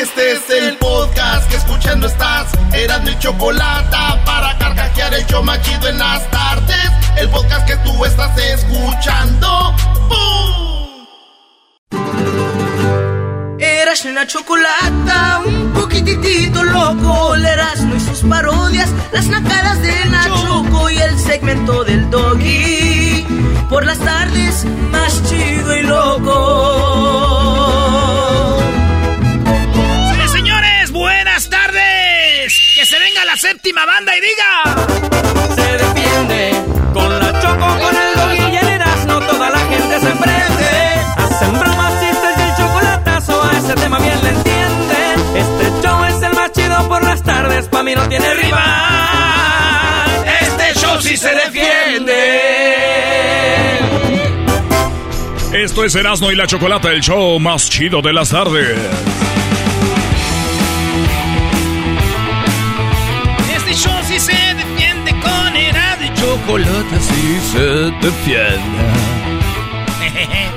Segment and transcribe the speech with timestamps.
[0.00, 2.46] Este es el podcast que escuchando estás.
[2.72, 6.90] Eran mi chocolate para carcajear el yo machido en las tardes.
[7.18, 9.74] El podcast que tú estás escuchando.
[13.58, 17.34] Eras una chocolata, un poquitito loco.
[17.34, 23.26] El Erasmo y sus parodias, las nacadas de Nachoco y el segmento del doggy.
[23.68, 27.29] Por las tardes, más chido y loco.
[33.30, 35.54] La séptima banda y diga.
[35.54, 36.50] Se defiende
[36.92, 39.20] con la choco, con el doggy y el Erasmo.
[39.20, 40.70] Toda la gente se prende.
[41.16, 43.42] Hacen bromas, chistes y el chocolatazo.
[43.44, 45.36] A ese tema bien le entienden.
[45.36, 47.68] Este show es el más chido por las tardes.
[47.68, 48.60] Pa' mí no tiene rival.
[50.40, 52.40] Este show sí se defiende.
[55.52, 58.76] Esto es Erasmo y la Chocolata, el show más chido de las tardes.
[63.82, 67.00] Show sí se defiende con era de chocolate.
[67.00, 67.58] Sí se
[68.06, 68.84] defiende.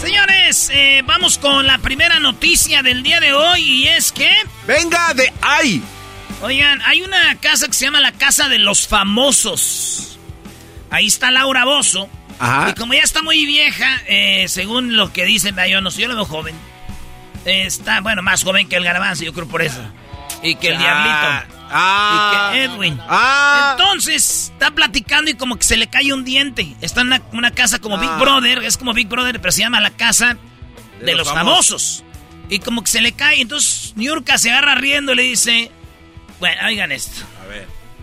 [0.00, 4.30] Señores, eh, vamos con la primera noticia del día de hoy y es que...
[4.66, 5.82] Venga de ahí.
[6.42, 10.18] Oigan, hay una casa que se llama la Casa de los Famosos.
[10.90, 12.08] Ahí está Laura Bozo.
[12.38, 12.70] Ajá.
[12.70, 16.08] Y como ya está muy vieja, eh, según lo que dicen, yo no sé, yo
[16.08, 16.54] la veo joven.
[17.44, 19.80] Eh, está, bueno, más joven que el garbanzo, yo creo por eso.
[20.42, 21.57] Y que el Ah, diablito.
[21.70, 22.50] Ah.
[22.50, 22.98] Y que Edwin.
[23.08, 23.76] Ah.
[23.78, 26.74] Entonces, está platicando y como que se le cae un diente.
[26.80, 28.18] Está en una, una casa como Big Ah.
[28.18, 30.36] Brother, es como Big Brother, pero se llama la casa
[31.00, 32.04] de, De los, los famosos.
[32.48, 35.70] Y como que se le cae, entonces Niurka se agarra riendo y le dice,
[36.40, 37.20] bueno, oigan esto.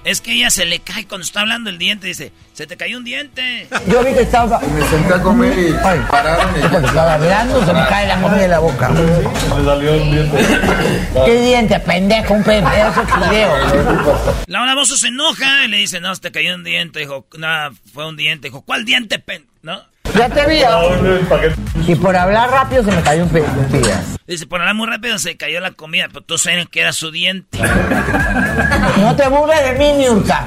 [0.05, 2.99] Es que ella se le cae cuando está hablando el diente, dice, se te cayó
[2.99, 3.67] un diente.
[3.87, 4.59] Yo vi que estaba.
[4.59, 5.73] Me senté a comer y
[6.11, 8.89] pararon y Cuando estaba hablando se me cae la comida de la boca.
[8.89, 10.45] me salió un diente.
[11.25, 12.35] ¿Qué diente, pendejo?
[12.35, 13.51] Un pedazo de fideo.
[14.45, 16.99] Laura Bozo se enoja y le dice, no, se te cayó un diente.
[16.99, 17.47] Dijo, no,
[17.91, 18.49] fue un diente.
[18.49, 19.47] Dijo, ¿cuál diente, pen?
[19.63, 19.81] ¿No?
[20.17, 20.61] Ya te vi.
[21.87, 24.17] Y por hablar rápido se me cayó un pedazo.
[24.27, 27.11] Dice, por hablar muy rápido se cayó la comida, pero tú sabes que era su
[27.11, 27.59] diente.
[28.97, 30.45] No te burles de mí, Niurka.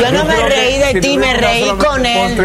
[0.00, 2.36] Yo no me reí de ti, me reí con él.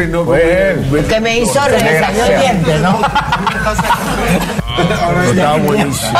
[1.08, 3.02] Que me hizo reír, me salió el diente, ¿no?
[5.31, 6.19] Estaba buenísimo.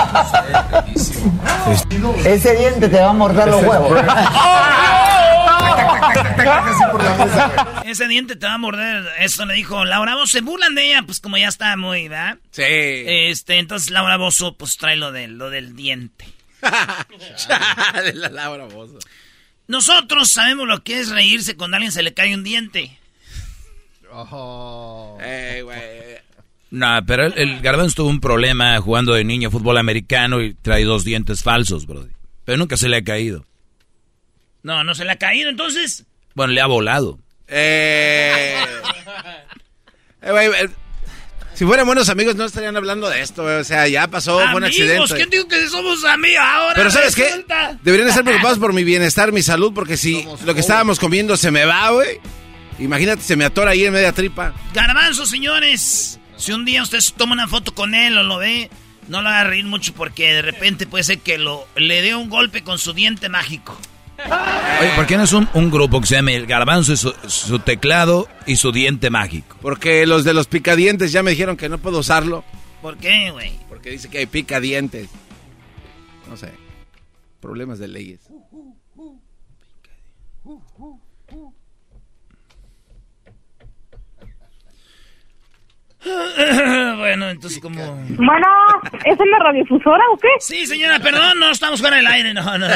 [2.23, 3.91] Ese diente te va a morder los huevos.
[7.85, 9.05] Ese diente te va a morder.
[9.19, 10.27] Eso le dijo Laura Bozo.
[10.27, 12.37] Se burlan de ella, pues como ya está muy, ¿verdad?
[12.51, 12.63] Sí.
[12.65, 16.25] Este, entonces Laura Bozo, pues trae lo, de, lo del diente.
[18.03, 18.99] de la Laura Bozo.
[19.67, 22.97] Nosotros sabemos lo que es reírse cuando a alguien se le cae un diente.
[25.21, 25.79] Ey, güey.
[26.71, 30.83] No, pero el, el Garbanzo tuvo un problema jugando de niño fútbol americano y trae
[30.83, 32.07] dos dientes falsos, bro.
[32.45, 33.45] Pero nunca se le ha caído.
[34.64, 36.06] No, no se le ha caído, entonces.
[36.36, 37.20] Bueno, le ha volado.
[37.47, 38.56] Eh.
[40.22, 40.70] Eh, güey, eh,
[41.53, 43.56] si fueran buenos amigos no estarían hablando de esto, güey.
[43.56, 45.16] O sea, ya pasó, fue un accidente.
[45.16, 46.75] ¿quién dijo que somos amigos ahora?
[46.75, 47.46] Pero ¿sabes qué?
[47.84, 51.52] Deberían estar preocupados por mi bienestar, mi salud, porque si lo que estábamos comiendo se
[51.52, 52.20] me va, güey.
[52.79, 54.53] Imagínate, se me atora ahí en media tripa.
[54.73, 56.20] Garbanzo, señores.
[56.38, 58.70] Si un día usted se toma una foto con él o lo ve,
[59.09, 62.29] no lo haga reír mucho porque de repente puede ser que lo, le dé un
[62.29, 63.78] golpe con su diente mágico.
[64.81, 67.13] Oye, ¿por qué no es un, un grupo que se llame El Garbanzo y su,
[67.27, 69.57] su teclado y su diente mágico?
[69.61, 72.43] Porque los de los picadientes ya me dijeron que no puedo usarlo.
[72.81, 73.51] ¿Por qué, güey?
[73.67, 75.09] Porque dice que hay picadientes.
[76.29, 76.53] No sé.
[77.39, 78.21] Problemas de leyes.
[86.99, 87.96] Bueno, entonces como...
[87.96, 88.47] Bueno,
[89.05, 90.28] ¿es en la radiodifusora o qué?
[90.41, 92.75] Sí, señora, perdón, no estamos fuera del aire, no, no, no.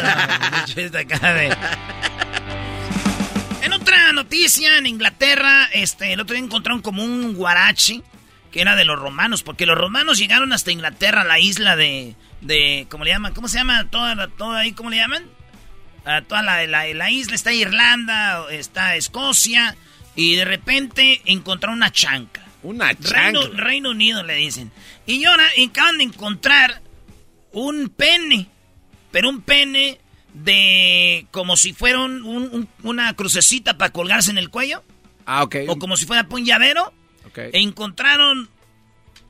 [3.61, 8.01] En otra noticia, en Inglaterra, este, el otro día encontraron como un guarachi
[8.49, 12.87] que era de los romanos, porque los romanos llegaron hasta Inglaterra, la isla de, de,
[12.89, 13.33] ¿cómo le llaman?
[13.33, 13.89] ¿Cómo se llama?
[13.89, 15.25] Toda, toda ahí, ¿cómo le llaman?
[16.05, 19.75] A toda la, la, isla, está Irlanda, está Escocia,
[20.15, 22.42] y de repente encontraron una chanca.
[22.63, 23.39] Una chanca.
[23.56, 24.71] Reino, Unido le dicen.
[25.06, 26.81] Y ahora acaban de encontrar
[27.51, 28.48] un pene,
[29.12, 30.00] pero un pene
[30.33, 34.83] de como si fuera una crucecita para colgarse en el cuello.
[35.25, 35.56] Ah, ok.
[35.68, 36.94] O como si fuera un llavero.
[37.36, 38.50] E encontraron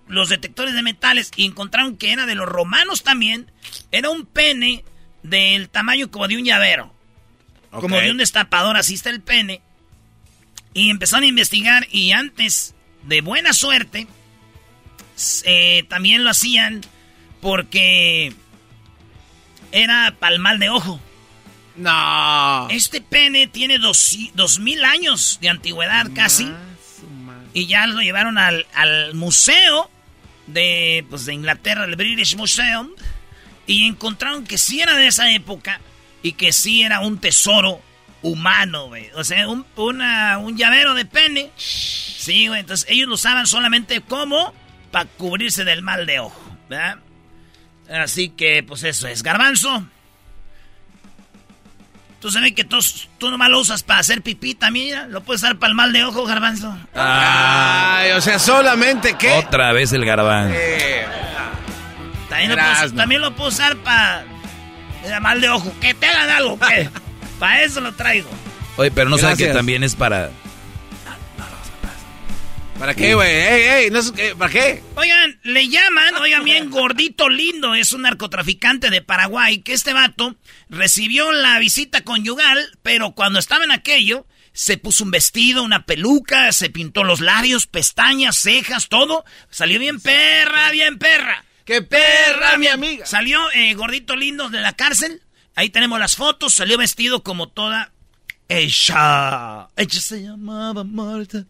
[0.08, 3.52] los detectores de metales y encontraron que era de los romanos también.
[3.92, 4.84] Era un pene
[5.24, 6.94] del tamaño como de un llavero.
[7.72, 9.62] Como de un destapador, así está el pene.
[10.74, 12.73] Y empezaron a investigar y antes,
[13.04, 14.08] de buena suerte,
[15.46, 16.82] eh, también lo hacían
[17.42, 18.34] porque
[19.72, 21.00] era palmal de ojo.
[21.76, 22.68] No.
[22.70, 26.52] Este pene tiene dos, mil años de antigüedad casi.
[27.54, 29.90] Y ya lo llevaron al, al museo
[30.48, 32.90] de, pues, de Inglaterra, el British Museum,
[33.68, 35.80] y encontraron que sí era de esa época
[36.22, 37.82] y que sí era un tesoro
[38.24, 39.12] humano, güey.
[39.16, 41.52] O sea, un, un llavero de pene.
[41.58, 42.62] Sí, güey.
[42.62, 44.54] Entonces ellos lo usaban solamente como
[44.92, 46.98] para cubrirse del mal de ojo, ¿verdad?
[47.90, 49.22] Así que, pues eso es.
[49.22, 49.86] Garbanzo.
[52.24, 52.80] Tú sabes que tú,
[53.18, 56.06] tú nomás lo usas para hacer pipí también, Lo puedes usar para el mal de
[56.06, 56.74] ojo, garbanzo.
[56.96, 59.30] Ay, o sea, solamente que...
[59.30, 60.56] Otra vez el garbanzo.
[62.96, 64.24] también, lo puedo, usar para
[65.04, 65.75] el mal de ojo.
[65.81, 66.90] Que te hagan algo, ¿qué?
[67.44, 68.30] para eso lo traigo.
[68.78, 70.31] Oye, pero no sabes que también es para...
[72.80, 73.30] ¿Para qué, güey?
[73.30, 74.00] Ey, ey, no
[74.38, 74.81] ¿Para qué?
[74.95, 80.38] Oigan, le llaman, oigan bien, gordito lindo, es un narcotraficante de Paraguay, que este vato
[80.69, 86.50] recibió la visita conyugal, pero cuando estaba en aquello, se puso un vestido, una peluca,
[86.54, 89.25] se pintó los labios, pestañas, cejas, todo.
[89.50, 91.44] Salió bien perra, bien perra.
[91.66, 93.06] ¡Qué perra, mi amiga!
[93.06, 95.23] Salió eh, gordito lindo de la cárcel.
[95.56, 96.54] Ahí tenemos las fotos.
[96.54, 97.92] Salió vestido como toda
[98.48, 99.68] ella.
[99.76, 101.46] Ella se llamaba Marta.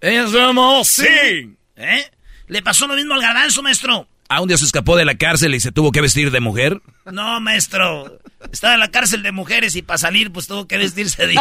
[0.00, 1.56] Ella se llamaba sí.
[1.76, 2.10] ¿Eh?
[2.48, 4.08] Le pasó lo mismo al garbanzo, maestro.
[4.28, 6.80] ¿A un día se escapó de la cárcel y se tuvo que vestir de mujer?
[7.04, 8.18] No, maestro.
[8.50, 11.34] Estaba en la cárcel de mujeres y para salir, pues tuvo que vestirse de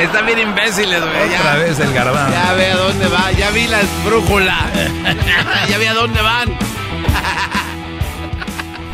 [0.00, 1.34] Están bien imbéciles, güey.
[1.34, 2.30] Otra vez el garbanzo.
[2.32, 3.32] Ya ve a dónde va.
[3.32, 4.72] Ya vi las brújulas.
[5.68, 6.56] ya vi a dónde van.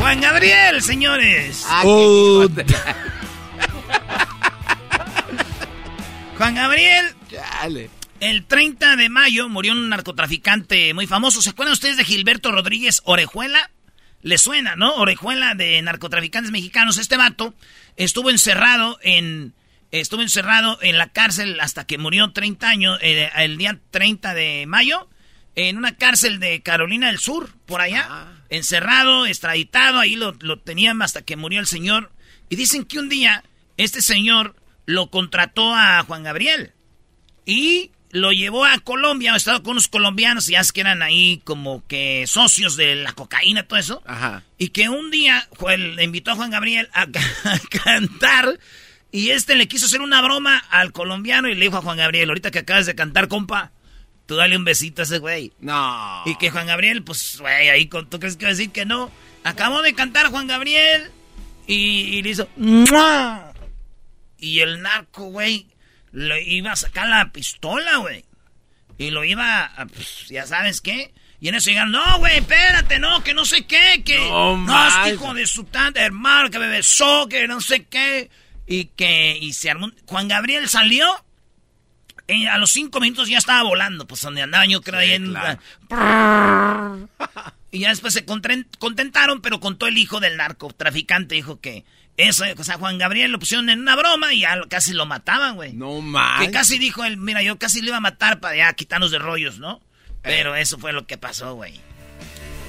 [0.05, 1.65] Juan Gabriel, señores.
[1.67, 1.83] Ah,
[6.37, 7.07] Juan Gabriel.
[8.21, 11.41] El 30 de mayo murió un narcotraficante muy famoso.
[11.41, 13.71] ¿Se acuerdan ustedes de Gilberto Rodríguez Orejuela?
[14.21, 14.95] Le suena, ¿no?
[14.97, 16.99] Orejuela de narcotraficantes mexicanos.
[16.99, 17.55] Este vato
[17.97, 19.55] estuvo encerrado en
[19.91, 24.67] estuvo encerrado en la cárcel hasta que murió 30 años eh, el día 30 de
[24.67, 25.09] mayo
[25.55, 28.07] en una cárcel de Carolina del Sur, por allá.
[28.07, 28.34] Ah.
[28.51, 32.13] Encerrado, extraditado, ahí lo, lo tenían hasta que murió el señor.
[32.49, 33.45] Y dicen que un día
[33.77, 34.55] este señor
[34.87, 36.73] lo contrató a Juan Gabriel.
[37.47, 41.41] Y lo llevó a Colombia, ha estado con unos colombianos, ya es que eran ahí
[41.43, 44.03] como que socios de la cocaína, todo eso.
[44.57, 47.03] Y que un día le invitó a Juan Gabriel a,
[47.45, 48.61] a, cantar
[49.11, 52.29] y este le quiso hacer una broma al colombiano y le dijo a Juan Gabriel,
[52.29, 53.73] ahorita que acabas de cantar, compa,
[54.27, 55.53] tú dale un besito a ese güey.
[55.61, 56.23] No.
[56.27, 59.11] Y que Juan Gabriel, pues, güey, ahí tú crees que va a decir que no.
[59.45, 61.11] Acabó de cantar Juan Gabriel
[61.67, 62.49] y, le hizo...
[64.39, 65.67] Y el narco, güey,
[66.13, 68.25] le iba a sacar la pistola, güey.
[68.99, 71.13] Y lo iba a, pues, ya sabes qué.
[71.41, 74.19] Y en eso llegaron, no, güey, espérate, no, que no sé qué, que...
[74.19, 78.31] No, no hijo de su tanta hermano, que me besó, que no sé qué.
[78.67, 79.91] Y que, y se armó...
[80.07, 81.24] Juan Gabriel salió
[82.51, 85.35] a los cinco minutos ya estaba volando, pues donde andaba yo creo ahí en...
[87.71, 91.85] y ya después se contentaron, pero contó el hijo del narcotraficante, dijo que
[92.17, 95.57] eso, o sea, Juan Gabriel lo pusieron en una broma y ya casi lo mataban,
[95.57, 95.73] güey.
[95.73, 96.41] No más.
[96.41, 99.19] Que casi dijo él, mira, yo casi le iba a matar para ya quitarnos de
[99.19, 99.81] rollos, ¿no?
[100.23, 100.61] Pero eh.
[100.61, 101.81] eso fue lo que pasó, güey.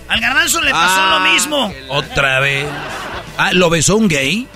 [0.08, 1.74] Al garbanzo le pasó lo ah, mismo.
[1.90, 2.68] Otra vez.
[3.38, 4.48] Ah, ¿lo besó un gay?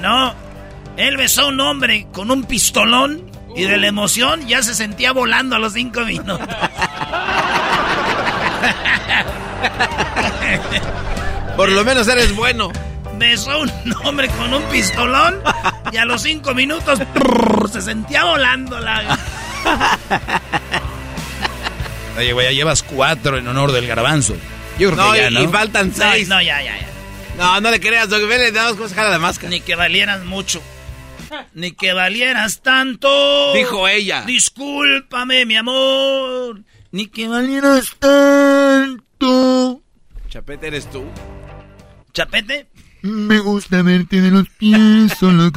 [0.00, 0.34] No,
[0.96, 3.27] él besó a un hombre con un pistolón
[3.58, 6.40] y de la emoción ya se sentía volando a los cinco minutos.
[11.56, 12.70] Por lo menos eres bueno.
[13.18, 13.70] Besó a un
[14.04, 15.40] hombre con un pistolón
[15.90, 17.00] y a los cinco minutos
[17.72, 19.18] se sentía volando la...
[22.16, 24.36] Oye, güey, ya llevas cuatro en honor del garbanzo.
[24.78, 25.42] Yo creo No, que ya, y, ¿no?
[25.42, 26.28] y faltan seis.
[26.28, 26.86] no, ya, ya, ya.
[27.36, 28.26] No, no le creas, Doggy.
[28.26, 29.50] Vele, nada más cómo se jala la máscara.
[29.50, 30.62] Ni que valieras mucho.
[31.54, 33.52] Ni que valieras tanto.
[33.54, 34.22] Dijo ella.
[34.22, 36.62] Discúlpame, mi amor.
[36.92, 39.82] Ni que valieras tanto.
[40.28, 41.04] Chapete, ¿eres tú?
[42.12, 42.68] ¿Chapete?
[43.02, 45.50] Me gusta verte de los pies solo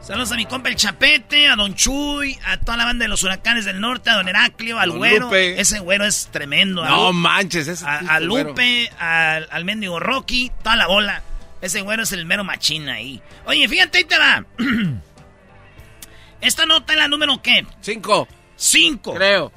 [0.00, 3.24] Saludos a mi compa el Chapete, a Don Chuy, a toda la banda de los
[3.24, 5.24] huracanes del norte, a Don Heraclio, al Don güero.
[5.26, 5.60] Lupe.
[5.60, 6.84] Ese güero es tremendo.
[6.84, 8.20] a No Lu- manches, ese a, a.
[8.20, 11.22] Lupe, al, al mendigo Rocky, toda la bola.
[11.60, 13.20] Ese güero es el mero machín ahí.
[13.46, 14.44] Oye, fíjate, ahí te va.
[16.40, 17.66] Esta nota es la número qué?
[17.80, 18.28] Cinco.
[18.56, 19.14] Cinco.
[19.14, 19.52] Creo.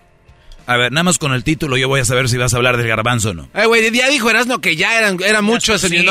[0.65, 2.77] A ver, nada más con el título yo voy a saber si vas a hablar
[2.77, 3.49] del garbanzo o no.
[3.55, 6.05] Eh, güey, ya dijo Erasmo que ya eran, era mucho ese sí,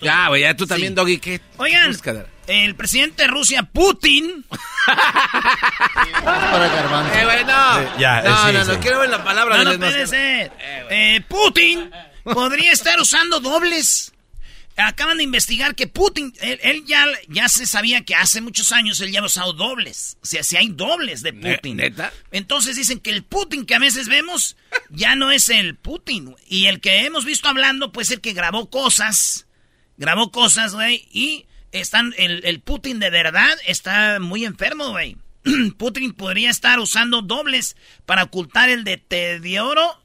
[0.00, 0.94] ya güey, ya tú también, Sí.
[0.96, 1.18] Doggy.
[1.18, 1.40] ¿qué?
[1.58, 1.96] Oigan,
[2.48, 4.44] el presidente de Rusia, Putin.
[6.24, 7.14] Para garbanzo.
[7.18, 7.98] Eh, güey, no.
[7.98, 8.70] ya, no, eh, sí, no, sí.
[8.72, 10.04] no, quiero ver la palabra No, no, desmascarado.
[10.04, 10.52] espérense.
[10.90, 11.90] Eh, Putin
[12.24, 14.09] podría estar usando dobles.
[14.88, 19.00] Acaban de investigar que Putin, él, él ya, ya se sabía que hace muchos años
[19.00, 20.16] él ya ha usado dobles.
[20.22, 21.76] O sea, si hay dobles de Putin.
[21.76, 22.12] ¿neta?
[22.30, 24.56] Entonces dicen que el Putin que a veces vemos
[24.90, 26.34] ya no es el Putin.
[26.46, 29.46] Y el que hemos visto hablando puede ser que grabó cosas.
[29.96, 31.08] Grabó cosas, güey.
[31.12, 35.16] Y están, el, el Putin de verdad está muy enfermo, güey.
[35.78, 40.02] Putin podría estar usando dobles para ocultar el deterioro,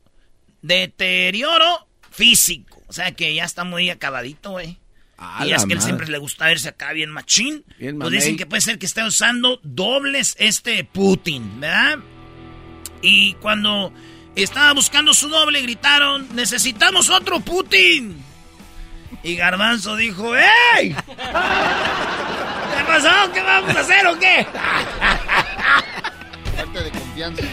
[0.62, 2.75] deterioro físico.
[2.88, 4.78] O sea que ya está muy acabadito, güey.
[5.18, 5.82] A Y es que él madre.
[5.82, 7.64] siempre le gusta verse acá bien machín.
[7.80, 12.00] Bien pues dicen que puede ser que esté usando dobles este Putin, ¿verdad?
[13.02, 13.94] Y cuando
[14.36, 18.22] estaba buscando su doble gritaron, necesitamos otro Putin.
[19.24, 20.94] Y Garbanzo dijo, ¡Ey!
[22.76, 23.32] ¿Qué pasó?
[23.34, 24.46] ¿Qué vamos a hacer o qué?
[26.56, 27.44] Falta de confianza.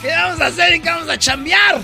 [0.00, 1.82] ¿Qué vamos a hacer y qué vamos a chambear?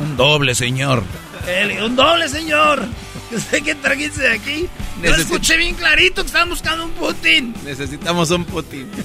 [0.00, 1.02] Un doble, señor.
[1.46, 2.86] El- un doble, señor.
[3.30, 4.68] ¿Usted qué trajiste de aquí?
[5.02, 7.54] Yo escuché bien clarito que estaban buscando un Putin.
[7.64, 8.88] Necesitamos un Putin.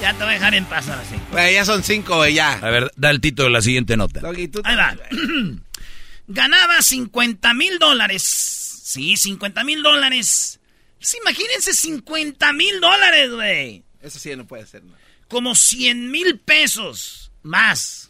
[0.00, 1.14] Ya te voy a dejar en paz ahora sí.
[1.54, 2.52] Ya son cinco, güey, ya.
[2.54, 4.20] A ver, da el título de la siguiente nota.
[4.20, 4.94] Doggy, tú Ahí va.
[6.26, 8.22] Ganaba 50 mil dólares.
[8.22, 10.60] Sí, 50 mil dólares.
[11.22, 13.82] Imagínense 50 mil dólares, güey.
[14.02, 14.92] Eso sí no puede ser, ¿no?
[15.28, 18.03] Como 100 mil pesos más.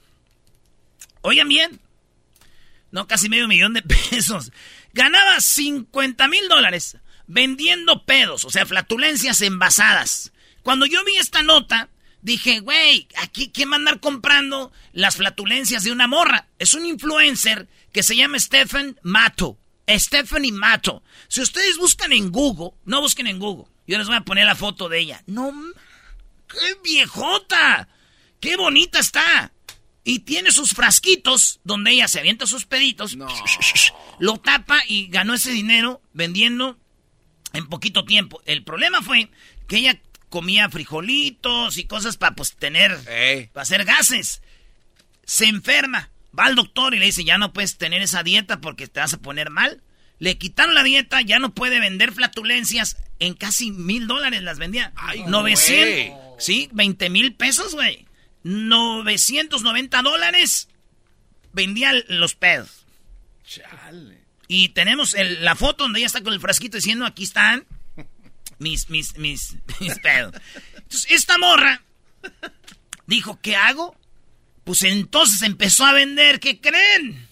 [1.24, 1.80] Oigan bien.
[2.90, 4.52] No, casi medio millón de pesos.
[4.92, 10.32] Ganaba 50 mil dólares vendiendo pedos, o sea, flatulencias envasadas.
[10.62, 11.88] Cuando yo vi esta nota,
[12.20, 16.48] dije, güey, aquí quién va a andar comprando las flatulencias de una morra.
[16.58, 19.58] Es un influencer que se llama Stephen Mato.
[19.88, 21.02] Stephanie Mato.
[21.28, 23.66] Si ustedes buscan en Google, no busquen en Google.
[23.86, 25.22] Yo les voy a poner la foto de ella.
[25.26, 25.52] No,
[26.48, 27.88] qué viejota.
[28.40, 29.52] Qué bonita está.
[30.04, 33.16] Y tiene sus frasquitos donde ella se avienta sus peditos.
[34.18, 36.78] Lo tapa y ganó ese dinero vendiendo
[37.54, 38.42] en poquito tiempo.
[38.44, 39.30] El problema fue
[39.66, 42.98] que ella comía frijolitos y cosas para pues tener,
[43.52, 44.42] para hacer gases.
[45.24, 48.88] Se enferma, va al doctor y le dice, ya no puedes tener esa dieta porque
[48.88, 49.80] te vas a poner mal.
[50.18, 52.98] Le quitaron la dieta, ya no puede vender flatulencias.
[53.20, 54.92] En casi mil dólares las vendía.
[54.96, 58.06] Ay, 900, sí, 20 mil pesos, güey.
[58.44, 60.68] 990 dólares
[61.52, 62.84] vendía los pedos.
[64.48, 67.66] Y tenemos el- la foto donde ella está con el frasquito diciendo, aquí están
[68.58, 70.34] mis, mis, mis, mis pedos.
[70.76, 71.82] Entonces, esta morra
[73.06, 73.96] dijo, ¿qué hago?
[74.64, 77.28] Pues entonces empezó a vender, ¿qué creen?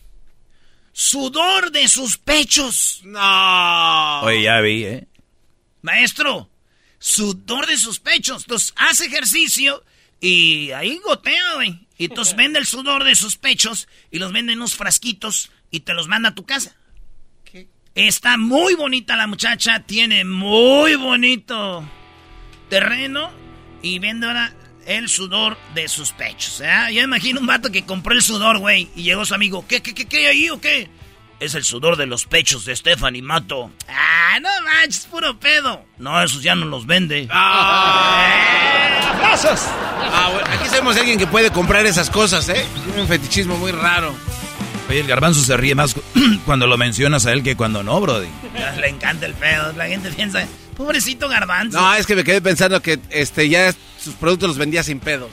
[0.93, 3.01] Sudor de sus pechos.
[3.05, 4.21] No.
[4.23, 5.07] Oye, ya vi, ¿eh?
[5.81, 6.51] Maestro,
[6.99, 8.43] sudor de sus pechos.
[8.43, 9.83] Entonces hace ejercicio
[10.23, 11.87] y ahí gotea, güey.
[11.99, 15.81] Y entonces vende el sudor de sus pechos y los vende en unos frasquitos y
[15.81, 16.75] te los manda a tu casa.
[17.95, 21.85] Está muy bonita la muchacha, tiene muy bonito
[22.71, 23.31] terreno
[23.83, 24.55] y vende ahora
[24.87, 26.63] el sudor de sus pechos.
[26.63, 26.71] ¿eh?
[26.95, 29.67] Yo imagino un vato que compró el sudor, güey, y llegó su amigo.
[29.69, 30.89] ¿Qué, qué, qué, qué hay ahí o qué?
[31.39, 33.71] Es el sudor de los pechos de Stephanie Mato.
[33.89, 35.85] Ah, no manches, puro pedo.
[35.99, 37.29] No, esos ya no los vende.
[39.11, 39.69] ¡Aplausos!
[40.11, 42.65] Ah, bueno, aquí sabemos de alguien que puede comprar esas cosas, ¿eh?
[42.85, 44.15] Tiene un fetichismo muy raro.
[44.89, 46.03] Oye, el garbanzo se ríe más cu-
[46.45, 48.29] cuando lo mencionas a él que cuando no, Brody.
[48.79, 49.73] Le encanta el pedo.
[49.73, 50.45] La gente piensa,
[50.77, 51.81] pobrecito garbanzo.
[51.81, 55.31] No, es que me quedé pensando que este ya sus productos los vendía sin pedos.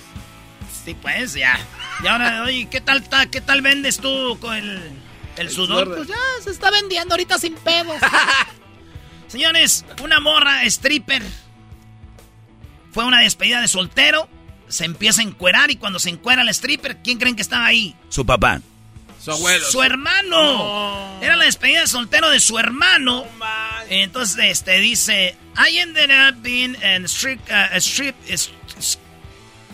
[0.85, 1.59] Sí, pues ya.
[2.03, 4.81] Y ahora, oye, ¿qué tal, ta- qué tal vendes tú con el,
[5.37, 5.93] el, sudor?
[5.95, 7.97] Pues ya se está vendiendo ahorita sin pedos.
[9.27, 11.21] Señores, una morra stripper
[12.91, 14.27] fue una despedida de soltero
[14.69, 17.95] se empieza a encuerar y cuando se encuera el stripper, ¿quién creen que estaba ahí?
[18.09, 18.61] Su papá.
[19.21, 19.65] Su abuelo.
[19.65, 21.19] Su hermano.
[21.21, 23.25] Era la despedida de soltero de su hermano.
[23.89, 28.37] Entonces, este dice, I ended up being a strip, uh, a strip, a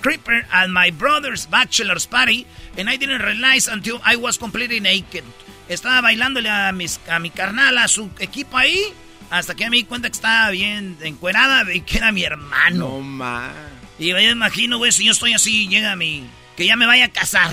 [0.06, 2.48] stripper at my brother's bachelor's party,
[2.78, 5.24] and I didn't realize until I was completely naked.
[5.70, 8.82] Estaba bailándole a, mis, a mi carnal, a su equipo ahí,
[9.30, 12.78] hasta que me di cuenta que estaba bien encuerada y que era mi hermano.
[12.78, 13.52] No más.
[14.00, 16.26] Y yo me imagino, güey, si yo estoy así, llega mi...
[16.58, 17.52] Que ya me vaya a casar.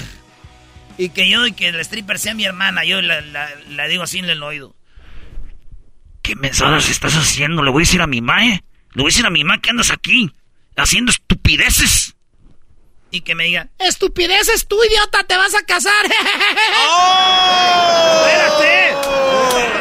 [0.99, 2.85] Y que yo y que el stripper sea mi hermana.
[2.85, 4.75] Yo la, la- la digo así en el oído.
[6.23, 7.63] ¿Qué mensadas estás haciendo?
[7.63, 8.63] Le voy a decir a mi ma, ¿eh?
[8.95, 10.33] Le voy a decir a mi ma que andas aquí.
[10.77, 12.15] Haciendo estupideces.
[13.11, 16.07] Y que me diga, estupideces tú, idiota, te vas a casar.
[18.17, 18.95] ¡Espérate!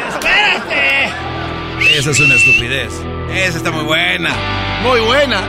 [0.08, 1.12] ¡Espérate!
[1.98, 2.92] Esa es una estupidez.
[3.30, 4.34] Esa está muy buena.
[4.82, 5.40] Muy buena.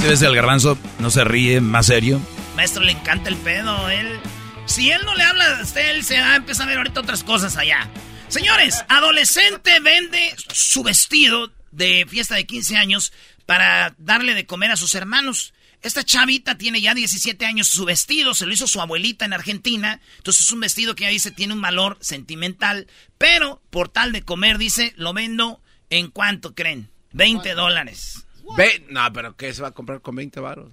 [0.00, 2.20] Si ves el garbanzo, no se ríe, más serio.
[2.56, 3.88] Maestro, le encanta el pedo.
[3.88, 4.20] Él,
[4.66, 7.00] si él no le habla a usted, él se va a empezar a ver ahorita
[7.00, 7.88] otras cosas allá.
[8.28, 13.12] Señores, adolescente vende su vestido de fiesta de 15 años
[13.46, 15.54] para darle de comer a sus hermanos.
[15.82, 17.68] Esta chavita tiene ya 17 años.
[17.68, 20.00] Su vestido se lo hizo su abuelita en Argentina.
[20.16, 22.86] Entonces es un vestido que ya dice tiene un valor sentimental.
[23.18, 25.60] Pero por tal de comer, dice, lo vendo
[25.90, 26.90] en cuánto creen.
[27.12, 28.23] 20 dólares.
[28.56, 30.72] Ve, no, pero ¿qué se va a comprar con 20 varos?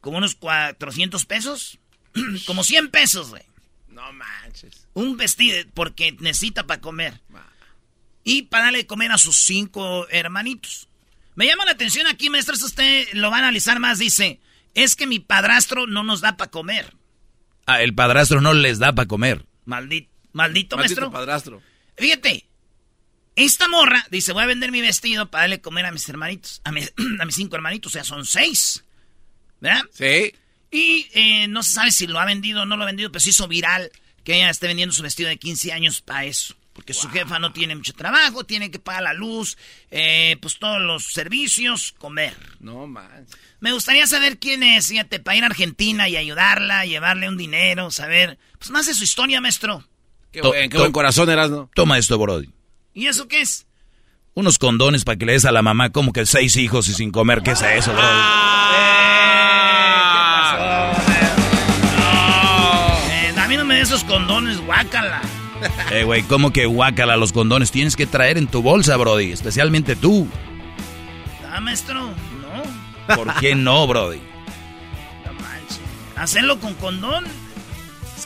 [0.00, 1.78] Como unos 400 pesos.
[2.46, 3.42] Como 100 pesos, güey.
[3.88, 4.86] No manches.
[4.94, 7.20] Un vestido porque necesita para comer.
[8.24, 10.88] Y para darle de comer a sus cinco hermanitos.
[11.34, 13.98] Me llama la atención aquí, maestros, usted lo va a analizar más.
[13.98, 14.40] Dice,
[14.74, 16.94] es que mi padrastro no nos da para comer.
[17.66, 19.44] Ah, el padrastro no les da para comer.
[19.64, 21.10] Maldito, maldito, Maldito maestro.
[21.10, 21.62] padrastro.
[21.96, 22.47] Fíjate,
[23.44, 26.60] esta morra dice, voy a vender mi vestido para darle comer a mis hermanitos.
[26.64, 28.84] A mis, a mis cinco hermanitos, o sea, son seis.
[29.60, 29.82] ¿Verdad?
[29.92, 30.34] Sí.
[30.70, 33.20] Y eh, no se sabe si lo ha vendido o no lo ha vendido, pero
[33.20, 33.90] se hizo viral
[34.24, 36.54] que ella esté vendiendo su vestido de 15 años para eso.
[36.72, 39.58] Porque su jefa no tiene mucho trabajo, tiene que pagar la luz,
[39.90, 42.34] eh, pues todos los servicios, comer.
[42.60, 43.36] No manches.
[43.58, 47.90] Me gustaría saber quién es, fíjate, para ir a Argentina y ayudarla, llevarle un dinero,
[47.90, 49.82] saber, pues más de su historia, maestro.
[50.30, 51.68] Qué buen, qué buen corazón eras, ¿no?
[51.74, 52.48] Toma esto, Brody.
[52.98, 53.64] ¿Y eso qué es?
[54.34, 57.12] Unos condones para que le des a la mamá como que seis hijos y sin
[57.12, 57.42] comer.
[57.44, 58.08] ¿Qué es eso, Brody?
[63.12, 65.22] Eh, a mí no me des esos condones, guácala.
[65.92, 67.70] Eh, güey, ¿cómo que guácala los condones?
[67.70, 69.30] Tienes que traer en tu bolsa, Brody.
[69.30, 70.28] Especialmente tú.
[71.52, 74.18] Ah, maestro, no, ¿Por qué no, Brody?
[75.24, 75.80] no manches.
[76.16, 77.24] Hacerlo con condón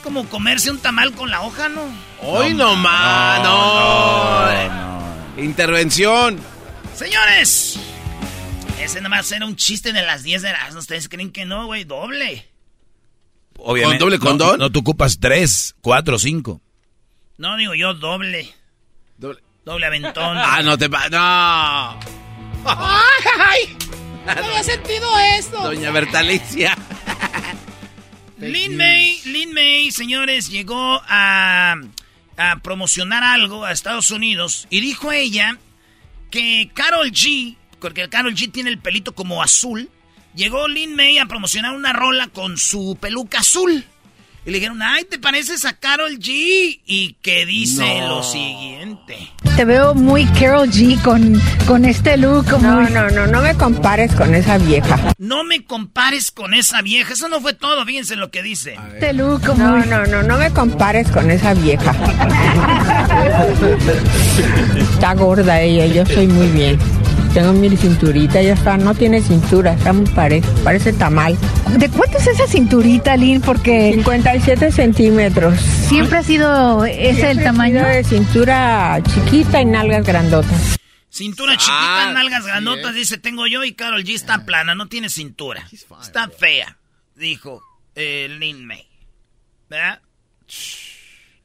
[0.02, 1.82] como comerse un tamal con la hoja, ¿no?
[2.20, 5.42] Hoy no, más, no.
[5.42, 6.38] Intervención.
[6.94, 7.78] Señores,
[8.80, 10.74] ese nada más era un chiste de las 10 de las.
[10.74, 11.84] ¿Ustedes creen que no, güey?
[11.84, 12.48] Doble.
[13.58, 13.98] Obviamente.
[13.98, 14.58] ¿Con doble no- condón?
[14.58, 16.60] No, tú ocupas tres, cuatro, cinco.
[17.38, 18.52] No, digo yo, doble.
[19.16, 19.40] Doble.
[19.64, 20.36] Doble aventón.
[20.38, 21.08] Ah, no te pa...
[21.08, 22.00] No.
[22.68, 23.76] ¡Ay!
[24.26, 25.60] No había sentido esto.
[25.62, 26.76] Doña Bertalicia.
[28.50, 31.76] Lin May, Lin May, señores, llegó a,
[32.36, 35.58] a promocionar algo a Estados Unidos y dijo ella
[36.30, 39.90] que Carol G, porque Carol G tiene el pelito como azul,
[40.34, 43.84] llegó Lin May a promocionar una rola con su peluca azul.
[44.44, 46.80] Y le dijeron, ay, ¿te pareces a Carol G?
[46.84, 48.08] Y que dice No.
[48.16, 49.16] lo siguiente.
[49.54, 52.46] Te veo muy Carol G con, con este look.
[52.60, 54.98] No, no, no, no me compares con esa vieja.
[55.18, 57.12] No me compares con esa vieja.
[57.12, 58.76] Eso no fue todo, fíjense lo que dice.
[58.94, 59.86] Este look No, muy...
[59.86, 61.92] no, no, no me compares con esa vieja.
[64.76, 66.78] Está gorda ella, yo soy muy bien.
[67.34, 71.38] Tengo mi cinturita, ya está, no tiene cintura, está muy parejo, parece tamal.
[71.78, 73.40] ¿De cuánto es esa cinturita, Lynn?
[73.40, 75.58] Porque 57 centímetros.
[75.58, 77.78] siempre ha sido ese el Siempre tamaño.
[77.80, 80.76] sido de cintura chiquita y nalgas grandotas.
[81.08, 82.98] Cintura chiquita, Ah, nalgas grandotas, eh.
[82.98, 85.66] dice, tengo yo y Carol G está plana, no tiene cintura.
[85.72, 86.76] Está fea,
[87.16, 87.62] dijo
[87.94, 88.86] eh, Lin May.
[89.70, 90.00] ¿Verdad?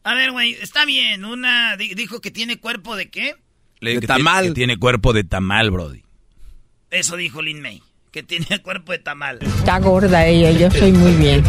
[0.03, 3.35] A ver, güey, está bien, una di- dijo que tiene cuerpo de qué?
[3.79, 4.45] Le digo De que tiene- tamal.
[4.47, 6.03] que tiene cuerpo de tamal, Brody.
[6.89, 9.39] Eso dijo Lin May, que tiene cuerpo de tamal.
[9.41, 11.43] Está gorda ella, yo soy muy bien.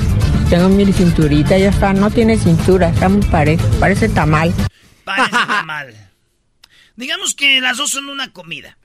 [0.51, 4.53] Tengo mi cinturita, ya está, no tiene cintura, está muy parejo, parece tamal.
[5.05, 5.95] Parece tamal.
[6.97, 8.77] Digamos que las dos son una comida.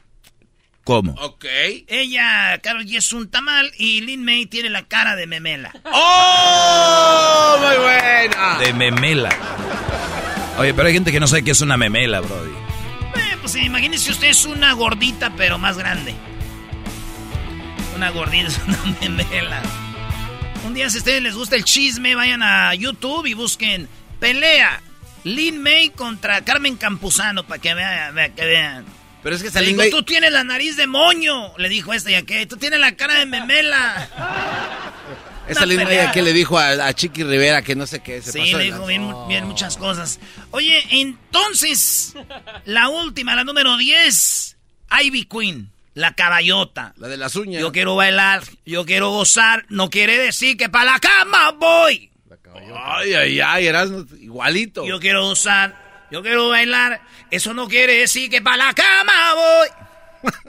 [0.84, 1.14] ¿Cómo?
[1.22, 1.46] Ok.
[1.88, 5.74] Ella, Carol G es un tamal y Lin May tiene la cara de memela.
[5.86, 7.58] ¡Oh!
[7.60, 8.60] Muy buena.
[8.60, 9.30] De memela.
[10.58, 12.52] Oye, pero hay gente que no sabe qué es una memela, Brody.
[13.44, 16.16] Pues imagínese usted es una gordita pero más grande.
[17.96, 19.62] Una gordita es una memela.
[20.66, 23.90] Un día si a ustedes les gusta el chisme, vayan a YouTube y busquen
[24.22, 24.82] pelea
[25.26, 28.86] Lin May contra Carmen Campuzano para que vean, vea- que vean.
[29.22, 32.12] Pero es que Le digo, May- tú tienes la nariz de moño, le dijo este
[32.12, 32.48] y aquel.
[32.48, 34.08] Tú tienes la cara de memela.
[35.48, 36.12] Esa linda pelea.
[36.12, 38.22] que le dijo a, a Chiqui Rivera que no sé qué.
[38.22, 40.20] Se Sí, pasó le dijo bien, mu- bien muchas cosas.
[40.52, 42.14] Oye, entonces,
[42.66, 44.58] la última, la número 10,
[45.04, 46.94] Ivy Queen, la caballota.
[46.98, 47.62] La de las uñas.
[47.62, 52.10] Yo quiero bailar, yo quiero gozar, no quiere decir que para la cama voy.
[52.86, 53.90] Ay, ay, ay, eras
[54.22, 54.86] igualito.
[54.86, 57.02] Yo quiero gozar, yo quiero bailar,
[57.32, 60.32] eso no quiere decir que para la cama voy.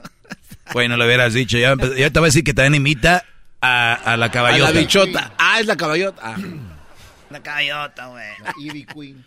[0.73, 1.59] Bueno, le hubieras dicho.
[1.59, 3.23] Ya, ya te voy a decir que también imita
[3.65, 4.71] a, a la A caballota.
[4.71, 5.33] la bichota.
[5.37, 6.21] Ah, es la caballota.
[6.23, 6.37] Ah.
[7.31, 8.27] La caballota, güey.
[8.59, 9.25] Ivy Queen.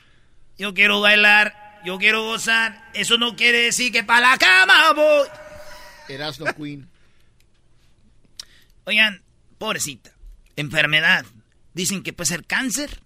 [0.56, 5.26] Yo quiero bailar, yo quiero gozar, eso no quiere decir que para la cama voy.
[6.08, 6.88] Erasno Queen.
[8.84, 9.20] Oigan,
[9.58, 10.12] pobrecita,
[10.56, 11.26] enfermedad.
[11.74, 13.00] Dicen que puede ser cáncer.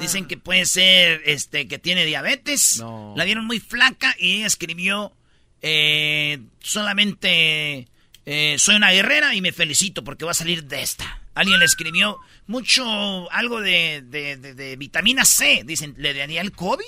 [0.00, 2.78] Dicen que puede ser este que tiene diabetes.
[2.78, 3.12] No.
[3.16, 5.12] La vieron muy flaca y ella escribió
[5.60, 7.86] eh, solamente
[8.26, 11.18] eh, soy una guerrera y me felicito porque va a salir de esta.
[11.34, 15.62] Alguien le escribió mucho algo de, de- de- de vitamina C.
[15.64, 16.84] Dicen, ¿le daría el COVID?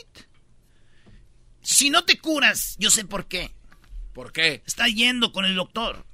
[1.63, 3.51] Si no te curas, yo sé por qué.
[4.13, 4.63] ¿Por qué?
[4.67, 6.05] Está yendo con el doctor.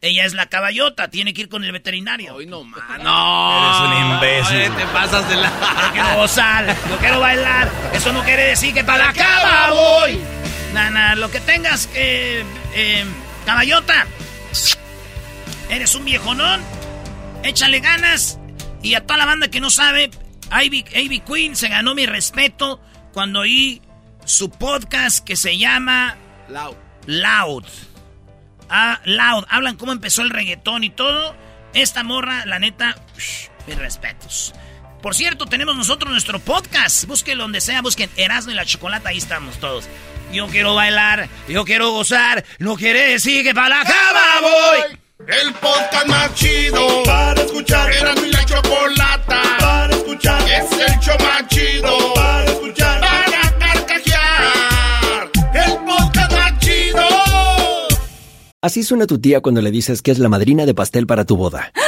[0.00, 2.36] Ella es la caballota, tiene que ir con el veterinario.
[2.36, 2.80] Hoy no, man.
[3.02, 3.68] No.
[3.68, 4.76] Eres un imbécil.
[4.76, 5.90] Te pasas de Yo la.
[5.92, 7.68] quiero gozar, yo quiero bailar.
[7.92, 10.20] Eso no quiere decir que para la cama voy.
[10.72, 12.44] Nana, lo que tengas que.
[12.74, 13.04] eh,
[13.44, 14.06] caballota.
[15.70, 16.60] Eres un viejonón.
[17.42, 18.38] Échale ganas.
[18.82, 20.10] Y a toda la banda que no sabe,
[20.50, 22.80] Ivy, Ivy Queen se ganó mi respeto
[23.12, 23.82] cuando oí
[24.24, 26.16] su podcast que se llama
[26.48, 26.76] Lau.
[27.06, 27.64] Loud.
[28.68, 29.44] Ah, Loud.
[29.48, 31.34] Hablan cómo empezó el reggaetón y todo.
[31.74, 34.54] Esta morra, la neta, shh, mis respetos.
[35.02, 37.04] Por cierto, tenemos nosotros nuestro podcast.
[37.04, 39.88] Busquen donde sea, busquen Erasmo y la Chocolata, ahí estamos todos.
[40.32, 44.98] Yo quiero bailar, yo quiero gozar, no quiere decir que para la cama voy.
[45.26, 47.90] El podcast más chido para escuchar.
[47.92, 50.40] Era mi la chocolata para escuchar.
[50.42, 53.00] Es el show más chido para escuchar.
[53.00, 55.30] Para carcajear.
[55.54, 57.04] El podcast más chido.
[58.62, 61.36] Así suena tu tía cuando le dices que es la madrina de pastel para tu
[61.36, 61.72] boda.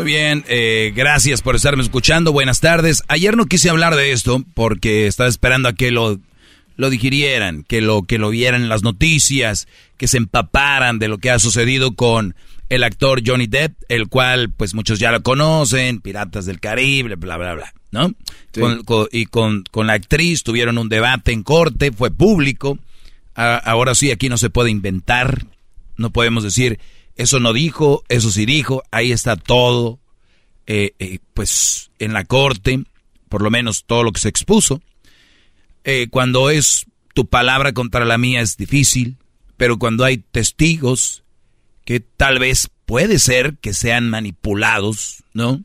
[0.00, 2.32] Muy bien, eh, gracias por estarme escuchando.
[2.32, 3.02] Buenas tardes.
[3.08, 6.18] Ayer no quise hablar de esto porque estaba esperando a que lo,
[6.76, 11.18] lo digirieran, que lo, que lo vieran en las noticias, que se empaparan de lo
[11.18, 12.34] que ha sucedido con
[12.70, 17.36] el actor Johnny Depp, el cual pues muchos ya lo conocen, Piratas del Caribe, bla,
[17.36, 18.08] bla, bla, ¿no?
[18.54, 18.60] Sí.
[18.62, 22.78] Con- con- y con, con la actriz tuvieron un debate en corte, fue público.
[23.34, 25.44] A- ahora sí, aquí no se puede inventar,
[25.98, 26.78] no podemos decir,
[27.20, 30.00] eso no dijo, eso sí dijo, ahí está todo,
[30.66, 32.82] eh, eh, pues en la corte,
[33.28, 34.80] por lo menos todo lo que se expuso.
[35.84, 39.18] Eh, cuando es tu palabra contra la mía es difícil,
[39.58, 41.22] pero cuando hay testigos
[41.84, 45.62] que tal vez puede ser que sean manipulados, ¿no?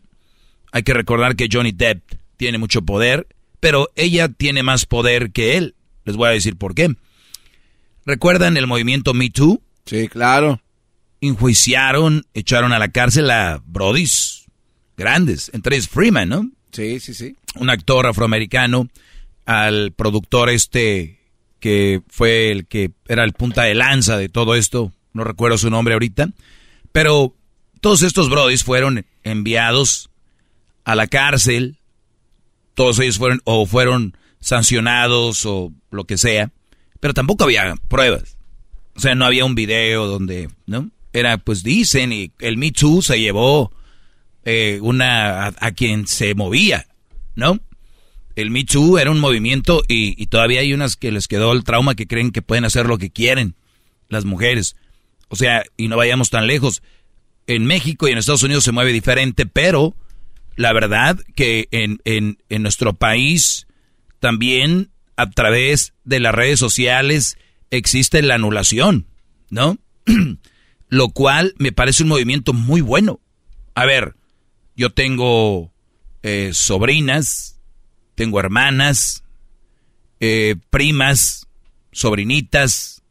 [0.73, 2.03] Hay que recordar que Johnny Depp
[2.35, 3.27] tiene mucho poder,
[3.61, 5.75] pero ella tiene más poder que él.
[6.03, 6.93] Les voy a decir por qué.
[8.05, 9.61] ¿Recuerdan el movimiento Me Too?
[9.85, 10.59] Sí, claro.
[11.27, 14.45] Enjuiciaron, echaron a la cárcel a Brodis,
[14.97, 16.51] grandes, entre ellos Freeman, ¿no?
[16.71, 17.35] Sí, sí, sí.
[17.55, 18.89] Un actor afroamericano,
[19.45, 21.19] al productor este
[21.59, 25.69] que fue el que era el punta de lanza de todo esto, no recuerdo su
[25.69, 26.29] nombre ahorita,
[26.91, 27.35] pero
[27.81, 30.09] todos estos brodis fueron enviados
[30.83, 31.79] a la cárcel,
[32.73, 36.51] todos ellos fueron o fueron sancionados o lo que sea,
[36.99, 38.37] pero tampoco había pruebas.
[38.95, 40.91] O sea, no había un video donde, ¿no?
[41.15, 43.71] Era, pues dicen, y el Me Too se llevó
[44.43, 46.87] eh, una a, quien se movía,
[47.35, 47.59] ¿no?
[48.35, 51.63] El Me Too era un movimiento y, y todavía hay unas que les quedó el
[51.63, 53.55] trauma que creen que pueden hacer lo que quieren,
[54.09, 54.75] las mujeres.
[55.29, 56.83] O sea, y no vayamos tan lejos.
[57.47, 59.95] En México y en Estados Unidos se mueve diferente, pero
[60.57, 63.67] la verdad que en, en, en nuestro país
[64.19, 67.37] también a través de las redes sociales
[67.71, 69.07] existe la anulación,
[69.49, 69.77] ¿no?
[70.89, 73.19] Lo cual me parece un movimiento muy bueno.
[73.73, 74.15] A ver,
[74.75, 75.71] yo tengo
[76.23, 77.59] eh, sobrinas,
[78.15, 79.23] tengo hermanas,
[80.19, 81.47] eh, primas,
[81.91, 83.03] sobrinitas,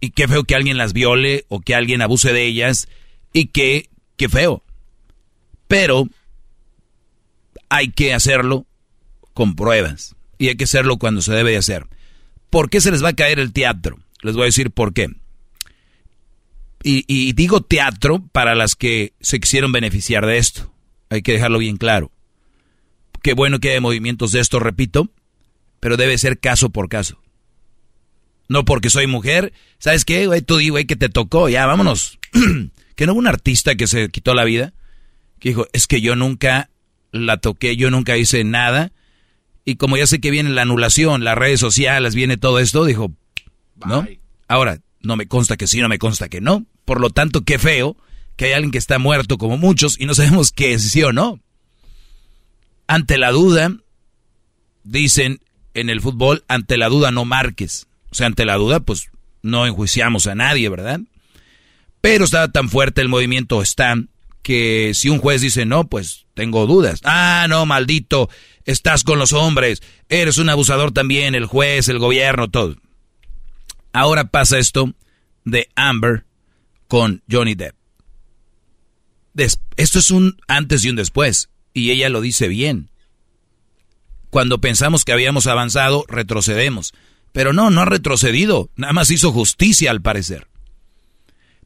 [0.00, 2.88] y qué feo que alguien las viole o que alguien abuse de ellas,
[3.32, 4.62] y qué, qué feo.
[5.68, 6.08] Pero
[7.68, 8.66] hay que hacerlo
[9.34, 11.86] con pruebas y hay que hacerlo cuando se debe de hacer.
[12.50, 13.98] ¿Por qué se les va a caer el teatro?
[14.22, 15.08] Les voy a decir por qué.
[16.88, 20.72] Y, digo teatro para las que se quisieron beneficiar de esto.
[21.10, 22.12] Hay que dejarlo bien claro.
[23.24, 25.10] Qué bueno que hay movimientos de esto, repito,
[25.80, 27.20] pero debe ser caso por caso.
[28.48, 29.52] No porque soy mujer.
[29.80, 30.42] ¿Sabes qué, güey?
[30.42, 31.48] Tú di, güey, que te tocó.
[31.48, 32.20] Ya, vámonos.
[32.94, 34.72] que no hubo un artista que se quitó la vida.
[35.40, 36.70] Que dijo, es que yo nunca
[37.10, 38.92] la toqué, yo nunca hice nada.
[39.64, 43.10] Y como ya sé que viene la anulación, las redes sociales, viene todo esto, dijo,
[43.84, 44.06] ¿no?
[44.46, 46.66] Ahora, no me consta que sí, no me consta que no.
[46.84, 47.96] Por lo tanto, qué feo
[48.36, 51.12] que hay alguien que está muerto como muchos y no sabemos qué es sí o
[51.12, 51.40] no.
[52.86, 53.72] Ante la duda,
[54.84, 55.40] dicen
[55.74, 57.86] en el fútbol, ante la duda no marques.
[58.10, 59.10] O sea, ante la duda, pues
[59.42, 61.00] no enjuiciamos a nadie, ¿verdad?
[62.00, 63.96] Pero estaba tan fuerte el movimiento, está,
[64.42, 67.00] que si un juez dice no, pues tengo dudas.
[67.04, 68.30] Ah, no, maldito,
[68.64, 72.76] estás con los hombres, eres un abusador también, el juez, el gobierno, todo.
[73.92, 74.94] Ahora pasa esto
[75.44, 76.24] de Amber
[76.88, 77.74] con Johnny Depp.
[79.76, 82.90] esto es un antes y un después, y ella lo dice bien.
[84.30, 86.92] Cuando pensamos que habíamos avanzado, retrocedemos.
[87.32, 90.48] Pero no, no ha retrocedido, nada más hizo justicia al parecer.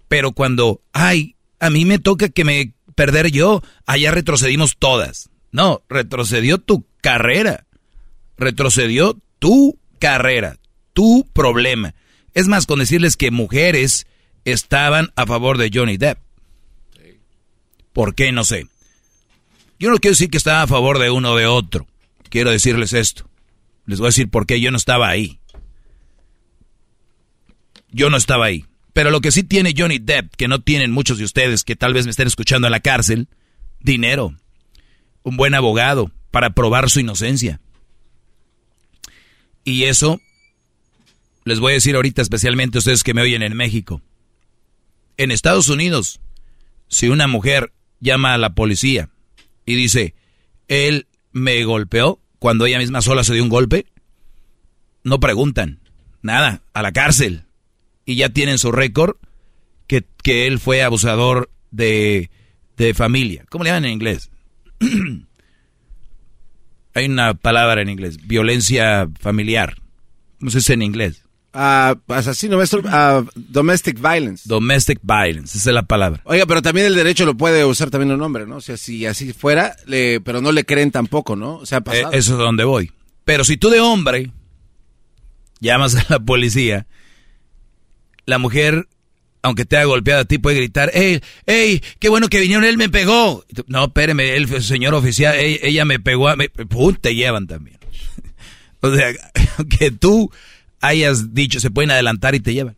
[0.08, 5.30] Pero cuando, ay, a mí me toca que me perder yo, allá retrocedimos todas.
[5.52, 7.66] No, retrocedió tu carrera.
[8.36, 10.58] Retrocedió tu carrera,
[10.92, 11.94] tu problema.
[12.34, 14.06] Es más, con decirles que mujeres
[14.44, 16.18] estaban a favor de Johnny Depp.
[17.92, 18.32] ¿Por qué?
[18.32, 18.66] No sé.
[19.78, 21.86] Yo no quiero decir que estaba a favor de uno o de otro.
[22.28, 23.28] Quiero decirles esto.
[23.86, 25.40] Les voy a decir por qué yo no estaba ahí.
[27.90, 28.66] Yo no estaba ahí.
[28.92, 31.94] Pero lo que sí tiene Johnny Depp, que no tienen muchos de ustedes que tal
[31.94, 33.28] vez me estén escuchando en la cárcel,
[33.80, 34.34] dinero.
[35.22, 37.60] Un buen abogado para probar su inocencia.
[39.64, 40.20] Y eso
[41.44, 44.02] les voy a decir ahorita especialmente a ustedes que me oyen en México.
[45.16, 46.20] En Estados Unidos,
[46.88, 49.10] si una mujer llama a la policía
[49.66, 50.14] y dice,
[50.68, 53.86] él me golpeó cuando ella misma sola se dio un golpe,
[55.04, 55.80] no preguntan,
[56.22, 57.44] nada, a la cárcel
[58.04, 59.16] y ya tienen su récord
[59.86, 62.30] que, que, él fue abusador de,
[62.76, 63.44] de familia.
[63.48, 64.30] ¿Cómo le llaman en inglés?
[66.94, 69.76] Hay una palabra en inglés, violencia familiar.
[70.38, 71.24] ¿Cómo se dice en inglés?
[71.52, 74.48] Uh, asesino, uh, domestic violence.
[74.48, 76.22] Domestic violence, esa es la palabra.
[76.24, 78.56] Oiga, pero también el derecho lo puede usar también un hombre, ¿no?
[78.56, 81.56] O sea, si así fuera, le, pero no le creen tampoco, ¿no?
[81.56, 82.12] O sea, ha pasado.
[82.12, 82.92] Eh, eso es donde voy.
[83.24, 84.30] Pero si tú de hombre
[85.58, 86.86] llamas a la policía
[88.26, 88.86] la mujer,
[89.42, 92.78] aunque te haya golpeado a ti, puede gritar, ¡Ey, ey, qué bueno que vinieron, él
[92.78, 93.44] me pegó!
[93.66, 96.94] No, espéreme, el señor oficial, ella, me pegó, a, me, ¡pum!
[96.94, 97.78] te llevan también.
[98.80, 99.12] o sea,
[99.78, 100.30] que tú
[100.80, 102.76] hayas dicho, se pueden adelantar y te llevan.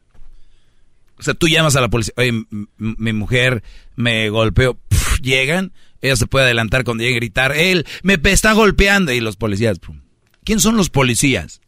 [1.18, 2.44] O sea, tú llamas a la policía, oye,
[2.78, 3.62] mi mujer
[3.94, 4.78] me golpeó,
[5.22, 9.36] llegan, ella se puede adelantar cuando llegue a gritar, él me está golpeando, y los
[9.36, 9.78] policías,
[10.44, 11.60] ¿quién son los policías?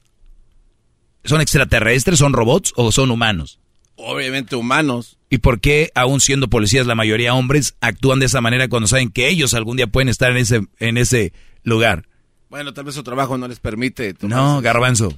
[1.24, 3.60] ¿Son extraterrestres, son robots o son humanos?
[3.96, 5.18] Obviamente humanos.
[5.30, 9.10] ¿Y por qué, aún siendo policías, la mayoría hombres actúan de esa manera cuando saben
[9.10, 12.08] que ellos algún día pueden estar en ese, en ese lugar?
[12.50, 14.14] Bueno, tal vez su trabajo no les permite.
[14.22, 15.16] No, garbanzo.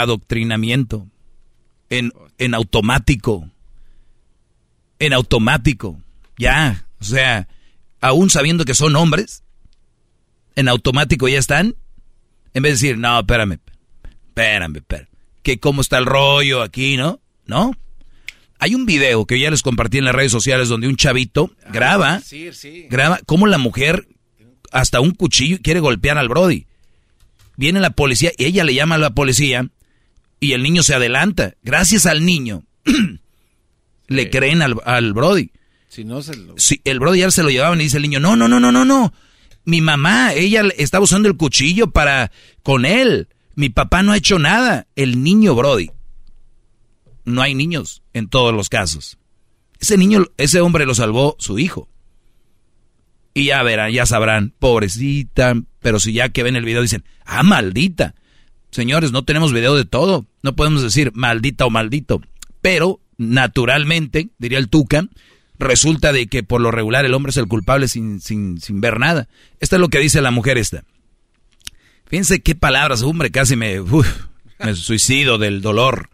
[0.00, 1.06] Adoctrinamiento.
[1.90, 3.50] En, en automático.
[4.98, 6.00] En automático.
[6.38, 6.86] Ya.
[7.00, 7.48] O sea,
[8.00, 9.44] aún sabiendo que son hombres,
[10.56, 11.76] en automático ya están.
[12.52, 13.58] En vez de decir, no, espérame,
[14.28, 15.08] espérame, espérame.
[15.42, 17.20] Que cómo está el rollo aquí, ¿no?
[17.46, 17.72] ¿No?
[18.58, 22.20] Hay un video que ya les compartí en las redes sociales donde un chavito graba,
[22.20, 22.86] sí, sí.
[22.88, 24.08] graba cómo la mujer
[24.70, 26.66] hasta un cuchillo quiere golpear al Brody.
[27.56, 29.68] Viene la policía y ella le llama a la policía
[30.44, 31.54] y el niño se adelanta.
[31.62, 32.64] Gracias al niño
[34.08, 35.50] le creen al, al Brody.
[35.88, 36.54] Si no se lo...
[36.56, 38.70] Sí, el Brody ya se lo llevaban y dice el niño, no, no, no, no,
[38.70, 39.12] no, no.
[39.64, 42.30] Mi mamá, ella estaba usando el cuchillo para
[42.62, 43.28] con él.
[43.54, 44.86] Mi papá no ha hecho nada.
[44.96, 45.90] El niño Brody.
[47.24, 49.16] No hay niños en todos los casos.
[49.80, 51.88] Ese niño, ese hombre lo salvó su hijo.
[53.32, 57.42] Y ya verán, ya sabrán, pobrecita, pero si ya que ven el video dicen, ah,
[57.42, 58.14] maldita.
[58.74, 60.26] Señores, no tenemos video de todo.
[60.42, 62.20] No podemos decir maldita o maldito.
[62.60, 65.06] Pero, naturalmente, diría el Tuca,
[65.60, 68.98] resulta de que por lo regular el hombre es el culpable sin, sin, sin ver
[68.98, 69.28] nada.
[69.60, 70.82] Esto es lo que dice la mujer esta.
[72.06, 74.08] Fíjense qué palabras, hombre, casi me, uf,
[74.58, 76.10] me suicido del dolor.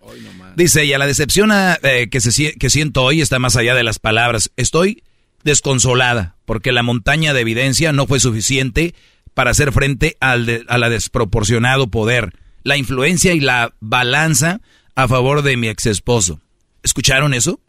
[0.55, 3.99] Dice ella, la decepción eh, que, se, que siento hoy está más allá de las
[3.99, 4.51] palabras.
[4.57, 5.03] Estoy
[5.45, 8.95] desconsolada porque la montaña de evidencia no fue suficiente
[9.33, 14.61] para hacer frente al de, a la desproporcionado poder, la influencia y la balanza
[14.95, 16.41] a favor de mi ex esposo.
[16.83, 17.61] ¿Escucharon eso?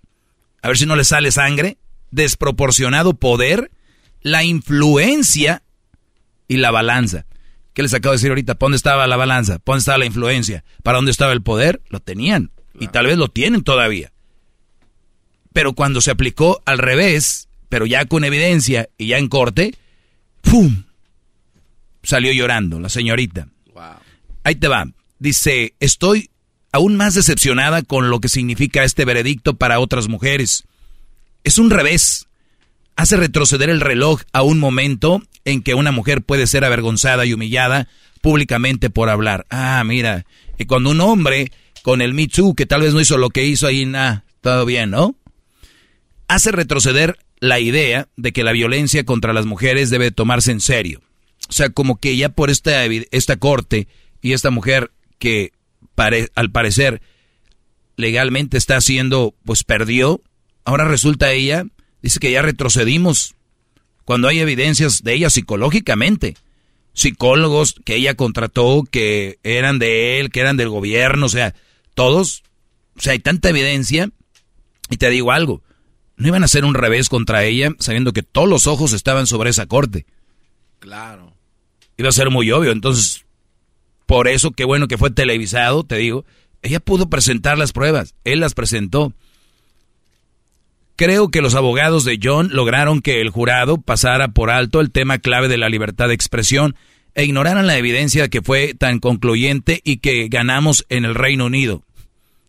[0.62, 1.78] A ver si no le sale sangre.
[2.12, 3.72] Desproporcionado poder,
[4.22, 5.64] la influencia
[6.48, 7.26] y la balanza.
[7.74, 8.56] ¿Qué les acabo de decir ahorita?
[8.56, 9.60] ¿Para dónde estaba la balanza?
[9.60, 10.64] ¿Para dónde estaba la influencia?
[10.84, 11.82] ¿Para dónde estaba el poder?
[11.90, 12.52] Lo tenían.
[12.80, 14.12] Y tal vez lo tienen todavía.
[15.54, 19.76] Pero cuando se aplicó al revés, pero ya con evidencia y ya en corte,
[20.42, 20.84] ¡pum!
[22.04, 23.48] Salió llorando la señorita.
[24.44, 24.86] Ahí te va.
[25.20, 26.30] Dice, estoy
[26.72, 30.64] aún más decepcionada con lo que significa este veredicto para otras mujeres.
[31.44, 32.28] Es un revés.
[32.96, 37.34] Hace retroceder el reloj a un momento en que una mujer puede ser avergonzada y
[37.34, 37.88] humillada
[38.22, 39.46] públicamente por hablar.
[39.50, 40.26] Ah, mira,
[40.58, 41.52] y cuando un hombre
[41.82, 44.92] con el Me que tal vez no hizo lo que hizo ahí, nada, todo bien,
[44.92, 45.16] ¿no?
[46.28, 51.02] Hace retroceder la idea de que la violencia contra las mujeres debe tomarse en serio.
[51.50, 53.88] O sea, como que ya por esta, esta corte
[54.22, 55.52] y esta mujer que
[56.36, 57.02] al parecer
[57.96, 60.22] legalmente está haciendo, pues perdió,
[60.66, 61.66] ahora resulta ella,
[62.02, 63.36] dice que ya retrocedimos
[64.06, 66.36] cuando hay evidencias de ella psicológicamente.
[66.94, 71.56] Psicólogos que ella contrató, que eran de él, que eran del gobierno, o sea,
[71.94, 72.44] todos,
[72.98, 74.10] o sea, hay tanta evidencia.
[74.90, 75.64] Y te digo algo,
[76.18, 79.52] no iban a hacer un revés contra ella sabiendo que todos los ojos estaban sobre
[79.52, 80.06] esa corte.
[80.80, 81.34] Claro.
[81.98, 83.26] Iba a ser muy obvio, entonces,
[84.12, 86.26] por eso, qué bueno que fue televisado, te digo,
[86.62, 89.14] ella pudo presentar las pruebas, él las presentó.
[90.98, 95.20] Creo que los abogados de John lograron que el jurado pasara por alto el tema
[95.20, 96.76] clave de la libertad de expresión
[97.16, 101.86] e ignoraran la evidencia que fue tan concluyente y que ganamos en el Reino Unido.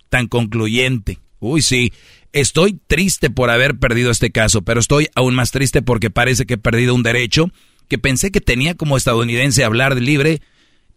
[0.08, 1.20] Tan concluyente.
[1.38, 1.92] Uy, sí.
[2.32, 6.54] Estoy triste por haber perdido este caso, pero estoy aún más triste porque parece que
[6.54, 7.52] he perdido un derecho
[7.86, 10.42] que pensé que tenía como estadounidense hablar libre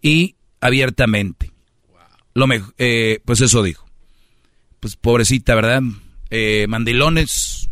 [0.01, 1.51] y abiertamente.
[2.34, 2.47] Lo
[2.78, 3.86] eh, pues eso dijo.
[4.80, 5.82] Pues pobrecita, ¿verdad?
[6.30, 7.69] Eh, mandilones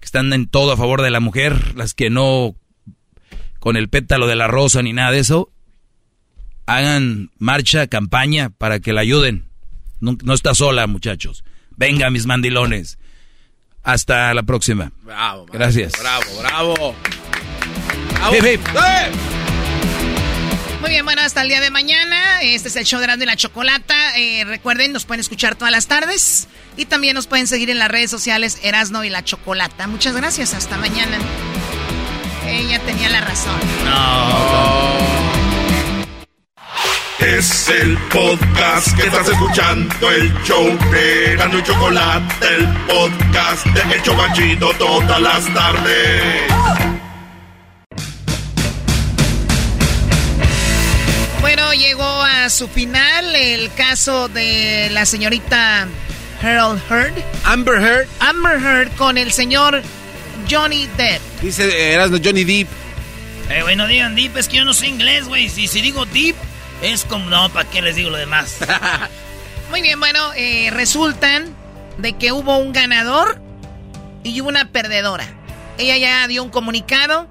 [0.00, 2.56] que están en todo a favor de la mujer, las que no
[3.60, 5.50] con el pétalo de la rosa ni nada de eso,
[6.66, 9.46] hagan marcha, campaña para que la ayuden.
[10.00, 11.44] No, está sola, muchachos.
[11.76, 12.98] Venga, mis mandilones.
[13.82, 14.92] Hasta la próxima.
[15.02, 15.94] Bravo, Gracias.
[15.98, 16.94] Bravo, bravo.
[20.84, 22.42] Muy bien, bueno, hasta el día de mañana.
[22.42, 24.18] Este es el show de Grande y la Chocolata.
[24.18, 26.46] Eh, recuerden, nos pueden escuchar todas las tardes.
[26.76, 29.86] Y también nos pueden seguir en las redes sociales Erasno y la Chocolata.
[29.86, 30.52] Muchas gracias.
[30.52, 31.16] Hasta mañana.
[32.46, 33.58] Ella tenía la razón.
[33.86, 34.98] No.
[37.18, 44.12] Es el podcast que estás escuchando, el show de Grande y Chocolata, el podcast de
[44.12, 46.93] Banchito todas las tardes.
[52.44, 55.88] A su final el caso de la señorita
[56.42, 57.14] Harold Heard.
[57.44, 58.06] Amber Heard.
[58.20, 59.82] Amber Heard con el señor
[60.50, 61.22] Johnny Depp.
[61.40, 62.68] Dice, eras Johnny Depp.
[63.48, 65.48] Eh, güey, no digan Depp, es que yo no sé inglés, güey.
[65.48, 66.36] Si, si digo Depp,
[66.82, 68.58] Es como, no, ¿para qué les digo lo demás?
[69.70, 71.48] Muy bien, bueno, eh, resultan
[71.96, 73.40] de que hubo un ganador
[74.22, 75.26] y hubo una perdedora.
[75.78, 77.26] Ella ya dio un comunicado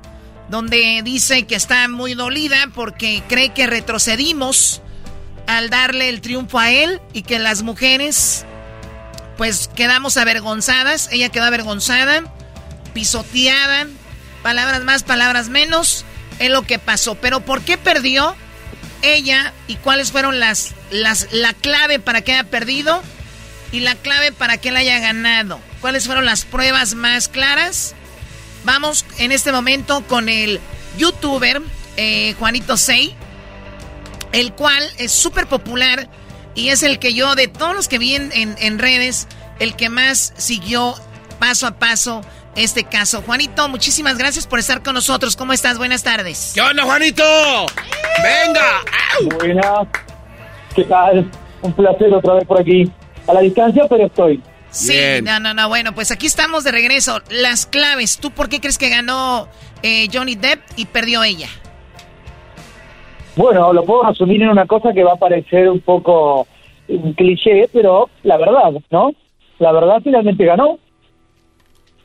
[0.49, 4.82] donde dice que está muy dolida porque cree que retrocedimos
[5.47, 8.45] al darle el triunfo a él y que las mujeres
[9.37, 11.09] pues quedamos avergonzadas.
[11.11, 12.23] Ella quedó avergonzada,
[12.93, 13.87] pisoteada,
[14.41, 16.05] palabras más, palabras menos,
[16.39, 17.15] es lo que pasó.
[17.15, 18.35] Pero ¿por qué perdió
[19.01, 23.01] ella y cuáles fueron las, las, la clave para que haya perdido
[23.71, 25.59] y la clave para que él haya ganado?
[25.81, 27.95] ¿Cuáles fueron las pruebas más claras?
[28.63, 30.59] Vamos en este momento con el
[30.97, 31.61] youtuber
[31.97, 33.15] eh, Juanito Sei,
[34.34, 36.09] el cual es súper popular
[36.55, 39.27] y es el que yo, de todos los que vi en, en, redes,
[39.59, 40.95] el que más siguió
[41.39, 42.21] paso a paso
[42.55, 43.23] este caso.
[43.23, 45.36] Juanito, muchísimas gracias por estar con nosotros.
[45.36, 45.77] ¿Cómo estás?
[45.77, 46.51] Buenas tardes.
[46.53, 47.23] ¿Qué onda, Juanito?
[48.21, 49.38] ¡Venga!
[49.38, 49.88] Buenas.
[50.75, 51.29] ¿Qué tal?
[51.61, 52.91] Un placer otra vez por aquí.
[53.27, 54.43] A la distancia, pero estoy.
[54.69, 55.69] Sí, no, no, no.
[55.69, 57.21] Bueno, pues aquí estamos de regreso.
[57.29, 58.17] Las claves.
[58.17, 59.47] ¿Tú por qué crees que ganó
[59.81, 61.47] eh, Johnny Depp y perdió ella?
[63.36, 66.47] Bueno, lo puedo resumir en una cosa que va a parecer un poco
[66.88, 69.13] un cliché, pero la verdad, ¿no?
[69.59, 70.77] La verdad finalmente ganó.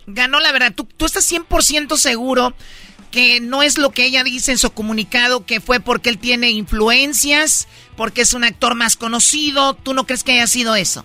[0.06, 0.72] Ganó la verdad.
[0.74, 2.54] ¿Tú, tú estás 100% seguro
[3.10, 6.50] que no es lo que ella dice en su comunicado, que fue porque él tiene
[6.50, 9.74] influencias, porque es un actor más conocido?
[9.74, 11.04] ¿Tú no crees que haya sido eso?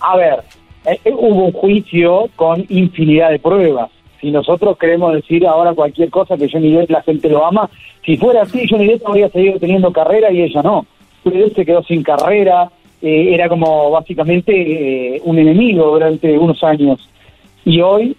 [0.00, 0.42] A ver,
[0.86, 3.90] eh, eh, hubo un juicio con infinidad de pruebas.
[4.20, 7.70] Si nosotros queremos decir ahora cualquier cosa que Johnny Depp la gente lo ama,
[8.04, 10.86] si fuera así Johnny Depp habría seguido teniendo carrera y ella no.
[11.24, 12.70] Johnny Depp se quedó sin carrera,
[13.02, 17.08] eh, era como básicamente un enemigo durante unos años.
[17.64, 18.16] Y hoy,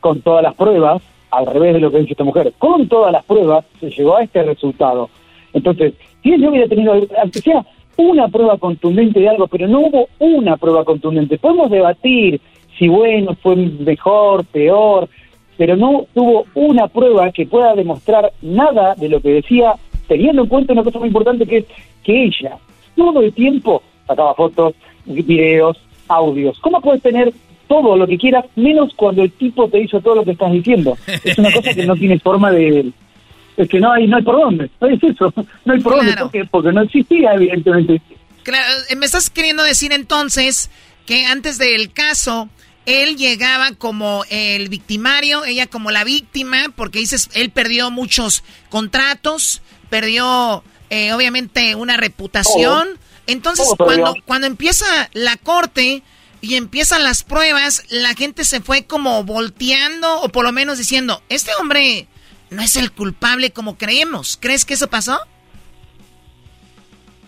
[0.00, 3.24] con todas las pruebas, al revés de lo que dice esta mujer, con todas las
[3.24, 5.10] pruebas se llegó a este resultado.
[5.52, 7.64] Entonces, si él hubiera tenido, aunque sea
[7.96, 11.38] una prueba contundente de algo, pero no hubo una prueba contundente.
[11.38, 12.40] Podemos debatir
[12.78, 15.08] si bueno, fue mejor, peor,
[15.56, 19.74] pero no tuvo una prueba que pueda demostrar nada de lo que decía,
[20.08, 21.64] teniendo en cuenta una cosa muy importante que es
[22.02, 22.56] que ella
[22.96, 24.74] todo el tiempo sacaba fotos,
[25.06, 25.76] videos,
[26.08, 26.58] audios.
[26.60, 27.32] ¿Cómo puedes tener
[27.66, 30.96] todo lo que quieras, menos cuando el tipo te hizo todo lo que estás diciendo?
[31.24, 32.92] Es una cosa que no tiene forma de,
[33.56, 35.32] es que no hay no hay por dónde, no es eso,
[35.64, 38.00] no hay por dónde, porque, no existía evidentemente.
[38.42, 40.70] Claro, eh, me estás queriendo decir entonces
[41.06, 42.48] que antes del caso
[42.86, 49.62] él llegaba como el victimario, ella como la víctima, porque dices, él perdió muchos contratos,
[49.88, 52.88] perdió eh, obviamente una reputación.
[53.26, 56.02] Entonces, cuando, cuando empieza la corte
[56.40, 61.22] y empiezan las pruebas, la gente se fue como volteando o por lo menos diciendo,
[61.30, 62.06] este hombre
[62.50, 64.38] no es el culpable como creemos.
[64.40, 65.18] ¿Crees que eso pasó?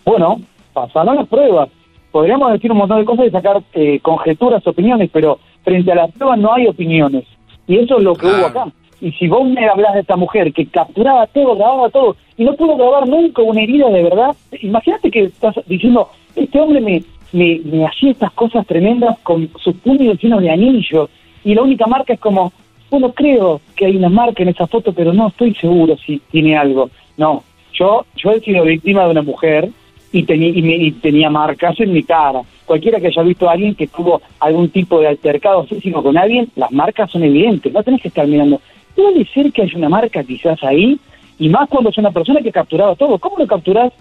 [0.05, 0.39] Bueno,
[0.73, 1.69] pasaron las pruebas.
[2.17, 6.11] Podríamos decir un montón de cosas y sacar eh, conjeturas, opiniones, pero frente a las
[6.13, 7.25] pruebas no hay opiniones.
[7.67, 8.65] Y eso es lo que hubo acá.
[8.99, 12.55] Y si vos me hablas de esta mujer que capturaba todo, grababa todo, y no
[12.55, 17.03] pudo grabar nunca una herida de verdad, imagínate que estás diciendo, este hombre me,
[17.33, 21.11] me, me hacía estas cosas tremendas con sus puños llenos de anillos,
[21.43, 22.51] y la única marca es como,
[22.89, 26.57] bueno, creo que hay una marca en esa foto, pero no estoy seguro si tiene
[26.57, 26.89] algo.
[27.15, 27.43] No,
[27.73, 29.69] yo, yo he sido víctima de una mujer
[30.11, 32.41] y, y, tenía marcas en mi cara.
[32.65, 36.49] Cualquiera que haya visto a alguien que tuvo algún tipo de altercado físico con alguien,
[36.55, 38.61] las marcas son evidentes, no tenés que estar mirando.
[38.95, 40.99] Puede ser que haya una marca quizás ahí,
[41.39, 43.19] y más cuando es una persona que ha capturado todo.
[43.19, 43.93] ¿Cómo lo capturás?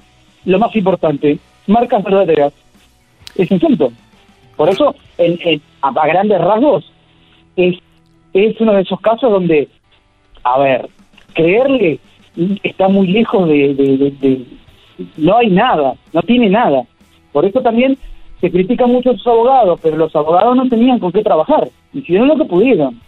[0.44, 2.52] Lo más importante, marcas verdaderas.
[3.34, 3.92] Es insulto.
[4.56, 4.94] Por eso,
[5.82, 6.90] a grandes rasgos,
[7.56, 7.76] es
[8.36, 9.68] es uno de esos casos donde,
[10.44, 10.88] a ver,
[11.32, 11.98] creerle
[12.62, 14.44] está muy lejos de,
[15.16, 16.82] no hay nada, no tiene nada.
[17.32, 17.98] Por eso también
[18.40, 22.28] se critica mucho a sus abogados, pero los abogados no tenían con qué trabajar, hicieron
[22.28, 23.00] lo que pudieron.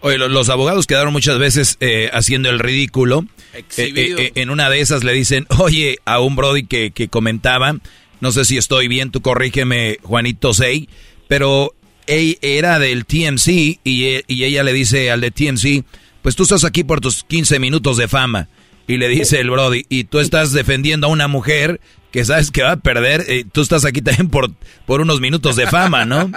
[0.00, 3.24] Oye, los, abogados quedaron muchas veces eh, haciendo el ridículo.
[3.54, 7.76] Eh, eh, en una de esas le dicen, oye, a un Brody que, que comentaba,
[8.20, 10.88] no sé si estoy bien, tú corrígeme, Juanito Sei,
[11.28, 11.72] pero
[12.06, 15.84] era del TMC y, y, ella le dice al de TMC,
[16.22, 18.48] pues tú estás aquí por tus 15 minutos de fama.
[18.86, 21.80] Y le dice el Brody, y tú estás defendiendo a una mujer
[22.12, 24.50] que sabes que va a perder, y tú estás aquí también por,
[24.86, 26.30] por unos minutos de fama, ¿no?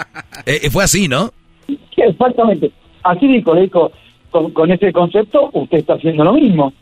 [0.45, 1.31] Eh, eh, fue así, ¿no?
[1.95, 2.71] exactamente.
[3.03, 3.91] Así dijo, dijo,
[4.31, 6.73] con, con ese concepto usted está haciendo lo mismo.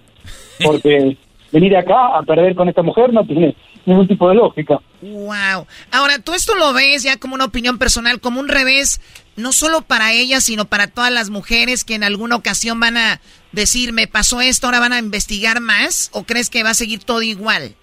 [0.63, 1.17] Porque
[1.51, 3.55] venir acá a perder con esta mujer no tiene
[3.85, 4.79] ningún tipo de lógica.
[5.01, 5.65] Wow.
[5.91, 8.99] Ahora, tú esto lo ves ya como una opinión personal, como un revés,
[9.35, 13.21] no solo para ella, sino para todas las mujeres que en alguna ocasión van a
[13.51, 17.03] decir, me pasó esto, ahora van a investigar más, o crees que va a seguir
[17.03, 17.75] todo igual?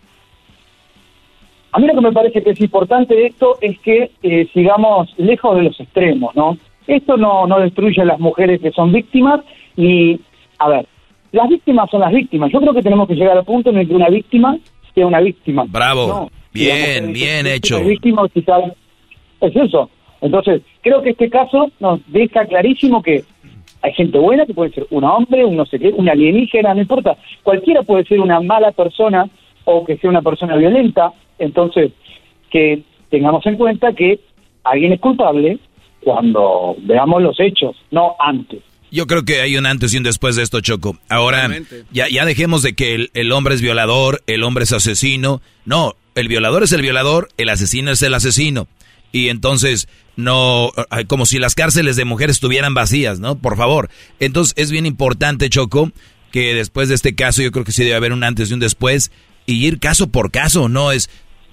[1.72, 5.12] A mí lo que me parece que es importante de esto es que eh, sigamos
[5.16, 6.56] lejos de los extremos, ¿no?
[6.86, 9.40] Esto no, no destruye a las mujeres que son víctimas
[9.76, 10.20] y,
[10.58, 10.86] a ver,
[11.32, 12.52] las víctimas son las víctimas.
[12.52, 14.56] Yo creo que tenemos que llegar al punto en el que una víctima
[14.94, 15.64] sea una víctima.
[15.66, 16.30] Bravo.
[16.52, 17.82] bien, bien hecho.
[17.82, 18.62] Víctima, quizás
[19.40, 19.90] es eso.
[20.20, 23.24] Entonces, creo que este caso nos deja clarísimo que
[23.84, 26.80] hay gente buena, que puede ser un hombre, un no sé qué, un alienígena, no
[26.80, 27.18] importa.
[27.42, 29.28] Cualquiera puede ser una mala persona
[29.66, 31.12] o que sea una persona violenta.
[31.38, 31.92] Entonces,
[32.50, 34.20] que tengamos en cuenta que
[34.62, 35.58] alguien es culpable
[36.02, 38.62] cuando veamos los hechos, no antes.
[38.90, 40.96] Yo creo que hay un antes y un después de esto, Choco.
[41.10, 41.50] Ahora,
[41.92, 45.42] ya, ya dejemos de que el, el, hombre es violador, el hombre es asesino.
[45.66, 48.66] No, el violador es el violador, el asesino es el asesino.
[49.14, 49.86] Y entonces,
[50.16, 50.72] no,
[51.06, 53.38] como si las cárceles de mujeres estuvieran vacías, ¿no?
[53.38, 53.88] Por favor.
[54.18, 55.92] Entonces, es bien importante, Choco,
[56.32, 58.58] que después de este caso, yo creo que sí debe haber un antes y un
[58.58, 59.12] después,
[59.46, 61.10] y ir caso por caso, no es,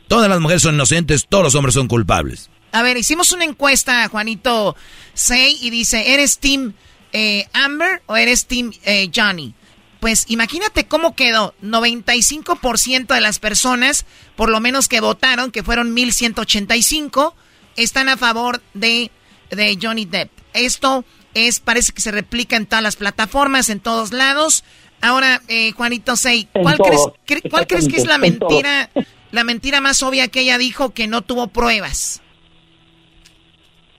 [0.08, 2.50] todas las mujeres son inocentes, todos los hombres son culpables.
[2.72, 4.76] A ver, hicimos una encuesta, Juanito
[5.14, 6.74] Say, y dice, ¿eres Team
[7.14, 9.54] eh, Amber o eres Team eh, Johnny?
[10.00, 11.54] Pues imagínate cómo quedó.
[11.62, 17.36] 95% de las personas, por lo menos que votaron, que fueron 1185,
[17.78, 19.12] están a favor de,
[19.50, 20.30] de Johnny Depp.
[20.54, 21.04] Esto
[21.34, 24.64] es, parece que se replica en todas las plataformas, en todos lados.
[25.02, 27.10] Ahora, eh, Juanito Say, ¿cuál, crees,
[27.50, 28.90] ¿cuál crees que es la mentira,
[29.32, 32.22] la mentira más obvia que ella dijo que no tuvo pruebas?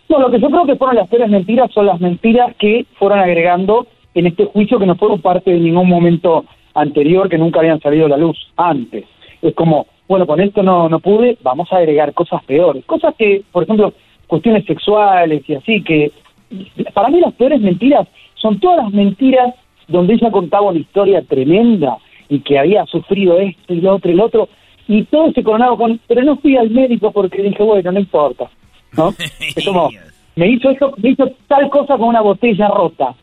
[0.09, 3.19] No, lo que yo creo que fueron las peores mentiras son las mentiras que fueron
[3.19, 6.45] agregando en este juicio que no fueron parte de ningún momento
[6.75, 9.05] anterior, que nunca habían salido a la luz antes.
[9.41, 12.85] Es como, bueno, con esto no, no pude, vamos a agregar cosas peores.
[12.85, 13.95] Cosas que, por ejemplo,
[14.27, 16.13] cuestiones sexuales y así, que
[16.93, 19.55] para mí las peores mentiras son todas las mentiras
[19.89, 21.97] donde ella contaba una historia tremenda
[22.29, 24.49] y que había sufrido esto y lo otro y lo otro,
[24.87, 28.51] y todo se coronaba con, pero no fui al médico porque dije, bueno, no importa.
[28.95, 29.15] ¿no?
[29.57, 29.89] Es como,
[30.37, 33.15] me hizo, esto, me hizo tal cosa con una botella rota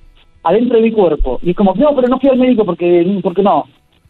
[0.42, 1.40] adentro de mi cuerpo.
[1.44, 3.66] Y es como, no, pero no fui al médico porque, porque no.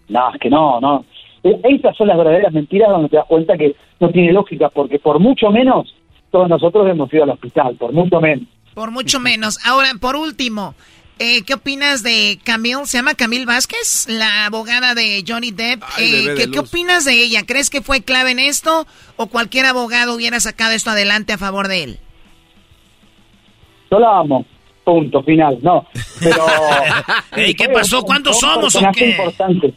[0.08, 1.04] No, es que no, no.
[1.44, 5.00] E, esas son las verdaderas mentiras donde te das cuenta que no tiene lógica, porque
[5.00, 5.94] por mucho menos
[6.32, 8.48] todos nosotros hemos ido al hospital, por mucho menos.
[8.74, 9.58] Por mucho menos.
[9.66, 10.76] Ahora, por último,
[11.18, 12.86] eh, ¿qué opinas de Camille?
[12.86, 14.08] ¿Se llama Camille Vázquez?
[14.08, 15.84] La abogada de Johnny Depp.
[16.00, 17.46] Eh, ¿qué, ¿Qué opinas de ella?
[17.46, 18.86] ¿Crees que fue clave en esto
[19.18, 22.00] o cualquier abogado hubiera sacado esto adelante a favor de él?
[23.92, 24.46] Yo la amo.
[24.86, 25.60] Punto, final.
[25.62, 25.86] No,
[26.20, 26.46] pero...
[27.46, 28.02] ¿Y qué pasó?
[28.04, 29.10] ¿Cuántos somos o qué?
[29.10, 29.74] Importante.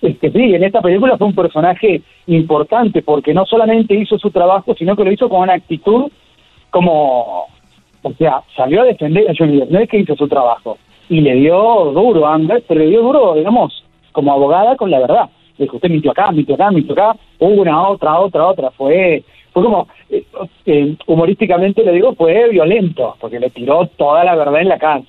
[0.00, 4.30] Es que sí, en esta película fue un personaje importante porque no solamente hizo su
[4.30, 6.10] trabajo, sino que lo hizo con una actitud
[6.70, 7.46] como
[8.02, 10.78] o sea, salió a defender a Johnny Depp, no es que hizo su trabajo.
[11.08, 11.56] Y le dio
[11.92, 15.28] duro a Amber, pero le dio duro, digamos, como abogada con la verdad.
[15.56, 17.16] Le dijo, usted mintió acá, mintió acá, mintió acá.
[17.38, 18.70] Una, otra, otra, otra.
[18.70, 20.24] Fue fue como, eh,
[20.66, 25.02] eh, humorísticamente le digo, fue violento, porque le tiró toda la verdad en la cara.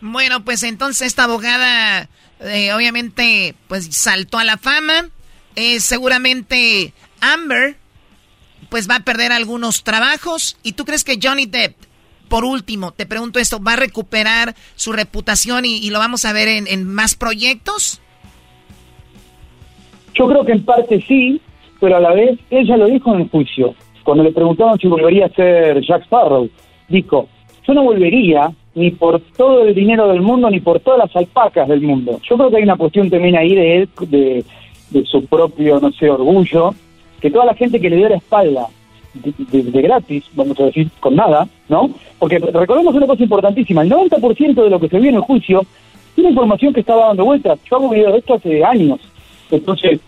[0.00, 2.08] Bueno, pues entonces esta abogada,
[2.40, 5.08] eh, obviamente, pues saltó a la fama.
[5.78, 7.76] seguramente Amber
[8.68, 10.56] pues va a perder algunos trabajos.
[10.62, 11.74] ¿Y tú crees que Johnny Depp,
[12.28, 16.48] por último, te pregunto esto, va a recuperar su reputación y, lo vamos a ver
[16.48, 18.00] en, más proyectos?
[20.14, 21.40] Yo creo que en parte sí,
[21.80, 23.74] pero a la vez ella lo dijo en el juicio.
[24.02, 26.48] Cuando le preguntaron si volvería a ser Jack Sparrow,
[26.88, 27.28] dijo,
[27.66, 31.66] yo no volvería ni por todo el dinero del mundo ni por todas las alpacas
[31.66, 32.20] del mundo.
[32.28, 34.44] Yo creo que hay una cuestión también ahí de él, de,
[34.90, 36.74] de su propio, no sé, orgullo,
[37.20, 38.68] que toda la gente que le dio la espalda
[39.14, 41.90] de, gratis, vamos a decir, con nada, ¿no?
[42.18, 45.62] Porque recordemos una cosa importantísima, el 90% de lo que se vio en el juicio
[46.14, 47.58] tiene información que estaba dando vueltas.
[47.70, 49.00] Yo hago video de esto hace años.
[49.50, 50.00] Entonces,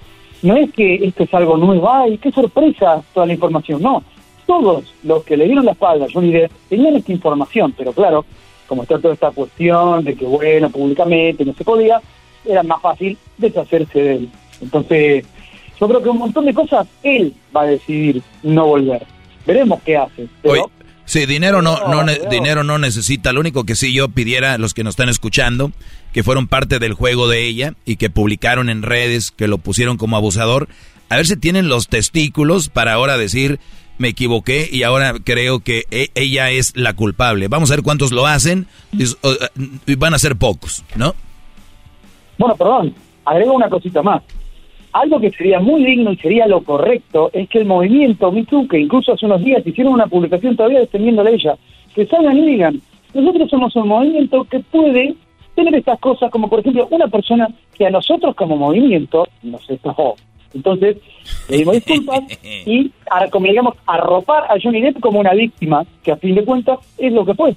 [0.43, 4.03] no es que esto es algo nuevo, ay, qué sorpresa toda la información, no.
[4.47, 8.25] Todos los que le dieron la espalda a Johnny Depp tenían esta información, pero claro,
[8.69, 12.01] como está toda esta cuestión de que, bueno, públicamente no se podía,
[12.45, 14.29] era más fácil deshacerse de él.
[14.61, 15.25] Entonces,
[15.81, 19.05] yo creo que un montón de cosas él va a decidir no volver.
[19.47, 20.29] Veremos qué hace.
[20.43, 20.71] Pero...
[21.05, 23.33] sí, dinero no, no, dinero no necesita.
[23.33, 25.73] Lo único que sí yo pidiera a los que nos están escuchando,
[26.13, 29.97] que fueron parte del juego de ella y que publicaron en redes, que lo pusieron
[29.97, 30.69] como abusador,
[31.09, 33.61] a ver si tienen los testículos para ahora decir,
[33.99, 37.49] me equivoqué y ahora creo que e, ella es la culpable.
[37.49, 41.15] Vamos a ver cuántos lo hacen y van a ser pocos, ¿no?
[42.39, 42.95] Bueno, perdón,
[43.25, 44.23] agrego una cosita más.
[44.93, 48.81] Algo que sería muy digno y sería lo correcto es que el movimiento Too, que
[48.81, 51.55] incluso hace unos días hicieron una publicación todavía defendiéndole a ella,
[51.95, 52.81] que salgan y digan,
[53.13, 55.15] nosotros somos un movimiento que puede
[55.55, 60.17] tener estas cosas, como por ejemplo una persona que a nosotros como movimiento nos estafó.
[60.55, 60.97] Entonces,
[61.49, 66.13] le dimos disculpas y, a- como digamos, arropar a Johnny Depp como una víctima, que
[66.13, 67.55] a fin de cuentas es lo que fue.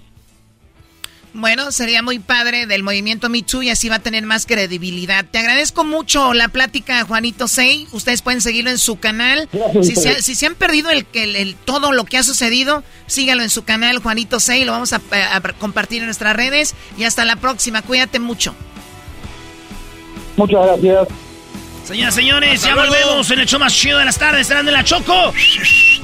[1.33, 5.23] Bueno, sería muy padre del movimiento Me Too y así va a tener más credibilidad.
[5.31, 7.87] Te agradezco mucho la plática, Juanito Sei.
[7.93, 9.47] Ustedes pueden seguirlo en su canal.
[9.53, 12.83] Gracias, Si se, si se han perdido el, el- el- todo lo que ha sucedido,
[13.07, 14.65] sígalo en su canal, Juanito Sei.
[14.65, 14.99] Lo vamos a,
[15.33, 16.75] a compartir en nuestras redes.
[16.97, 17.81] Y hasta la próxima.
[17.81, 18.53] Cuídate mucho.
[20.35, 21.07] Muchas gracias.
[21.91, 24.85] Señoras, señores, ya volvemos en el show más chido de las tardes, estarán en la
[24.85, 25.33] Choco.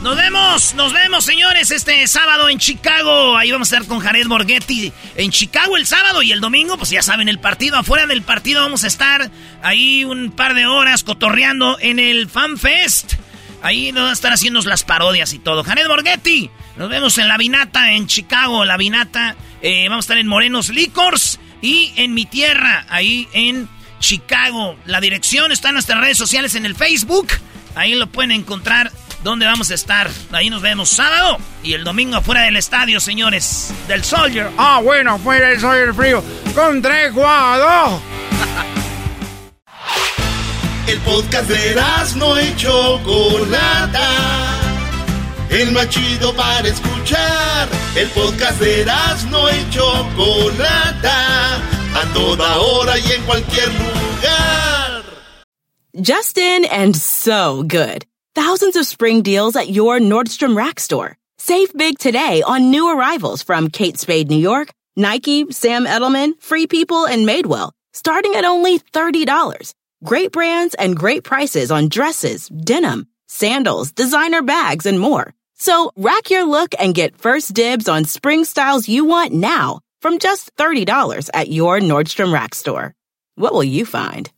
[0.01, 3.37] Nos vemos, nos vemos, señores, este sábado en Chicago.
[3.37, 6.89] Ahí vamos a estar con Jared Borghetti en Chicago el sábado y el domingo, pues
[6.89, 7.77] ya saben, el partido.
[7.77, 9.31] Afuera del partido vamos a estar
[9.61, 13.13] ahí un par de horas cotorreando en el Fan Fest.
[13.61, 15.63] Ahí nos van a estar haciendo las parodias y todo.
[15.63, 19.37] Jared Borghetti, nos vemos en La Vinata en Chicago, La Vinata.
[19.61, 23.69] Eh, vamos a estar en Morenos Licors y en mi tierra, ahí en
[23.99, 24.75] Chicago.
[24.85, 27.27] La dirección está en nuestras redes sociales en el Facebook.
[27.75, 28.91] Ahí lo pueden encontrar
[29.23, 30.09] donde vamos a estar.
[30.31, 33.73] Ahí nos vemos sábado y el domingo afuera del estadio, señores.
[33.87, 34.49] Del Soldier.
[34.57, 36.23] Ah, bueno, afuera del Soldier Frío.
[36.55, 38.01] Con tres guados.
[40.87, 41.75] El podcast de
[42.15, 44.09] no y Chocolata.
[45.49, 47.67] El más chido para escuchar.
[47.93, 48.85] El podcast de
[49.29, 51.59] no y Chocolata.
[51.97, 55.03] A toda hora y en cualquier lugar.
[55.99, 58.05] Justin and so good.
[58.35, 61.17] Thousands of spring deals at your Nordstrom Rack store.
[61.39, 66.67] Save big today on new arrivals from Kate Spade New York, Nike, Sam Edelman, Free
[66.67, 69.73] People, and Madewell, starting at only $30.
[70.03, 75.33] Great brands and great prices on dresses, denim, sandals, designer bags, and more.
[75.55, 80.19] So rack your look and get first dibs on spring styles you want now from
[80.19, 82.95] just $30 at your Nordstrom Rack store.
[83.35, 84.31] What will you find?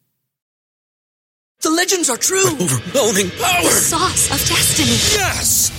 [1.61, 2.47] The legends are true.
[2.47, 3.61] overwhelming power!
[3.61, 4.97] The sauce of destiny.
[5.13, 5.78] Yes!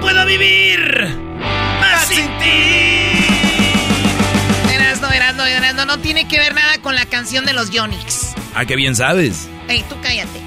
[0.00, 1.14] No puedo vivir
[1.78, 3.12] más sin ti.
[4.72, 8.28] Erasno, Erasno, Erasno, no tiene que ver nada con la canción de los Yonix.
[8.54, 9.46] Ah, qué bien sabes.
[9.68, 10.38] Ey, tú cállate.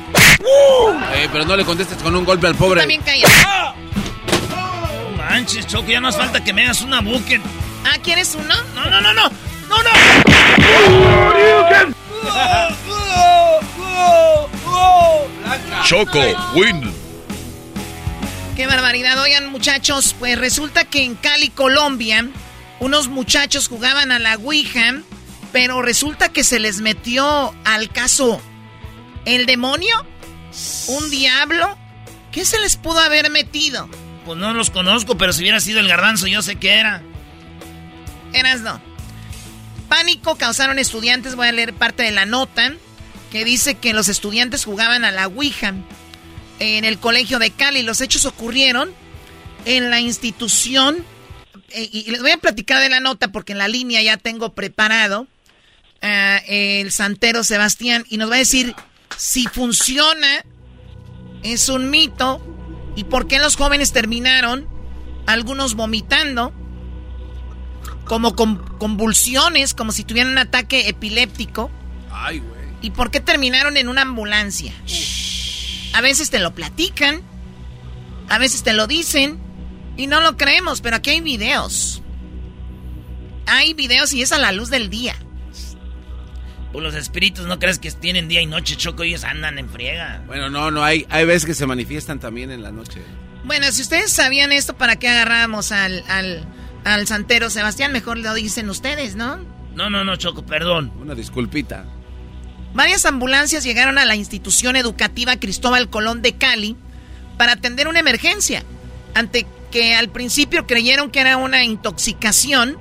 [1.14, 2.80] Eh, pero no le contestes con un golpe al Tú pobre.
[2.80, 3.32] también cállate.
[4.49, 7.43] No manches, Choco, ya no hace falta que me hagas una bucket.
[7.86, 8.56] Ah, ¿quieres uno?
[8.74, 9.30] No, no, no, no.
[9.70, 9.89] No, no.
[15.86, 16.24] Choco,
[16.56, 17.03] win.
[18.56, 19.20] Qué barbaridad.
[19.20, 22.28] Oigan, muchachos, pues resulta que en Cali, Colombia,
[22.80, 25.01] unos muchachos jugaban a la Ouija,
[25.51, 28.39] pero resulta que se les metió al caso
[29.26, 29.95] el demonio,
[30.88, 31.78] un diablo.
[32.32, 33.89] ¿Qué se les pudo haber metido?
[34.26, 37.01] Pues no los conozco, pero si hubiera sido el garbanzo, yo sé que era.
[38.34, 38.80] Eras no.
[39.89, 41.36] Pánico causaron estudiantes.
[41.36, 42.74] Voy a leer parte de la nota
[43.32, 45.74] que dice que los estudiantes jugaban a la Ouija
[46.64, 47.84] en el colegio de Cali.
[47.84, 48.91] Los hechos ocurrieron
[49.66, 51.05] en la institución.
[51.70, 54.53] eh, y les voy a platicar de la nota porque en la línea ya tengo
[54.53, 55.28] preparado
[56.01, 58.76] ah, el santero Sebastián y nos va a decir
[59.18, 60.43] si funciona,
[61.43, 62.41] es un mito
[62.95, 64.68] y por qué los jóvenes terminaron,
[65.26, 66.53] algunos vomitando
[68.05, 71.72] como con convulsiones, como si tuvieran un ataque epiléptico.
[72.11, 72.64] Ay, güey.
[72.82, 74.74] ¿Y por qué terminaron en una ambulancia?
[75.93, 77.21] A veces te lo platican,
[78.29, 79.39] a veces te lo dicen
[79.95, 82.01] y no lo creemos, pero aquí hay videos.
[83.45, 85.15] Hay videos y es a la luz del día.
[86.71, 90.23] Pues los espíritus no crees que tienen día y noche, Choco, ellos andan en friega.
[90.25, 93.01] Bueno, no, no, hay, hay veces que se manifiestan también en la noche.
[93.43, 96.47] Bueno, si ustedes sabían esto, ¿para qué agarramos al, al,
[96.85, 97.91] al santero Sebastián?
[97.91, 99.37] Mejor lo dicen ustedes, ¿no?
[99.75, 100.91] No, no, no, Choco, perdón.
[100.99, 101.85] Una disculpita.
[102.74, 106.76] Varias ambulancias llegaron a la institución educativa Cristóbal Colón de Cali
[107.38, 108.63] para atender una emergencia,
[109.13, 112.78] ante que al principio creyeron que era una intoxicación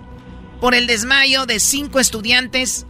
[0.61, 2.87] por el desmayo de cinco estudiantes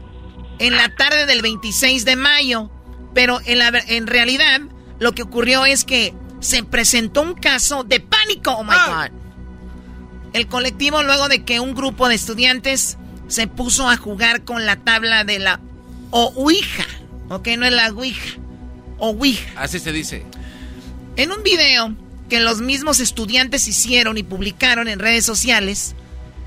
[0.58, 2.70] en la tarde del 26 de mayo.
[3.14, 4.60] Pero en, la, en realidad
[4.98, 8.52] lo que ocurrió es que se presentó un caso de pánico.
[8.52, 9.10] Oh my God.
[10.32, 12.96] El colectivo, luego de que un grupo de estudiantes
[13.28, 15.60] se puso a jugar con la tabla de la
[16.12, 16.86] Ouija.
[17.28, 18.38] Ok, no es la Ouija.
[18.98, 19.50] Ouija.
[19.56, 20.24] Así se dice.
[21.16, 21.96] En un video
[22.28, 25.94] que los mismos estudiantes hicieron y publicaron en redes sociales,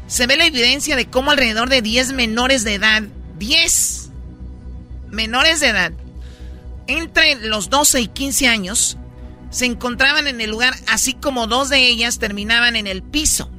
[0.07, 3.03] se ve la evidencia de cómo alrededor de 10 menores de edad,
[3.37, 4.09] 10
[5.09, 5.91] menores de edad,
[6.87, 8.97] entre los 12 y 15 años,
[9.49, 13.49] se encontraban en el lugar, así como dos de ellas terminaban en el piso.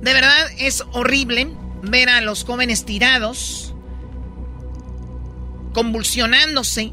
[0.00, 1.48] De verdad es horrible
[1.82, 3.71] ver a los jóvenes tirados,
[5.72, 6.92] convulsionándose,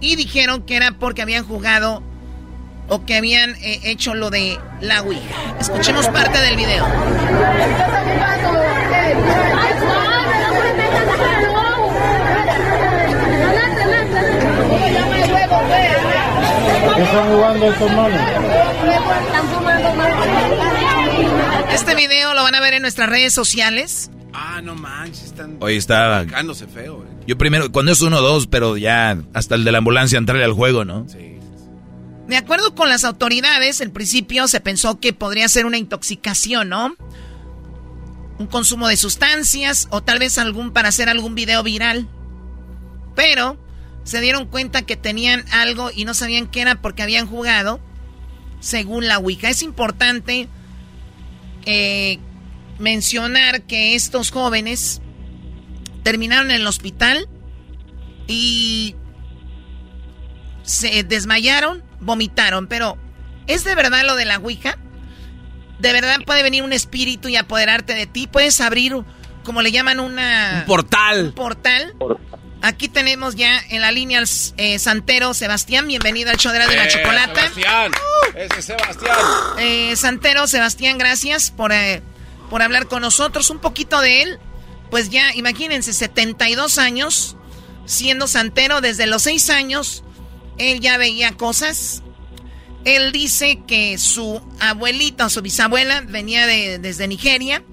[0.00, 2.02] y dijeron que era porque habían jugado
[2.88, 5.34] o que habían eh, hecho lo de la Ouija.
[5.58, 6.86] Escuchemos parte del video.
[17.04, 17.90] están jugando estos
[21.72, 24.10] Este video lo van a ver en nuestras redes sociales.
[24.34, 26.26] Ah, no manches, están Oye, está
[26.72, 27.04] feo.
[27.04, 27.24] eh.
[27.26, 30.44] Yo primero, cuando es uno o dos, pero ya hasta el de la ambulancia entrarle
[30.44, 31.08] al juego, ¿no?
[31.08, 31.38] Sí.
[32.26, 36.96] De acuerdo con las autoridades, al principio se pensó que podría ser una intoxicación, ¿no?
[38.38, 42.08] Un consumo de sustancias o tal vez algún para hacer algún video viral.
[43.14, 43.56] Pero
[44.02, 47.78] se dieron cuenta que tenían algo y no sabían qué era porque habían jugado
[48.58, 49.48] según la Ouija.
[49.50, 50.48] Es importante
[51.66, 52.18] eh,
[52.78, 55.00] mencionar que estos jóvenes
[56.02, 57.28] terminaron en el hospital
[58.26, 58.94] y
[60.62, 62.96] se desmayaron, vomitaron, pero
[63.46, 64.78] ¿es de verdad lo de la Ouija?
[65.78, 68.26] ¿De verdad puede venir un espíritu y apoderarte de ti?
[68.26, 68.94] ¿Puedes abrir,
[69.42, 70.60] como le llaman, una...
[70.60, 71.24] Un portal.
[71.26, 71.94] Un portal.
[72.62, 75.86] Aquí tenemos ya en la línea al eh, Santero Sebastián.
[75.86, 77.40] Bienvenido al show de la, Eh, chocolata.
[77.42, 77.92] Sebastián.
[78.34, 79.16] Ese es Sebastián.
[79.58, 82.02] Eh, Santero Sebastián, gracias por, eh,
[82.54, 83.50] por hablar con nosotros.
[83.50, 84.38] Un poquito de él.
[84.88, 87.36] Pues ya, imagínense, 72 años
[87.84, 90.04] siendo santero desde los 6 años.
[90.56, 92.04] Él ya veía cosas.
[92.84, 97.64] Él dice que su abuelita o su bisabuela venía de, desde Nigeria.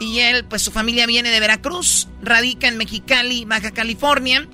[0.00, 4.48] Y él, pues su familia viene de Veracruz, radica en Mexicali, Baja California.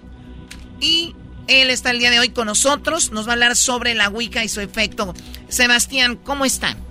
[0.81, 1.15] Y
[1.47, 3.13] él está el día de hoy con nosotros.
[3.13, 5.15] Nos va a hablar sobre la Wicca y su efecto.
[5.49, 6.88] Sebastián, ¿cómo están?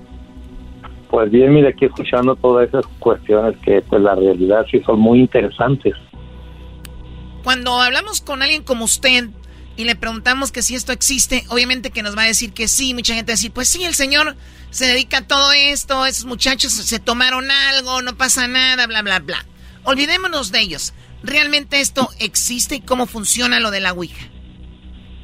[1.10, 5.20] Pues bien, mire, aquí escuchando todas esas cuestiones que pues la realidad sí son muy
[5.20, 5.94] interesantes.
[7.44, 9.30] Cuando hablamos con alguien como usted
[9.78, 12.94] y le preguntamos que si esto existe, obviamente que nos va a decir que sí.
[12.94, 14.36] Mucha gente va a decir, pues sí, el señor
[14.70, 19.20] se dedica a todo esto, esos muchachos se tomaron algo, no pasa nada, bla, bla,
[19.20, 19.46] bla.
[19.84, 20.94] Olvidémonos de ellos.
[21.24, 24.28] ¿Realmente esto existe y cómo funciona lo de la Ouija?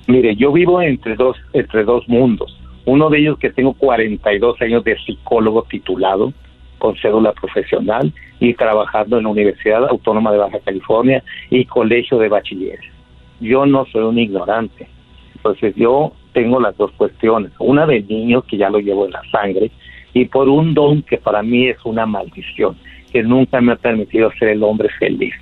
[0.08, 2.58] Mire, yo vivo entre dos, entre dos mundos.
[2.86, 6.34] Uno de ellos que tengo 42 años de psicólogo titulado,
[6.78, 8.12] con cédula profesional
[8.42, 12.92] y trabajando en la Universidad Autónoma de Baja California y Colegio de Bachilleres.
[13.40, 14.88] Yo no soy un ignorante.
[15.36, 17.54] Entonces yo tengo las dos cuestiones.
[17.60, 19.72] Una de niño, que ya lo llevo en la sangre,
[20.14, 22.76] y por un don que para mí es una maldición,
[23.12, 25.34] que nunca me ha permitido ser el hombre feliz.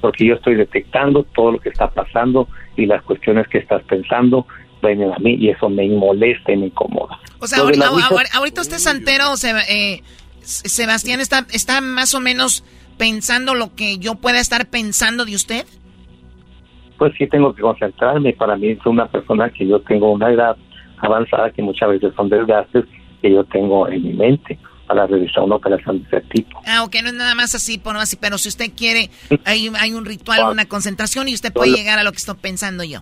[0.00, 4.46] Porque yo estoy detectando todo lo que está pasando y las cuestiones que estás pensando
[4.82, 7.18] vienen a mí y eso me molesta y me incomoda.
[7.38, 9.24] O sea, ahorita, usted santero,
[9.68, 10.02] eh,
[10.40, 12.64] Sebastián, está, está más o menos
[12.96, 15.66] pensando lo que yo pueda estar pensando de usted.
[16.98, 18.32] pues sí tengo que concentrarme.
[18.32, 20.56] Para mí es una persona que yo tengo una edad
[20.98, 22.84] avanzada que muchas veces son desgastes
[23.20, 26.60] que yo tengo en mi mente para realizar una operación de ese tipo.
[26.66, 29.10] Ah, ok, no es nada más así, por no así, pero si usted quiere,
[29.44, 32.84] hay, hay un ritual, una concentración y usted puede llegar a lo que estoy pensando
[32.84, 33.00] yo.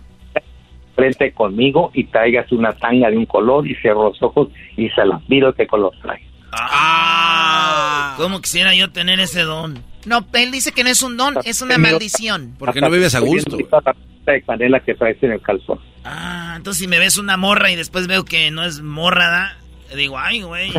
[0.95, 5.05] Frente conmigo y tráigase una tanga de un color y cierro los ojos y se
[5.05, 6.21] las miro qué color trae.
[6.51, 9.77] Ah, ¿Cómo quisiera yo tener ese don?
[10.05, 12.55] No, él dice que no es un don, es una maldición.
[12.57, 13.57] Porque no vives a gusto.
[13.57, 15.79] De canela que traes en el calzón.
[16.03, 19.57] Ah, entonces si me ves una morra y después veo que no es morra, ¿da?
[19.95, 20.71] digo, ay, güey,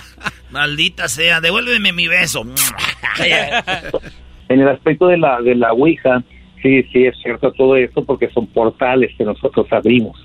[0.50, 2.44] maldita sea, devuélveme mi beso.
[4.48, 6.22] En el aspecto de la de la Ouija,
[6.64, 10.18] sí, sí es cierto todo esto porque son portales que nosotros abrimos.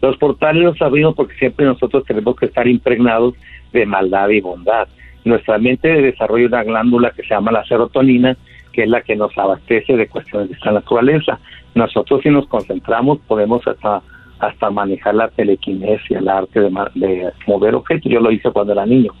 [0.00, 3.34] Los portales los abrimos porque siempre nosotros tenemos que estar impregnados
[3.72, 4.88] de maldad y bondad.
[5.24, 8.36] Nuestra mente desarrolla una glándula que se llama la serotonina,
[8.72, 11.38] que es la que nos abastece de cuestiones de esta naturaleza.
[11.74, 14.02] Nosotros si nos concentramos podemos hasta
[14.40, 18.10] hasta manejar la telequinesia, el arte de, de mover objetos.
[18.10, 19.12] Yo lo hice cuando era niño.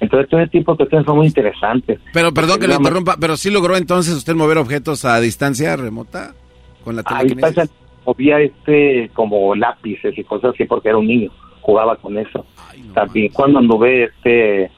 [0.00, 2.00] Entonces, todo ese tipo de cuestiones son muy interesantes.
[2.12, 6.34] Pero perdón que lo interrumpa, pero sí logró entonces usted mover objetos a distancia remota.
[6.82, 7.58] Con la Ahí telequinesis.
[7.58, 7.74] está,
[8.04, 11.30] movía este como lápices y cosas así porque era un niño,
[11.60, 12.44] jugaba con eso.
[12.92, 14.70] También cuando anduve este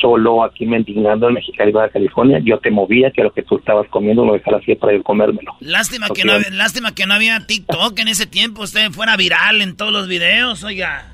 [0.00, 3.88] solo aquí mendigando en Mexicali, Baja California, yo te movía que lo que tú estabas
[3.88, 5.54] comiendo lo dejaras así para ir a comérmelo.
[5.60, 8.62] Lástima que, no había, lástima que no había TikTok en ese tiempo.
[8.62, 11.12] Usted fuera viral en todos los videos, oiga.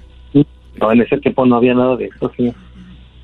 [0.80, 2.52] No, en ese tiempo no había nada de eso, sí.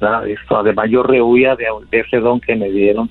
[0.00, 0.56] Eso.
[0.56, 3.10] Además, yo rehuía de, de ese don que me dieron.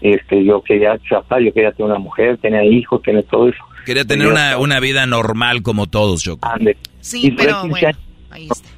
[0.00, 3.62] Este, yo quería chapar, yo quería tener una mujer, tenía hijos, tenía todo eso.
[3.86, 6.28] Quería tener Yo- una, una vida normal como todos.
[6.42, 6.76] Ande.
[7.00, 7.98] Sí, Y pero 15 bueno, años,
[8.30, 8.68] ahí está.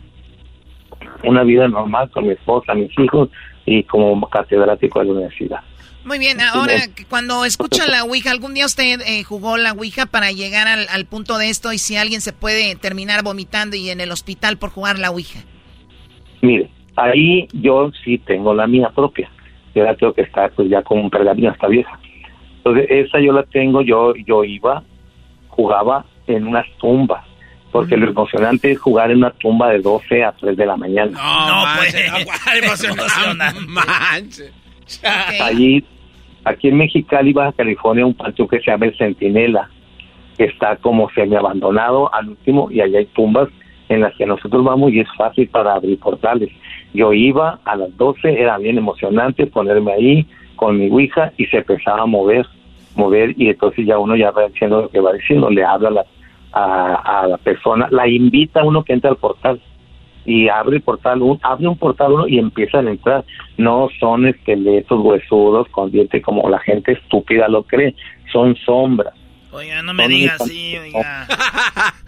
[1.24, 3.28] Una vida normal con mi esposa, mis hijos
[3.64, 5.60] y como catedrático de la universidad.
[6.04, 10.06] Muy bien, ahora que cuando escucha la Ouija, ¿algún día usted eh, jugó la Ouija
[10.06, 13.90] para llegar al, al punto de esto y si alguien se puede terminar vomitando y
[13.90, 15.40] en el hospital por jugar la Ouija?
[16.42, 19.30] Mire, ahí yo sí tengo la mía propia.
[19.74, 21.98] Yo la tengo que estar pues ya con un pergamino, está vieja.
[22.58, 24.82] Entonces, esa yo la tengo, yo yo iba,
[25.48, 27.24] jugaba en unas tumbas.
[27.70, 31.12] Porque lo emocionante es jugar en una tumba de 12 a 3 de la mañana.
[31.12, 31.94] No, pues.
[33.68, 34.52] manches.
[35.42, 35.84] Allí,
[36.44, 39.68] aquí en Mexicali, Baja California, un panteón que se llama el Centinela,
[40.38, 43.48] que está como semi abandonado al último, y allá hay tumbas
[43.88, 46.50] en las que nosotros vamos y es fácil para abrir portales.
[46.94, 50.26] Yo iba a las 12, era bien emocionante ponerme ahí
[50.56, 52.46] con mi ouija y se empezaba a mover,
[52.94, 55.92] mover, y entonces ya uno ya va diciendo lo que va diciendo, le habla a
[55.92, 56.04] la,
[56.52, 59.60] a, a la persona, la invita a uno que entra al portal
[60.24, 63.24] y abre el portal, un, abre un portal uno y empiezan a entrar.
[63.58, 67.94] No son esqueletos huesudos con dientes como la gente estúpida lo cree,
[68.32, 69.14] son sombras.
[69.52, 71.26] Oiga, no me Son diga mis- así, oiga.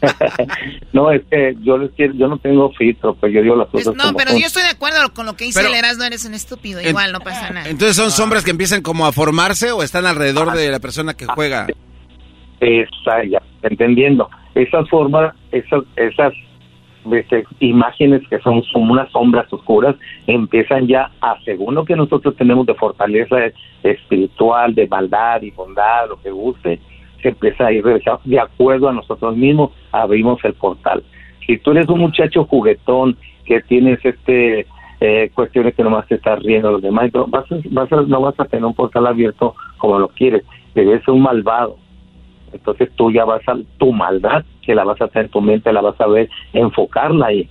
[0.92, 3.94] no, es que yo les quiero, yo no tengo filtro, pues yo digo las cosas
[3.96, 4.40] No, como pero son.
[4.40, 6.88] yo estoy de acuerdo con lo que dice Pero- el Erasmo, eres un estúpido, En-
[6.88, 7.68] igual no pasa nada.
[7.68, 11.26] Entonces son sombras que empiezan como a formarse o están alrededor de la persona que
[11.26, 11.66] juega.
[12.60, 14.28] Esa, ya, entendiendo.
[14.54, 16.32] Esas formas, esas, esas
[17.12, 19.94] este, imágenes que son como unas sombras oscuras,
[20.26, 23.36] empiezan ya a, según lo que nosotros tenemos de fortaleza
[23.82, 26.80] espiritual, de maldad y bondad, lo que guste,
[27.22, 31.02] se empieza a ir realizando de acuerdo a nosotros mismos, abrimos el portal.
[31.46, 34.66] Si tú eres un muchacho juguetón que tienes este
[35.00, 38.20] eh, cuestiones que nomás te estás riendo los demás, no vas a, vas a- no
[38.20, 40.42] vas a tener un portal abierto como lo quieres,
[40.74, 41.76] debes ser un malvado.
[42.52, 45.72] Entonces tú ya vas a tu maldad que la vas a tener en tu mente
[45.72, 47.48] la vas a ver enfocarla ahí.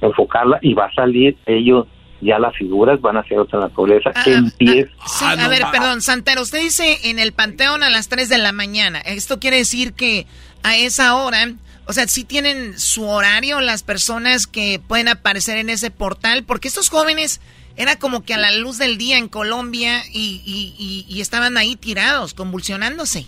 [0.00, 1.86] Enfocarla y va a salir ellos
[2.20, 6.42] ya las figuras van a ser otra naturaleza que empieza Sí, a ver, perdón, Santero,
[6.42, 9.00] usted dice en el Panteón a las 3 de la mañana.
[9.00, 10.26] Esto quiere decir que
[10.62, 11.52] a esa hora,
[11.86, 16.68] o sea, sí tienen su horario las personas que pueden aparecer en ese portal, porque
[16.68, 17.40] estos jóvenes
[17.76, 21.58] era como que a la luz del día en Colombia y, y- y- y estaban
[21.58, 23.26] ahí tirados, convulsionándose.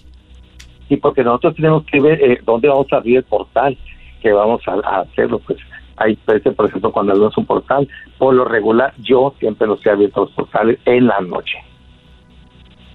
[0.91, 3.77] y porque nosotros tenemos que ver eh, dónde vamos a abrir el portal
[4.23, 5.59] que vamos a, a hacerlo pues
[5.99, 7.89] hay veces por ejemplo cuando abrimos un portal
[8.19, 11.59] por lo regular yo siempre los he abierto los portales en la noche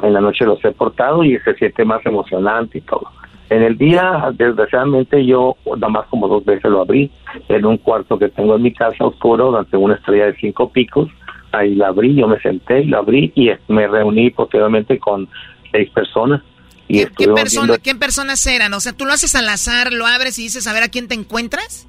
[0.01, 3.07] en la noche los he portado y se siente más emocionante y todo
[3.49, 7.11] en el día desgraciadamente yo nada más como dos veces lo abrí
[7.49, 11.09] en un cuarto que tengo en mi casa oscuro tengo una estrella de cinco picos
[11.51, 15.27] ahí la abrí yo me senté y la abrí y me reuní posteriormente con
[15.71, 16.41] seis personas
[16.87, 18.73] y ¿Qué, persona, viendo- ¿Qué personas eran?
[18.73, 21.07] O sea, tú lo haces al azar, lo abres y dices a ver a quién
[21.07, 21.87] te encuentras.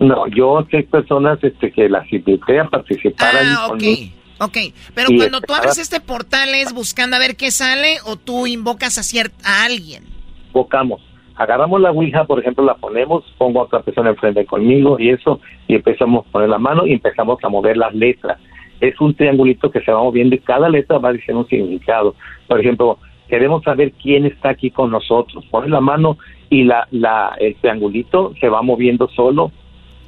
[0.00, 3.68] No, yo sé personas este, que las invité a participar Ah, ok.
[3.70, 4.12] conmigo.
[4.42, 4.56] Ok,
[4.94, 8.96] pero cuando tú abres este portal es buscando a ver qué sale o tú invocas
[8.96, 10.04] a, cier- a alguien.
[10.46, 11.02] Invocamos.
[11.36, 15.40] Agarramos la Ouija, por ejemplo, la ponemos, pongo a otra persona enfrente conmigo y eso,
[15.68, 18.38] y empezamos a poner la mano y empezamos a mover las letras.
[18.80, 22.14] Es un triangulito que se va moviendo y cada letra va diciendo un significado.
[22.48, 22.98] Por ejemplo,
[23.28, 25.44] queremos saber quién está aquí con nosotros.
[25.50, 26.16] Pones la mano
[26.48, 29.52] y la, la, el triangulito se va moviendo solo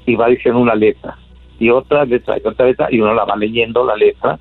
[0.07, 1.17] y va diciendo una letra
[1.59, 4.39] y otra letra y otra letra y uno la va leyendo la letra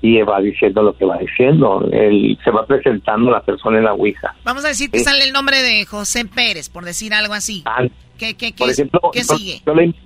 [0.00, 1.86] y va diciendo lo que va diciendo.
[1.92, 4.34] Él se va presentando la persona en la Ouija.
[4.44, 5.04] Vamos a decir que Sí.
[5.04, 7.62] sale el nombre de José Pérez, por decir algo así.
[7.66, 7.84] Ah,
[8.18, 9.60] ¿Qué, qué, qué, Por ejemplo, qué yo, sigue?
[9.64, 10.00] yo le invito,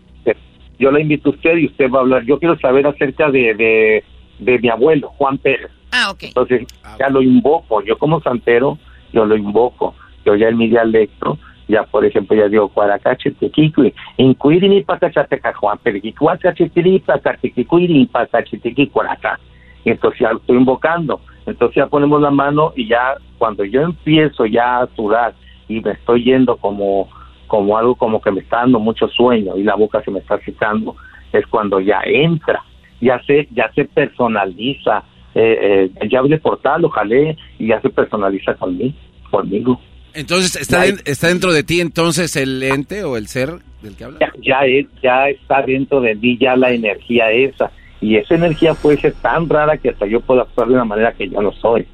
[0.79, 2.25] yo le invito a usted y usted va a hablar.
[2.25, 4.05] Yo quiero saber acerca de, de,
[4.39, 5.71] de mi abuelo, Juan Pérez.
[5.93, 6.25] Ah, ok.
[6.25, 6.67] Entonces,
[6.99, 7.83] ya lo invoco.
[7.83, 8.79] Yo como santero,
[9.13, 9.95] yo lo invoco.
[10.27, 11.39] Yo ya en mi dialecto,
[11.69, 19.39] ya por ejemplo, ya digo, Cuaracache, Tequiqui, Incuirini, Pacachateca, Juan Pérez, Cuacachetiri, Pacachiquicuiri, Pacachetequi, Cuaraca.
[19.85, 21.21] Y entonces ya lo estoy invocando.
[21.47, 25.35] Entonces ya ponemos la mano y ya cuando yo empiezo ya a sudar
[25.69, 27.09] y me estoy yendo como
[27.47, 30.37] como algo como que me está dando mucho sueño y la boca se me está
[30.41, 30.97] secando,
[31.33, 32.61] es cuando ya entra,
[33.01, 37.81] ya se, ya se personaliza, eh, eh, ya abrí el portal, lo jalé y ya
[37.81, 38.95] se personaliza con mí.
[39.31, 39.81] conmigo.
[40.17, 44.05] Entonces, ¿está, den- ¿está dentro de ti entonces el ente o el ser del que
[44.05, 44.19] habla?
[44.21, 47.71] ya, ya, es- ya está dentro de mí ya la energía esa.
[48.01, 51.13] Y esa energía puede ser tan rara que hasta yo puedo actuar de una manera
[51.13, 51.87] que yo no soy.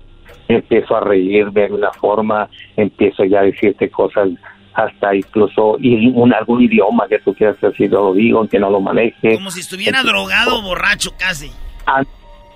[0.49, 4.29] Empiezo a reírme de una forma, empiezo ya a decirte cosas
[4.75, 8.71] hasta incluso y un, algún idioma que tú quieras decir, yo lo digo, aunque no
[8.71, 9.35] lo maneje.
[9.35, 11.51] Como si estuviera drogado o borracho casi.
[11.87, 12.03] Ah,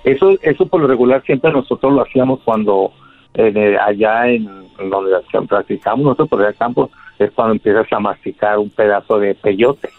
[0.03, 2.91] Eso, eso por lo regular siempre nosotros lo hacíamos cuando
[3.33, 5.11] eh, allá en, en donde
[5.47, 9.89] practicamos nosotros por el campo es cuando empiezas a masticar un pedazo de peyote,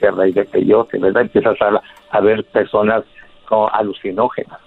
[0.00, 1.22] de raíz de peyote, ¿verdad?
[1.22, 1.80] Empiezas a,
[2.10, 3.04] a ver personas
[3.46, 4.58] como alucinógenas.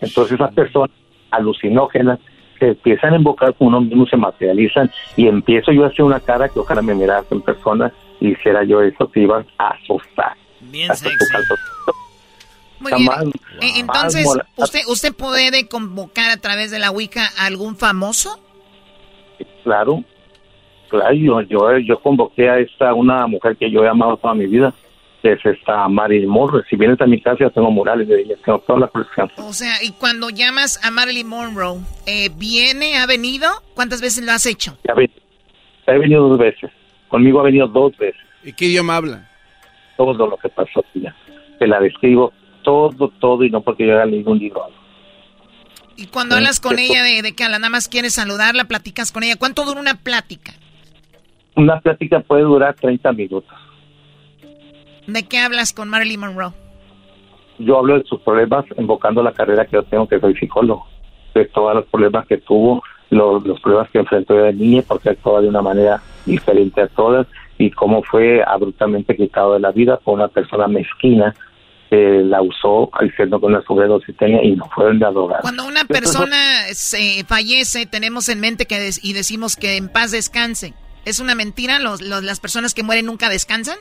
[0.00, 0.90] Entonces esas personas
[1.30, 2.18] alucinógenas
[2.58, 6.20] se empiezan a invocar con uno mismo, se materializan y empiezo yo a hacer una
[6.20, 10.34] cara que ojalá me miraras en persona y hiciera yo eso, te iban a asustar.
[10.60, 11.16] Bien sexy.
[12.78, 13.32] Muy bien.
[13.76, 18.38] Entonces, ¿usted, ¿usted puede convocar a través de la Wicca a algún famoso?
[19.62, 20.02] Claro,
[20.88, 24.46] claro, yo, yo, yo convoqué a esta, una mujer que yo he amado toda mi
[24.46, 24.72] vida,
[25.22, 26.62] que es esta Marilyn Monroe.
[26.68, 29.30] Si vienes a mi casa, yo tengo murales de ella, tengo toda la colección.
[29.38, 33.48] O sea, y cuando llamas a Marilyn Monroe, eh, ¿viene, ha venido?
[33.74, 34.76] ¿Cuántas veces lo has hecho?
[34.86, 35.10] Ya ven,
[35.86, 36.70] he venido dos veces,
[37.08, 38.20] conmigo ha venido dos veces.
[38.44, 39.28] ¿Y qué idioma habla?
[39.96, 41.14] Todo lo que pasó, ya.
[41.58, 42.32] Te la describo
[42.62, 44.66] todo, todo, y no porque yo haya leído un libro.
[45.96, 49.12] Y cuando hablas con ella de, de que a la nada más quieres saludarla, platicas
[49.12, 49.36] con ella.
[49.36, 50.52] ¿Cuánto dura una plática?
[51.54, 53.54] Una plática puede durar 30 minutos.
[55.06, 56.52] ¿De qué hablas con Marilyn Monroe?
[57.58, 60.86] yo hablo de sus problemas invocando la carrera que yo tengo, que soy psicólogo,
[61.34, 65.40] de todos los problemas que tuvo, los, los problemas que enfrentó de niña, porque actuaba
[65.40, 67.26] de una manera diferente a todas,
[67.58, 71.34] y cómo fue abruptamente quitado de la vida por una persona mezquina
[71.90, 75.40] que la usó diciendo que una sobredosis tenía y no fueron de drogar.
[75.42, 76.36] Cuando una persona
[76.72, 80.74] se fallece, tenemos en mente que des- y decimos que en paz descanse.
[81.04, 81.78] ¿Es una mentira?
[81.78, 83.76] ¿Los, los- ¿Las personas que mueren nunca descansan?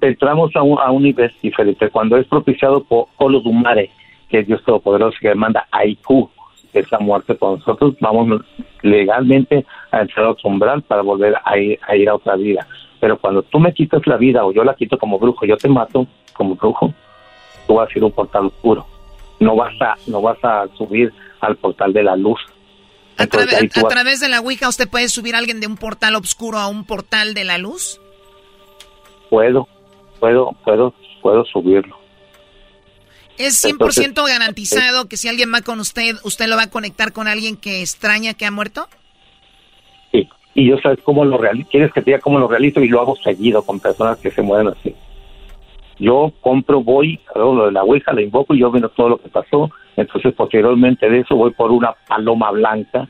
[0.00, 1.88] entramos a un, a un nivel diferente.
[1.90, 3.90] Cuando es propiciado por Olodumare,
[4.28, 6.28] que es Dios Todopoderoso, que manda Aiku,
[6.72, 8.40] esa muerte con nosotros, vamos
[8.82, 12.66] legalmente a entrar a otro umbral para volver a ir, a ir a otra vida.
[13.02, 15.68] Pero cuando tú me quitas la vida o yo la quito como brujo, yo te
[15.68, 16.94] mato como brujo,
[17.66, 18.86] tú vas a ir a un portal oscuro.
[19.40, 22.38] No vas a, no vas a subir al portal de la luz.
[23.16, 26.14] A, Entonces, vas- través de la Ouija, ¿usted puede subir a alguien de un portal
[26.14, 28.00] oscuro a un portal de la luz?
[29.28, 29.66] puedo,
[30.20, 31.98] puedo, puedo, puedo subirlo.
[33.36, 37.26] ¿Es 100% garantizado que si alguien va con usted, usted lo va a conectar con
[37.26, 38.88] alguien que extraña que ha muerto?
[40.54, 43.00] Y yo sabes cómo lo realizo, quieres que te diga cómo lo realizo y lo
[43.00, 44.94] hago seguido con personas que se mueren así.
[45.98, 49.18] Yo compro, voy, hago lo de la Ouija, la invoco y yo veo todo lo
[49.18, 49.70] que pasó.
[49.96, 53.08] Entonces, posteriormente de eso, voy por una paloma blanca,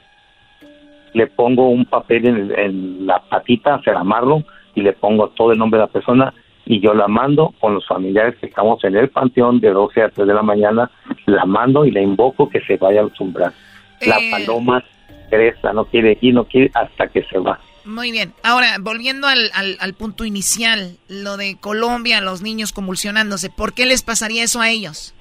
[1.14, 4.42] le pongo un papel en, en la patita, se la amarro
[4.74, 6.34] y le pongo todo el nombre de la persona
[6.64, 10.08] y yo la mando con los familiares que estamos en el panteón de 12 a
[10.10, 10.90] 3 de la mañana,
[11.26, 13.52] la mando y la invoco que se vaya al umbral.
[14.06, 14.30] La Eh.
[14.30, 14.82] paloma
[15.32, 17.58] cresta, no quiere ir, no quiere hasta que se va.
[17.86, 18.32] Muy bien.
[18.42, 23.86] Ahora, volviendo al, al- al punto inicial, lo de Colombia, los niños convulsionándose, ¿por qué
[23.86, 25.14] les pasaría eso a ellos?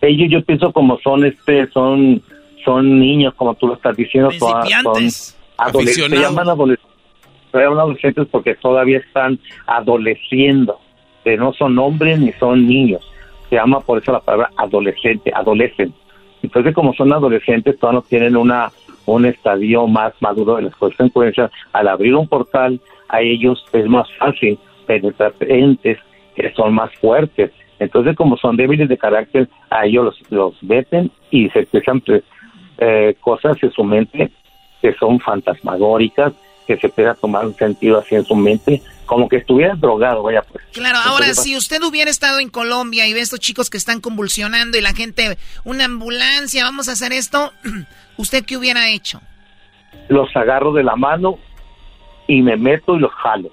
[0.00, 2.20] Ellos yo pienso como son este, son,
[2.64, 6.96] son niños, como tú lo estás diciendo, son, adolescentes, se llaman adolescentes,
[7.52, 10.78] se llaman adolescentes porque todavía están adoleciendo,
[11.24, 13.00] que no son hombres ni son niños,
[13.48, 15.94] se llama por eso la palabra adolescente, adolescen.
[16.42, 18.70] Entonces como son adolescentes, todavía no tienen una
[19.14, 24.08] un estadio más maduro de las consecuencias, al abrir un portal a ellos es más
[24.18, 25.98] fácil penetrar entes
[26.34, 27.50] que son más fuertes.
[27.78, 32.22] Entonces, como son débiles de carácter, a ellos los, los meten y se empiezan pues,
[32.78, 34.30] eh, cosas en su mente
[34.80, 36.32] que son fantasmagóricas,
[36.66, 40.42] que se pueda tomar un sentido así en su mente, como que estuvieran drogado, vaya
[40.42, 40.64] pues.
[40.72, 43.78] Claro, ahora, Entonces, si usted hubiera estado en Colombia y ve a estos chicos que
[43.78, 47.52] están convulsionando y la gente, una ambulancia, vamos a hacer esto,
[48.18, 49.20] ¿usted qué hubiera hecho?
[50.10, 51.38] los agarro de la mano
[52.26, 53.50] y me meto y los jalo.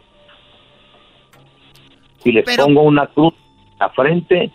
[2.23, 3.33] Y les Pero- pongo una cruz
[3.79, 4.51] a la frente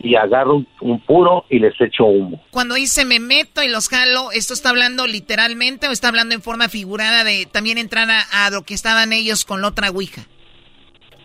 [0.00, 2.42] y agarro un, un puro y les echo humo.
[2.50, 6.42] Cuando dice me meto y los jalo, ¿esto está hablando literalmente o está hablando en
[6.42, 10.22] forma figurada de también entrar a, a lo que estaban ellos con la otra Ouija?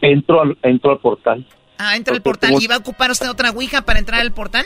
[0.02, 1.46] Entro al, entro al portal.
[1.78, 2.50] Ah, entra al portal.
[2.52, 4.66] como- ¿Y va a ocupar usted otra Ouija para entrar al portal?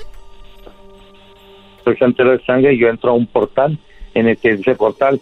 [1.84, 3.78] soy santero de sangre y yo entro a un portal
[4.14, 5.20] en el que ese portal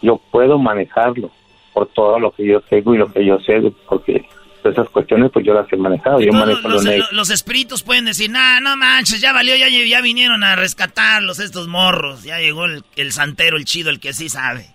[0.00, 1.30] yo puedo manejarlo
[1.72, 4.24] por todo lo que yo tengo y lo que yo sé, porque
[4.62, 6.20] esas cuestiones pues yo las he manejado.
[6.20, 9.66] Yo manejo los, lo los- los espíritus pueden decir, nah, no manches, ya valió, ya,
[9.68, 12.22] ya vinieron a rescatarlos estos morros.
[12.22, 14.66] Ya llegó el, el santero, el chido, el que sí sabe.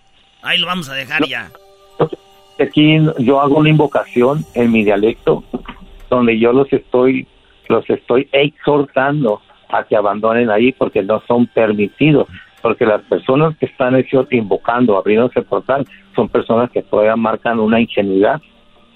[0.42, 1.52] Ahí lo vamos a dejar ya.
[2.60, 5.43] Aquí yo hago una invocación en mi dialecto
[6.10, 7.28] donde yo los estoy
[7.68, 12.28] los estoy exhortando a que abandonen ahí porque no son permitidos
[12.62, 13.95] porque las personas que están
[14.32, 18.41] invocando, abriendo ese portal, son personas que todavía marcan una ingenuidad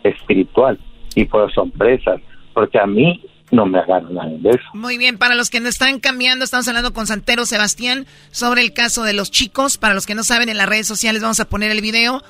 [0.04, 0.78] espiritual
[1.16, 2.20] y pues son presas,
[2.54, 4.64] porque a mí no me agarran nada de eso.
[4.74, 8.74] Muy bien, para los que nos están cambiando, estamos hablando con Santero Sebastián sobre el
[8.74, 9.78] caso de los chicos.
[9.78, 12.22] Para los que no saben, en las redes sociales vamos a poner el video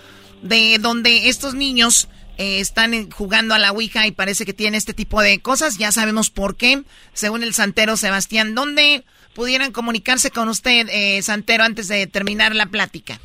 [0.44, 4.94] de donde estos niños eh, están jugando a la Ouija y parece que tienen este
[4.94, 5.78] tipo de cosas.
[5.78, 6.84] Ya sabemos por qué,
[7.14, 8.54] según el Santero Sebastián.
[8.54, 13.20] ¿Dónde pudieran comunicarse con usted, eh, Santero, antes de terminar la plática?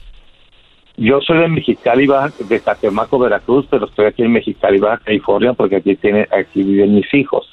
[0.97, 2.09] Yo soy de Mexicali,
[2.49, 6.95] de Catemaco, Veracruz, pero estoy aquí en Mexicali, Baja California, porque aquí tiene, aquí viven
[6.95, 7.49] mis hijos.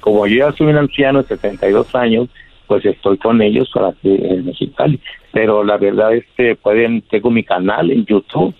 [0.00, 2.28] Como yo ya soy un anciano de 72 años,
[2.66, 5.00] pues estoy con ellos para aquí en Mexicali.
[5.32, 8.54] Pero la verdad es que pueden, tengo mi canal en YouTube,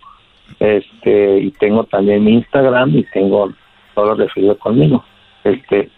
[0.60, 3.52] este, y tengo también mi Instagram y tengo
[3.94, 5.04] todo lo referido conmigo.
[5.44, 5.90] Este,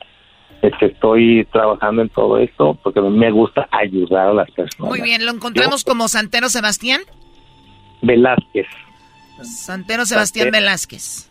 [0.62, 4.90] este, estoy trabajando en todo esto porque me gusta ayudar a las personas.
[4.90, 7.00] Muy bien, ¿lo encontramos como Santero Sebastián?
[8.02, 8.66] Velázquez.
[9.42, 11.30] Santero Sebastián Velázquez.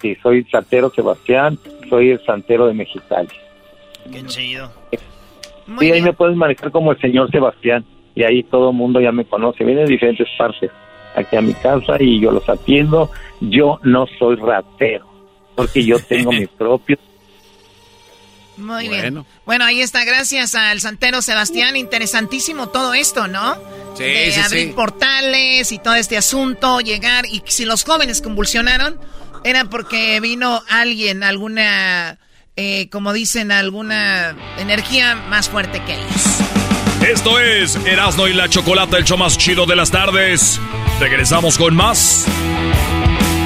[0.00, 3.28] Sí, soy Santero Sebastián, soy el Santero de Mexicali.
[4.10, 4.70] Qué chido.
[5.80, 7.84] y ahí me puedes manejar como el señor Sebastián
[8.14, 10.70] y ahí todo el mundo ya me conoce, viene de diferentes partes
[11.16, 13.10] aquí a mi casa y yo los atiendo.
[13.40, 15.06] Yo no soy ratero
[15.54, 16.98] porque yo tengo mi propio
[18.56, 19.24] muy bien.
[19.44, 20.04] Bueno, ahí está.
[20.04, 21.76] Gracias al santero Sebastián.
[21.76, 23.54] Interesantísimo todo esto, ¿no?
[23.96, 24.72] Sí, de sí, abrir sí.
[24.74, 27.26] portales y todo este asunto, llegar.
[27.26, 28.98] Y si los jóvenes convulsionaron,
[29.44, 32.18] era porque vino alguien, alguna,
[32.56, 36.65] eh, como dicen, alguna energía más fuerte que ellos.
[37.06, 40.60] Esto es Erasno y la Chocolata, el show más chido de las tardes.
[40.98, 42.26] Regresamos con más.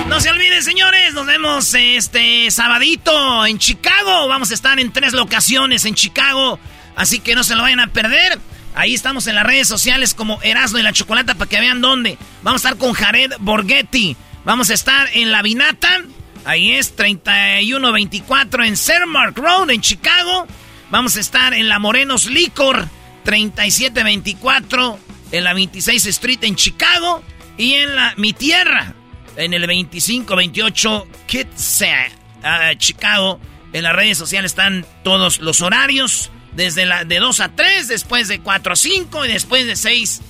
[0.09, 4.29] No se olviden, señores, nos vemos este sabadito en Chicago.
[4.29, 6.59] Vamos a estar en tres locaciones en Chicago,
[6.97, 8.39] así que no se lo vayan a perder.
[8.75, 12.17] Ahí estamos en las redes sociales como Erasmo y la Chocolata para que vean dónde.
[12.43, 14.17] Vamos a estar con Jared Borghetti.
[14.47, 16.01] Vamos a estar en La Vinata.
[16.47, 20.47] Ahí es 3124 en Cermark Road en Chicago.
[20.91, 22.89] Vamos a estar en La Morenos Licor
[23.25, 24.99] 3724
[25.33, 27.23] en la 26 Street en Chicago.
[27.57, 28.95] Y en la Mi Tierra
[29.37, 33.41] en el 2528 Kitsap, uh, Chicago.
[33.73, 36.31] En las redes sociales están todos los horarios.
[36.53, 40.21] Desde la de 2 a 3, después de 4 a 5 y después de 6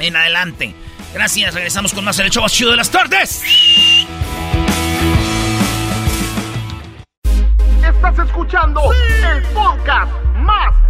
[0.00, 0.74] en adelante.
[1.14, 3.42] Gracias, regresamos con más el show más chido de las tardes.
[7.82, 10.89] Estás escuchando el podcast más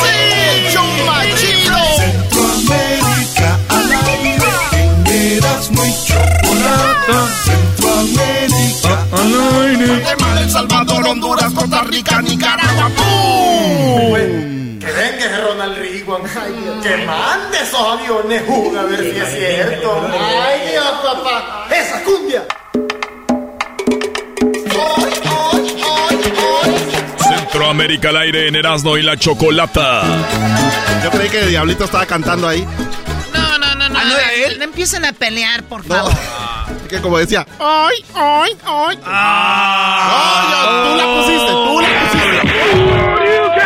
[0.00, 0.16] ¡Sí!
[1.36, 1.76] Chido.
[1.98, 4.50] Centroamérica al aire.
[4.72, 7.18] En Erasmo y Chocolata.
[7.44, 9.86] Centroamérica al aire.
[9.86, 12.90] Guatemala, El Salvador, Honduras, Costa Rica, Nicaragua.
[12.96, 14.12] ¡Pum!
[14.78, 16.80] Que venga ese Ronald Reagan.
[16.82, 20.08] que mande esos aviones, Juga, a ver si es cierto.
[20.12, 21.66] Ay, Dios, papá.
[21.70, 22.46] Esa cumbia.
[27.66, 30.04] Centroamérica al aire en Erasno y la Chocolata.
[31.02, 32.64] Yo creí que Diablito estaba cantando ahí.
[33.34, 33.98] No, no, no, no.
[33.98, 34.58] Ah, ¿no era él?
[34.58, 36.12] No empiecen a pelear, por favor.
[36.88, 38.98] Que como decía, ¡ay, ay, ay!
[39.04, 40.84] Ah.
[40.84, 42.42] tú la pusiste, tú la pusiste.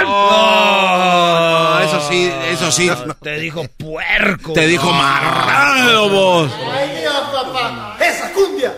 [0.07, 2.91] No, eso sí, eso sí.
[3.21, 4.55] Te dijo puerco.
[4.55, 6.51] Te dijo marrano, vos.
[6.73, 7.99] Ay, Dios, papá.
[8.01, 8.75] Esa cumbia.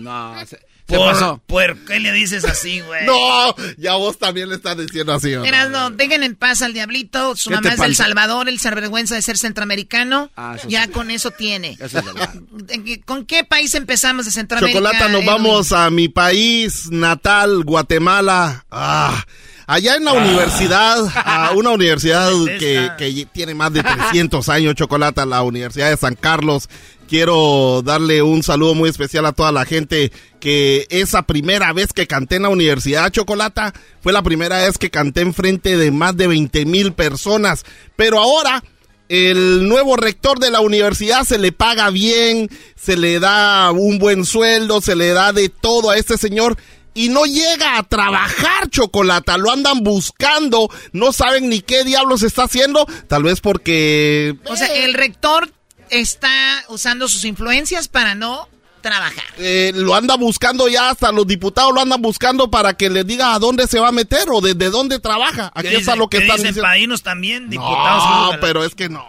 [0.00, 1.42] No, se, se Por, pasó.
[1.46, 3.04] ¿Por qué le dices así, güey?
[3.06, 5.34] No, ya vos también le estás diciendo así.
[5.34, 5.44] ¿o no?
[5.44, 7.36] Eras, no, dejen en paz al diablito.
[7.36, 7.94] Su ¿Qué mamá es del?
[7.94, 10.30] Salvador, él se avergüenza de ser centroamericano.
[10.36, 10.90] Ah, ya sí.
[10.90, 11.76] con eso tiene.
[11.80, 12.34] Eso es verdad.
[12.70, 14.78] ¿En qué- ¿Con qué país empezamos de Centroamérica?
[14.78, 18.64] Chocolata, nos vamos a mi país natal, Guatemala.
[18.70, 19.24] Ah,
[19.66, 25.26] allá en la universidad, a una universidad que, que tiene más de 300 años, Chocolata,
[25.26, 26.68] la Universidad de San Carlos,
[27.08, 32.06] quiero darle un saludo muy especial a toda la gente que esa primera vez que
[32.06, 36.16] canté en la Universidad Chocolata fue la primera vez que canté en frente de más
[36.16, 37.64] de 20 mil personas.
[37.96, 38.62] Pero ahora
[39.08, 44.24] el nuevo rector de la universidad se le paga bien, se le da un buen
[44.24, 46.56] sueldo, se le da de todo a este señor
[46.94, 52.44] y no llega a trabajar chocolata, lo andan buscando, no saben ni qué diablos está
[52.44, 54.36] haciendo, tal vez porque...
[54.46, 55.48] O sea, el rector
[55.90, 58.48] está usando sus influencias para no
[58.80, 59.24] trabajar.
[59.38, 63.34] Eh, lo anda buscando ya, hasta los diputados lo andan buscando para que les diga
[63.34, 65.50] a dónde se va a meter o desde dónde trabaja.
[65.54, 66.62] Aquí está lo que están dicen.
[66.62, 68.34] Paínos también, diputados.
[68.34, 69.04] No, pero es que no.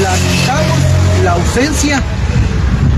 [0.00, 0.78] Lamentamos
[1.24, 2.02] la ausencia,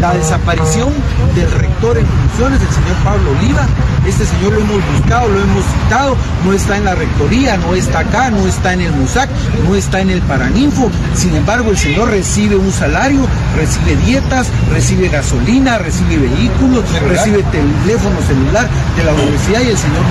[0.01, 0.89] la desaparición
[1.35, 3.67] del rector en funciones, el señor Pablo Oliva,
[4.07, 8.01] este señor lo hemos buscado, lo hemos citado, no está en la rectoría, no está
[8.01, 9.29] acá, no está en el MUSAC,
[9.69, 10.91] no está en el Paraninfo.
[11.15, 18.17] Sin embargo, el señor recibe un salario, recibe dietas, recibe gasolina, recibe vehículos, recibe teléfono
[18.27, 20.03] celular de la universidad y el señor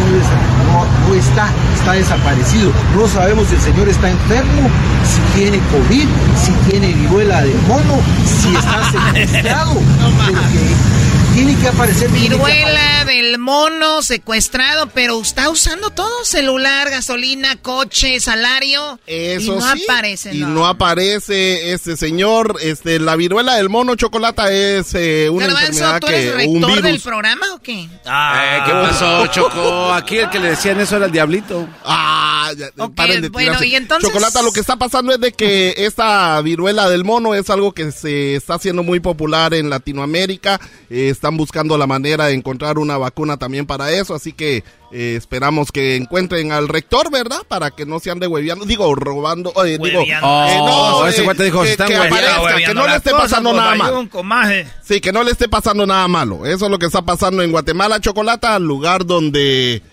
[0.68, 2.72] no, no, está, está desaparecido.
[2.96, 4.70] No sabemos si el señor está enfermo,
[5.04, 6.08] si tiene COVID,
[6.38, 10.30] si tiene viruela de mono, si está secuestrado Oh my.
[10.30, 10.99] Okay.
[11.46, 12.10] Tiene que aparecer.
[12.10, 19.00] Viruela del mono secuestrado, pero está usando todo: celular, gasolina, coche, salario.
[19.08, 20.68] Eso y no aparece, Y no.
[20.68, 22.58] aparece este señor.
[22.62, 26.84] Este, la viruela del mono chocolata es eh, una enfermedad ¿tú que rector un virus.
[26.84, 27.88] del programa o qué?
[28.06, 29.94] Ah, eh, ¿Qué pasó, Choco?
[29.94, 31.68] Aquí el que le decían eso era el diablito.
[31.86, 35.32] Ah, ya, Ok, paren de bueno, y entonces- Chocolata, lo que está pasando es de
[35.32, 40.60] que esta viruela del mono es algo que se está haciendo muy popular en Latinoamérica.
[40.90, 45.14] Eh, están buscando la manera de encontrar una vacuna también para eso, así que eh,
[45.16, 47.42] esperamos que encuentren al rector, ¿verdad?
[47.48, 51.34] Para que no se ande hueveando, digo, robando, eh, digo, eh, no, Oh, ese eh,
[51.44, 53.94] dijo, que, que aparezca, no le esté pasando pues, nada ayuda mal.
[53.94, 54.68] un comaje.
[54.84, 56.48] Sí, que no le esté pasando nada malo.
[56.48, 59.84] Eso es lo que está pasando en Guatemala, Chocolata, lugar donde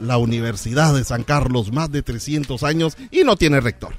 [0.00, 3.94] la Universidad de San Carlos, más de 300 años, y no tiene rector.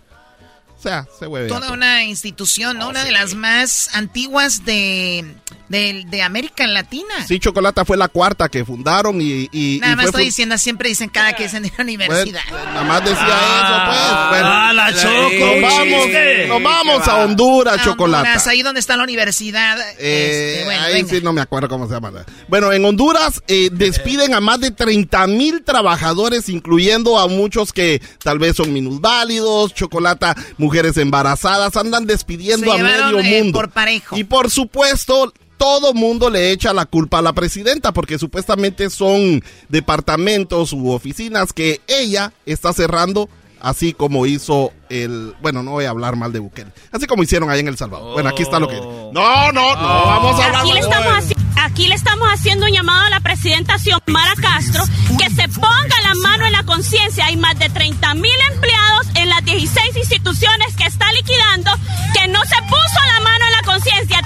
[0.78, 1.48] O sea, se hueve.
[1.48, 2.90] Toda una institución, ¿no?
[2.90, 5.26] una de las más antiguas de,
[5.70, 7.26] de, de América Latina.
[7.28, 9.50] Sí, Chocolata fue la cuarta que fundaron y...
[9.52, 12.42] y Nada y más fue estoy diciendo, siempre dicen cada que dicen de la universidad.
[12.52, 14.30] Nada más decía eso, pues.
[14.30, 15.46] Bueno, Ah, la Choco.
[15.46, 16.46] nos vamos, ¿qué?
[16.48, 17.16] nos vamos ¿Qué a?
[17.18, 18.24] Honduras, Ah, Chocolata.
[18.24, 19.78] Honduras, ahí donde está la universidad.
[20.00, 21.10] Eh, este, bueno, ahí venga.
[21.10, 22.12] sí no me acuerdo cómo se llama.
[22.48, 28.02] Bueno, en Honduras eh, despiden a más de 30 mil trabajadores, incluyendo a muchos que
[28.24, 33.60] tal vez son minusválidos, chocolata, mujeres embarazadas, andan despidiendo Se a llevaron, medio eh, mundo.
[33.60, 34.18] por parejo.
[34.18, 39.42] Y por supuesto, todo mundo le echa la culpa a la presidenta, porque supuestamente son
[39.88, 43.30] departamentos u oficinas que ella está cerrando.
[43.60, 45.34] Así como hizo el...
[45.42, 46.72] Bueno, no voy a hablar mal de Bukele.
[46.92, 48.14] Así como hicieron allá en El Salvador.
[48.14, 48.76] Bueno, aquí está lo que...
[48.76, 49.12] No,
[49.52, 50.92] no, no, vamos a hablar Aquí le, mal.
[50.92, 54.84] estamos haci- aquí le estamos haciendo un llamado a la presidenta Xiomara Castro
[55.18, 57.26] que se ponga la mano en la conciencia.
[57.26, 61.72] Hay más de 30 mil empleados en las 16 instituciones que está liquidando
[62.14, 64.20] que no se puso la mano en la conciencia.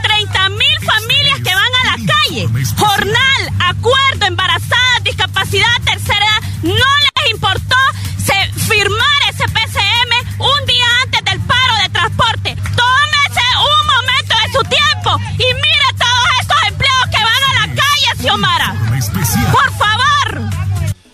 [1.43, 2.47] 30 mil familias que van a la calle.
[2.77, 6.49] Jornal, acuerdo, embarazadas, discapacidad, tercera edad.
[6.63, 7.75] No les importó
[8.25, 12.55] se- firmar ese PCM un día antes del paro de transporte.
[12.55, 17.75] Tómese un momento de su tiempo y mire todos esos empleados que van a la
[17.75, 18.73] calle, Xiomara.
[19.51, 20.60] Por favor.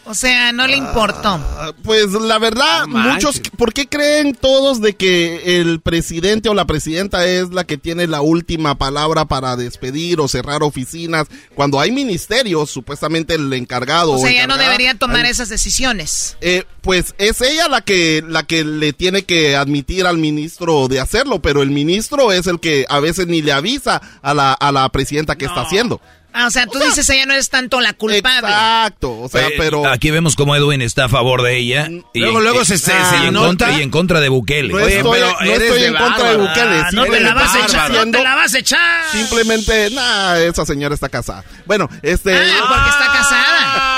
[0.08, 1.40] O sea, no le importó.
[1.58, 6.66] Ah, Pues la verdad, muchos, ¿por qué creen todos de que el presidente o la
[6.66, 11.28] presidenta es la que tiene la última palabra para despedir o cerrar oficinas?
[11.56, 14.14] Cuando hay ministerios, supuestamente el encargado.
[14.14, 16.38] O sea, ella no debería tomar esas decisiones.
[16.40, 21.02] Eh, pues es ella la que la que le tiene que admitir al ministro de
[21.02, 24.72] hacerlo, pero el ministro es el que a veces ni le avisa a la, a
[24.72, 26.00] la presidenta que está haciendo.
[26.34, 28.48] Ah, o sea, tú dices ella no es tanto la culpable.
[28.50, 31.88] Exacto, o sea, Eh, pero Aquí vemos cómo Edwin está a favor de ella.
[32.14, 34.72] Y, Luego, luego se- se- Ah, se y en contra, y en contra de Bukele.
[34.74, 36.80] No estoy, no estoy en contra de Bukele.
[36.80, 39.04] Ah, no te la vas a simplemente echar, no te la vas a echar.
[39.12, 41.44] Simplemente, nah, esa señora está casada.
[41.66, 42.36] Bueno, este.
[42.38, 43.97] Ah, porque está casada.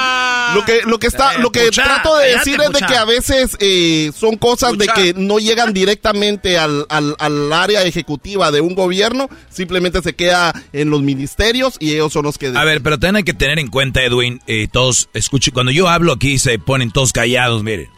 [0.56, 3.06] Lo que, lo que está, Eh, lo que trato de decir es de que a
[3.06, 8.62] veces eh, son cosas de que no llegan directamente al, al, al área ejecutiva de
[8.62, 12.48] un gobierno, simplemente se queda en los ministerios y ellos son los que.
[12.48, 16.14] A ver, pero hay que tener en cuenta, Edwin, eh, todos, escuchen, cuando yo hablo
[16.14, 17.90] aquí se ponen todos callados, miren.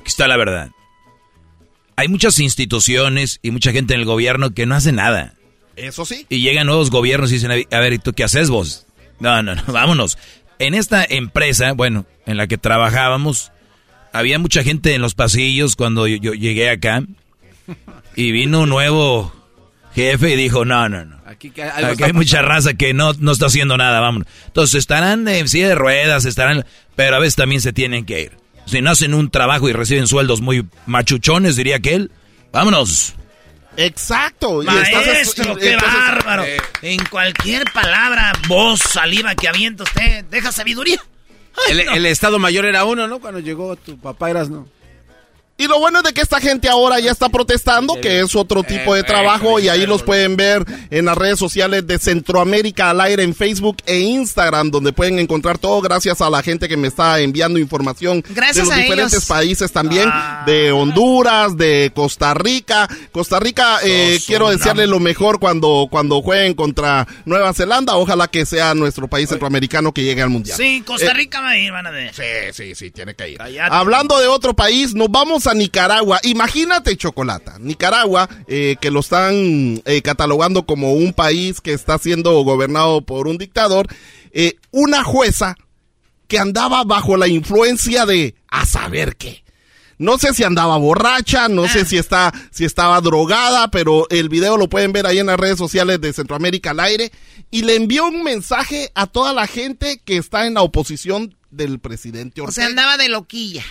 [0.00, 0.70] Aquí está la verdad.
[1.96, 5.34] Hay muchas instituciones y mucha gente en el gobierno que no hace nada.
[5.76, 6.26] Eso sí.
[6.28, 8.86] Y llegan nuevos gobiernos y dicen, a ver, ¿y tú qué haces vos?
[9.20, 10.18] No, no, no, vámonos.
[10.64, 13.52] En esta empresa, bueno, en la que trabajábamos,
[14.14, 17.02] había mucha gente en los pasillos cuando yo, yo llegué acá
[18.16, 19.30] y vino un nuevo
[19.94, 21.18] jefe y dijo, no, no, no.
[21.26, 21.52] Aquí,
[22.02, 24.24] hay mucha raza que no, no está haciendo nada, vamos.
[24.46, 26.64] Entonces estarán en silla de ruedas, estarán,
[26.96, 28.32] pero a veces también se tienen que ir.
[28.64, 32.10] Si no hacen un trabajo y reciben sueldos muy machuchones, diría que él,
[32.52, 33.16] vámonos.
[33.76, 34.62] Exacto.
[34.62, 36.44] Maestro, qué bárbaro.
[36.44, 41.00] Eh, en cualquier palabra, voz, saliva que avienta usted, deja sabiduría.
[41.68, 43.20] el, el, Estado Mayor era uno, ¿no?
[43.20, 44.68] Cuando llegó tu papá eras, ¿no?
[45.56, 48.64] Y lo bueno es de que esta gente ahora ya está protestando, que es otro
[48.64, 53.00] tipo de trabajo, y ahí los pueden ver en las redes sociales de Centroamérica al
[53.00, 56.88] aire en Facebook e Instagram, donde pueden encontrar todo gracias a la gente que me
[56.88, 60.10] está enviando información gracias de los a diferentes países también,
[60.44, 62.88] de Honduras, de Costa Rica.
[63.12, 67.96] Costa Rica, eh, quiero desearle lo mejor cuando, cuando jueguen contra Nueva Zelanda.
[67.96, 70.56] Ojalá que sea nuestro país centroamericano que llegue al Mundial.
[70.56, 72.12] Sí, Costa Rica va a ir, van a ver.
[72.12, 72.22] Sí,
[72.52, 73.38] sí, sí, tiene que ir.
[73.60, 76.20] Hablando de otro país, nos vamos a Nicaragua.
[76.22, 77.58] Imagínate, Chocolata.
[77.58, 83.28] Nicaragua, eh, que lo están eh, catalogando como un país que está siendo gobernado por
[83.28, 83.86] un dictador.
[84.32, 85.56] Eh, una jueza
[86.26, 89.44] que andaba bajo la influencia de a saber qué.
[89.98, 94.56] No sé si andaba borracha, no sé si está, si estaba drogada, pero el video
[94.56, 97.12] lo pueden ver ahí en las redes sociales de Centroamérica al aire.
[97.50, 101.78] Y le envió un mensaje a toda la gente que está en la oposición del
[101.78, 102.50] presidente Ortega.
[102.50, 103.64] O sea, andaba de loquilla.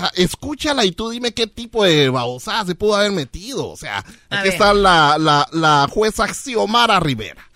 [0.00, 3.68] Ah, escúchala y tú dime qué tipo de babosada se pudo haber metido.
[3.68, 7.48] O sea, aquí está la, la, la jueza Xiomara Rivera.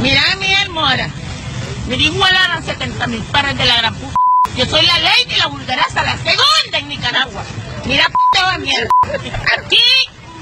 [0.00, 1.10] Mira, Miguel Mora.
[1.88, 4.14] Me dijo a 70 mil pares de la gran puta.
[4.56, 7.44] Yo soy la ley de la vulgaraza, la segunda en Nicaragua.
[7.86, 8.88] Mira, puta de mierda.
[9.56, 9.78] Aquí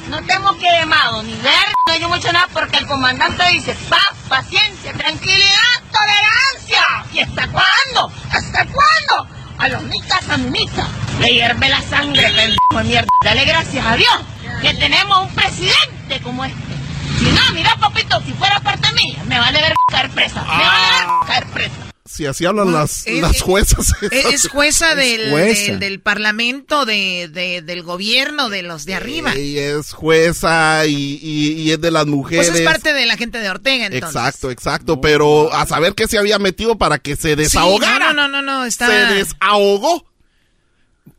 [0.08, 4.12] no tenemos que quemado ni ver, no hay mucho nada porque el comandante dice paz,
[4.28, 6.84] paciencia, tranquilidad, tolerancia.
[7.12, 8.12] ¿Y hasta cuándo?
[8.30, 9.36] ¿Hasta cuándo?
[9.58, 13.08] A los nicas a le hierve la sangre, pendejo de mierda.
[13.24, 14.18] Dale gracias a Dios
[14.60, 16.76] que tenemos un presidente como este.
[17.18, 20.42] Si no, mira, papito, si fuera parte mía, me vale ver caer presa.
[20.42, 23.92] Me vale ver caer presa si así hablan las, las juezas.
[24.10, 27.28] Es, jueza, del, Del, parlamento, de,
[27.64, 29.36] del gobierno, de los de arriba.
[29.36, 32.50] Y es jueza y, es de las mujeres.
[32.50, 34.16] Pues es parte de la gente de Ortega, entonces.
[34.16, 35.00] Exacto, exacto.
[35.00, 38.12] Pero a saber qué se había metido para que se desahogara.
[38.12, 40.06] no, no, no, no, Se desahogó.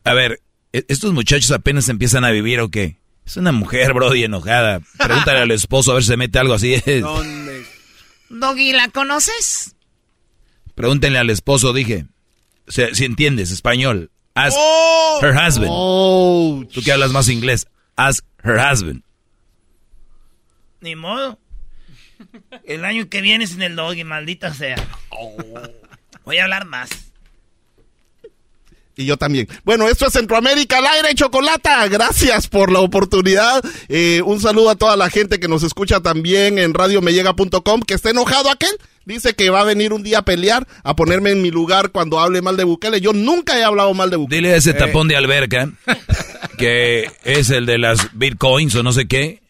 [0.04, 0.40] A ver,
[0.72, 2.98] ¿e-, ¿estos muchachos apenas empiezan a vivir o qué?
[3.26, 4.80] Es una mujer, Brody, enojada.
[4.96, 6.82] Pregúntale al esposo a ver si se mete algo así.
[7.00, 7.66] ¿Dónde?
[8.30, 9.74] Doggy, ¿la conoces?
[10.78, 12.06] Pregúntenle al esposo, dije.
[12.68, 14.12] Si, entiendes español.
[14.34, 15.18] Ask oh.
[15.20, 15.70] her husband.
[15.72, 16.62] Oh.
[16.72, 17.66] Tú que hablas más inglés.
[17.96, 19.02] Ask her husband.
[20.80, 21.36] Ni modo.
[22.64, 24.76] El año que viene sin el doggy, maldita sea.
[25.10, 25.36] Oh.
[26.24, 26.90] Voy a hablar más.
[28.94, 29.48] Y yo también.
[29.64, 31.88] Bueno, esto es Centroamérica al aire, Chocolata.
[31.88, 33.64] Gracias por la oportunidad.
[33.88, 38.10] Eh, un saludo a toda la gente que nos escucha también en radiomeyega.com, que está
[38.10, 38.76] enojado aquel.
[39.08, 42.20] Dice que va a venir un día a pelear, a ponerme en mi lugar cuando
[42.20, 43.00] hable mal de Bukele.
[43.00, 44.36] Yo nunca he hablado mal de Bukele.
[44.42, 45.70] Dile a ese tapón de alberca,
[46.58, 49.40] que es el de las bitcoins o no sé qué,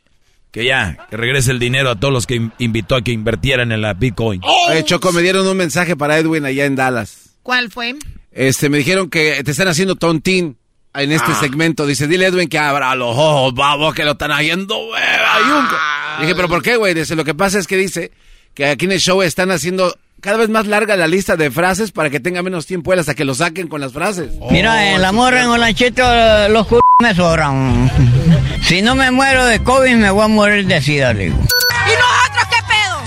[0.52, 3.80] que ya, que regrese el dinero a todos los que invitó a que invirtieran en
[3.80, 4.40] la bitcoin.
[4.44, 4.80] Oh.
[4.84, 7.30] Choco, me dieron un mensaje para Edwin allá en Dallas.
[7.42, 7.96] ¿Cuál fue?
[8.30, 10.56] Este, me dijeron que te están haciendo tontín
[10.94, 11.40] en este ah.
[11.40, 11.84] segmento.
[11.84, 14.76] Dice, dile Edwin que abra los ojos, vamos, que lo están haciendo.
[14.94, 16.18] Ah.
[16.20, 16.94] Dije, pero ¿por qué, güey?
[16.94, 18.12] Dice, lo que pasa es que dice
[18.58, 21.92] que aquí en el show están haciendo cada vez más larga la lista de frases
[21.92, 24.32] para que tenga menos tiempo él hasta que lo saquen con las frases.
[24.50, 26.02] Mira, el amor en Olanchito,
[26.48, 27.88] los c me sobran.
[28.66, 31.36] Si no me muero de COVID, me voy a morir de sida, digo.
[31.36, 32.98] ¿Y nosotros qué pedo?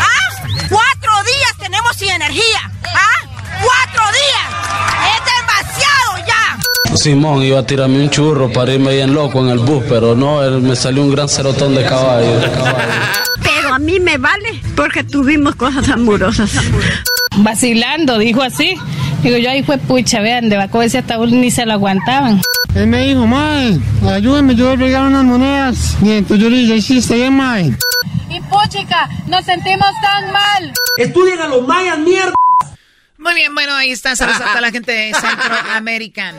[0.00, 0.66] ¿Ah?
[0.68, 2.70] Cuatro días tenemos sin energía.
[2.82, 3.62] ¿Ah?
[3.62, 4.48] ¡Cuatro días!
[5.14, 6.96] ¡Es demasiado ya!
[6.96, 10.42] Simón iba a tirarme un churro para irme bien loco en el bus, pero no,
[10.42, 12.40] él me salió un gran cerotón de caballo.
[13.40, 16.50] Pero a mí me vale porque tuvimos cosas amorosas.
[17.36, 18.74] Vacilando, dijo así.
[19.22, 22.40] Digo, yo ahí fue pucha, vean, de Baco ese ataúd ni se lo aguantaban.
[22.74, 23.78] Él me dijo, Mae,
[24.10, 25.96] ayúdame, yo voy a regalar unas monedas.
[26.00, 27.76] Bien, tú yo le hiciste bien, Mae.
[28.30, 30.72] Y puchica, nos sentimos tan mal.
[30.96, 32.32] Estudien a los mayas, mierda.
[33.26, 34.14] Muy bien, bueno, ahí está.
[34.14, 36.32] Saludos a toda la gente de Centroamérica.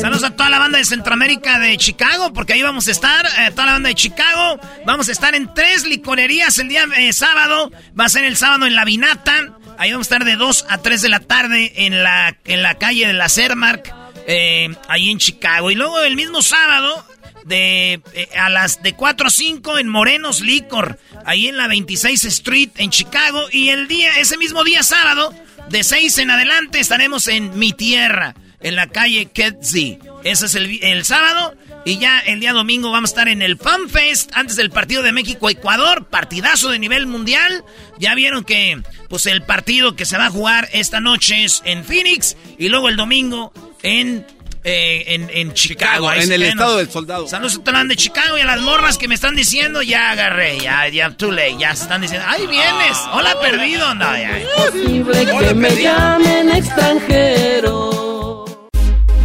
[0.00, 3.26] Saludos a toda la banda de Centroamérica de Chicago, porque ahí vamos a estar.
[3.26, 4.60] Eh, toda la banda de Chicago.
[4.86, 7.72] Vamos a estar en tres licorerías el día eh, sábado.
[7.98, 9.56] Va a ser el sábado en La Vinata.
[9.78, 12.76] Ahí vamos a estar de 2 a 3 de la tarde en la, en la
[12.76, 13.92] calle de la Cermark,
[14.28, 15.72] eh, ahí en Chicago.
[15.72, 17.04] Y luego el mismo sábado,
[17.44, 22.24] de eh, a las de 4 a 5 en Morenos Licor, ahí en la 26
[22.24, 25.34] Street en Chicago y el día ese mismo día sábado
[25.68, 29.98] De 6 en adelante estaremos en mi tierra, en la calle Ketzi.
[30.24, 31.54] Ese es el, el sábado.
[31.86, 35.02] Y ya el día domingo vamos a estar en el Fan Fest antes del partido
[35.02, 37.62] de México-Ecuador, partidazo de nivel mundial.
[37.98, 38.80] Ya vieron que
[39.10, 42.88] pues el partido que se va a jugar esta noche es en Phoenix y luego
[42.88, 43.52] el domingo
[43.82, 44.26] en
[44.64, 46.10] eh, en, en, Chicago.
[46.12, 47.28] en el estado del soldado.
[47.28, 50.88] Saludos a de Chicago y a las morras que me están diciendo, ya agarré, ya,
[50.88, 52.96] ya, too late, ya se están diciendo, ¡ay, vienes!
[53.12, 53.94] ¡Hola, perdido!
[53.94, 54.40] No, ya.
[54.56, 58.44] posible que me llamen extranjero.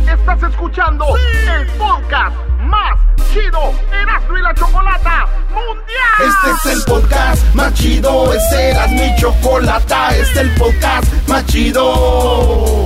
[0.06, 3.00] Estás escuchando el podcast más
[3.34, 6.20] chido Erasmo y la Chocolata Mundial.
[6.20, 11.46] Este es el podcast más chido, este era mi chocolata, este es el podcast más
[11.46, 12.86] chido.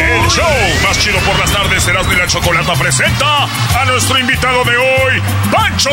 [0.00, 0.44] El show
[0.82, 5.22] más chido por las tardes, Erasmo y la Chocolata presenta a nuestro invitado de hoy,
[5.50, 5.90] Pancho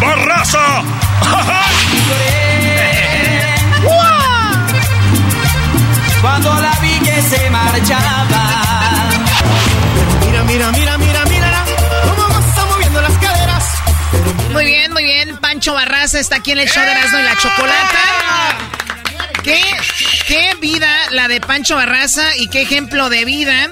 [0.00, 0.82] Barraza.
[6.20, 8.42] Cuando la vi que se marchaba.
[10.26, 11.64] Mira, mira, mira, mira, mira.
[12.16, 13.64] Cómo está moviendo las caderas.
[14.52, 15.36] Muy bien, muy bien.
[15.38, 17.98] Pancho Barraza está aquí en el show de Erasmo y la Chocolata.
[19.42, 19.62] ¿Qué,
[20.30, 23.68] qué vida la de Pancho Barraza y qué ejemplo de vida.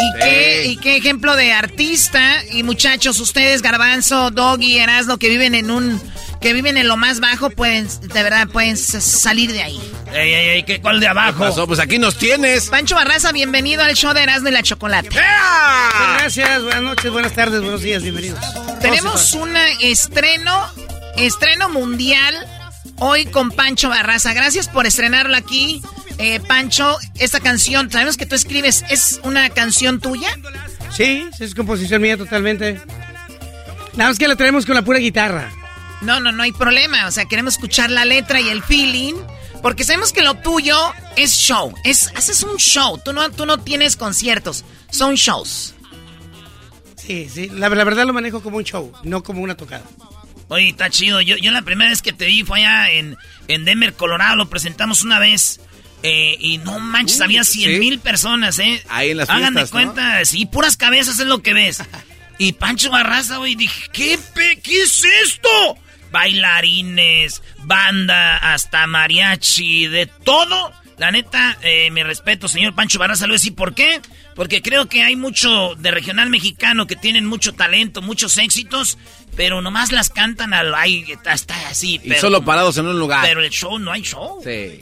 [0.00, 2.42] Y qué, y qué ejemplo de artista.
[2.50, 6.02] Y muchachos, ustedes, Garbanzo, Doggy, Erasmo, que viven en un.
[6.40, 9.80] que viven en lo más bajo, pueden, de verdad, pueden salir de ahí.
[10.12, 11.38] Ey, ey, ey, ¿qué, ¿cuál de abajo?
[11.38, 11.68] pasó?
[11.68, 12.68] Pues aquí nos tienes.
[12.68, 15.10] Pancho Barraza, bienvenido al show de Erasmo y la Chocolate.
[16.18, 18.40] Gracias, buenas noches, buenas tardes, buenos días, bienvenidos.
[18.80, 20.66] Tenemos un estreno,
[21.16, 22.34] estreno mundial
[22.98, 24.32] hoy con Pancho Barraza.
[24.32, 25.82] Gracias por estrenarlo aquí.
[26.18, 30.28] Eh, Pancho, esta canción, sabemos que tú escribes, ¿es una canción tuya?
[30.94, 32.80] Sí, sí, es composición mía totalmente.
[33.94, 35.50] Nada más que la traemos con la pura guitarra.
[36.02, 37.06] No, no, no hay problema.
[37.06, 39.14] O sea, queremos escuchar la letra y el feeling.
[39.62, 40.76] Porque sabemos que lo tuyo
[41.16, 41.72] es show.
[41.84, 43.00] Es, haces un show.
[43.04, 44.64] Tú no, tú no tienes conciertos.
[44.90, 45.74] Son shows.
[46.96, 49.82] Sí, sí, la, la verdad lo manejo como un show, no como una tocada.
[50.52, 51.20] Oye, está chido.
[51.20, 53.16] Yo, yo la primera vez que te vi fue allá en,
[53.48, 54.36] en Denver, Colorado.
[54.36, 55.60] Lo presentamos una vez.
[56.02, 57.78] eh, y no manches, Uy, había 100 sí.
[57.78, 58.82] mil personas, ¿eh?
[58.88, 61.82] Ahí en las Hagan de cuenta, sí, puras cabezas es lo que ves.
[62.38, 65.48] y Pancho Barraza, güey, dije, ¿qué, pe- ¿qué es esto?
[66.10, 70.72] Bailarines, banda, hasta mariachi, de todo.
[70.98, 74.00] La neta, eh, mi respeto, señor Pancho Barraza, lo voy a decir por qué.
[74.34, 78.96] Porque creo que hay mucho de regional mexicano que tienen mucho talento, muchos éxitos,
[79.36, 82.00] pero nomás las cantan al aire, hasta así.
[82.02, 83.24] Y pero- solo parados en un lugar.
[83.26, 84.40] Pero el show no hay show.
[84.42, 84.80] Sí.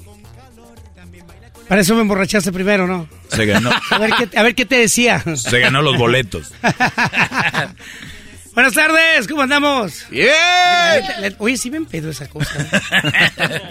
[1.68, 3.08] Para eso me emborrachaste primero, ¿no?
[3.28, 5.22] Se ganó, A ver qué, a ver qué te decía.
[5.36, 6.52] se ganó los boletos.
[8.54, 10.04] Buenas tardes, ¿cómo andamos?
[10.10, 11.36] ¡Bien!
[11.38, 12.50] Oye, sí me pedo esa cosa.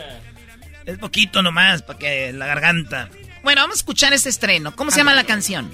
[0.85, 3.09] Es poquito nomás, para que la garganta.
[3.43, 4.75] Bueno, vamos a escuchar este estreno.
[4.75, 5.69] ¿Cómo se llama la canción?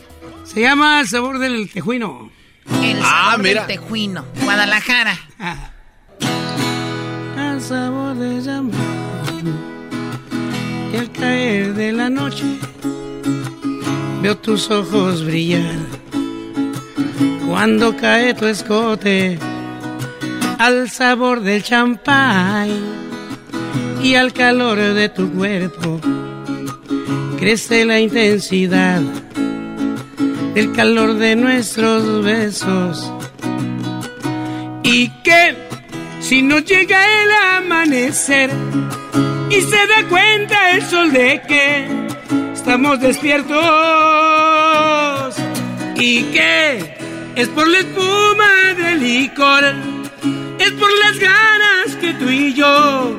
[0.45, 2.29] Se llama El sabor del tejuino.
[2.81, 3.65] El Ah, sabor mira.
[3.65, 4.25] del tejuino.
[4.43, 5.17] Guadalajara.
[7.37, 8.71] Al sabor de llama.
[10.93, 12.45] Y al caer de la noche
[14.21, 15.75] veo tus ojos brillar.
[17.47, 19.37] Cuando cae tu escote
[20.59, 22.69] al sabor del champán
[24.01, 25.99] y al calor de tu cuerpo
[27.37, 29.01] crece la intensidad
[30.53, 33.11] del calor de nuestros besos.
[34.83, 35.55] Y que
[36.21, 38.49] si no llega el amanecer
[39.49, 41.87] y se da cuenta el sol de que
[42.53, 43.55] estamos despiertos
[45.95, 46.95] y que
[47.35, 49.63] es por la espuma del licor,
[50.59, 53.17] es por las ganas que tú y yo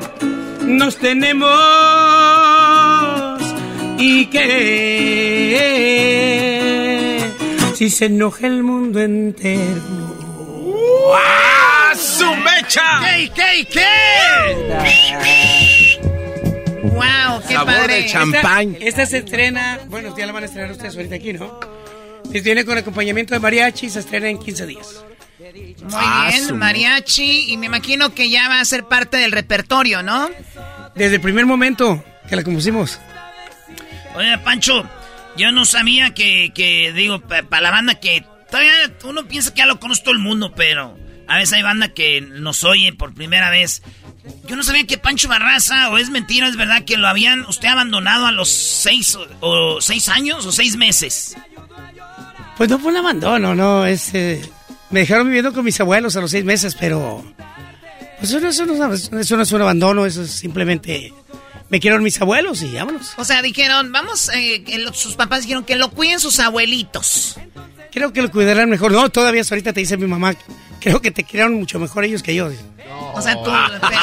[0.62, 2.85] nos tenemos
[3.98, 4.46] y que
[7.74, 9.82] si se enoja el mundo entero.
[11.14, 12.82] ¡Ah, su mecha!
[13.04, 13.86] ¿Qué, qué, qué?
[16.82, 17.42] ¡Wow!
[17.46, 17.94] ¡Qué Sabor padre!
[18.02, 18.70] de champán.
[18.74, 21.58] Esta, esta se estrena, bueno, ya la van a estrenar ustedes ahorita aquí, ¿no?
[22.32, 25.04] Y Viene con acompañamiento de mariachi y se estrena en 15 días.
[25.38, 27.52] Muy Ah, su- bien, mariachi.
[27.52, 30.28] Y me imagino que ya va a ser parte del repertorio, ¿no?
[30.94, 32.98] Desde el primer momento que la compusimos.
[34.16, 34.88] Oye, Pancho,
[35.36, 38.72] yo no sabía que, digo, para la banda que todavía
[39.04, 40.96] uno piensa que ya lo conoce todo el mundo, pero
[41.28, 43.82] a veces hay banda que nos oye por primera vez.
[44.48, 47.68] Yo no sabía que Pancho Barraza, o es mentira, es verdad que lo habían usted
[47.68, 51.36] abandonado a los seis o, seis años o seis meses.
[52.56, 54.14] Pues no fue un abandono, no, es...
[54.14, 54.40] eh,
[54.90, 57.22] me dejaron viviendo con mis abuelos a los seis meses, pero...
[58.18, 61.12] Pues eso no es un abandono, eso es simplemente...
[61.68, 63.12] Me quieren mis abuelos y vámonos.
[63.16, 67.36] O sea, dijeron, vamos, eh, sus papás dijeron que lo cuiden sus abuelitos.
[67.92, 68.92] Creo que lo cuidarán mejor.
[68.92, 70.34] No, todavía ahorita te dice mi mamá.
[70.80, 72.50] Creo que te criaron mucho mejor ellos que yo.
[73.14, 73.50] O sea, tú,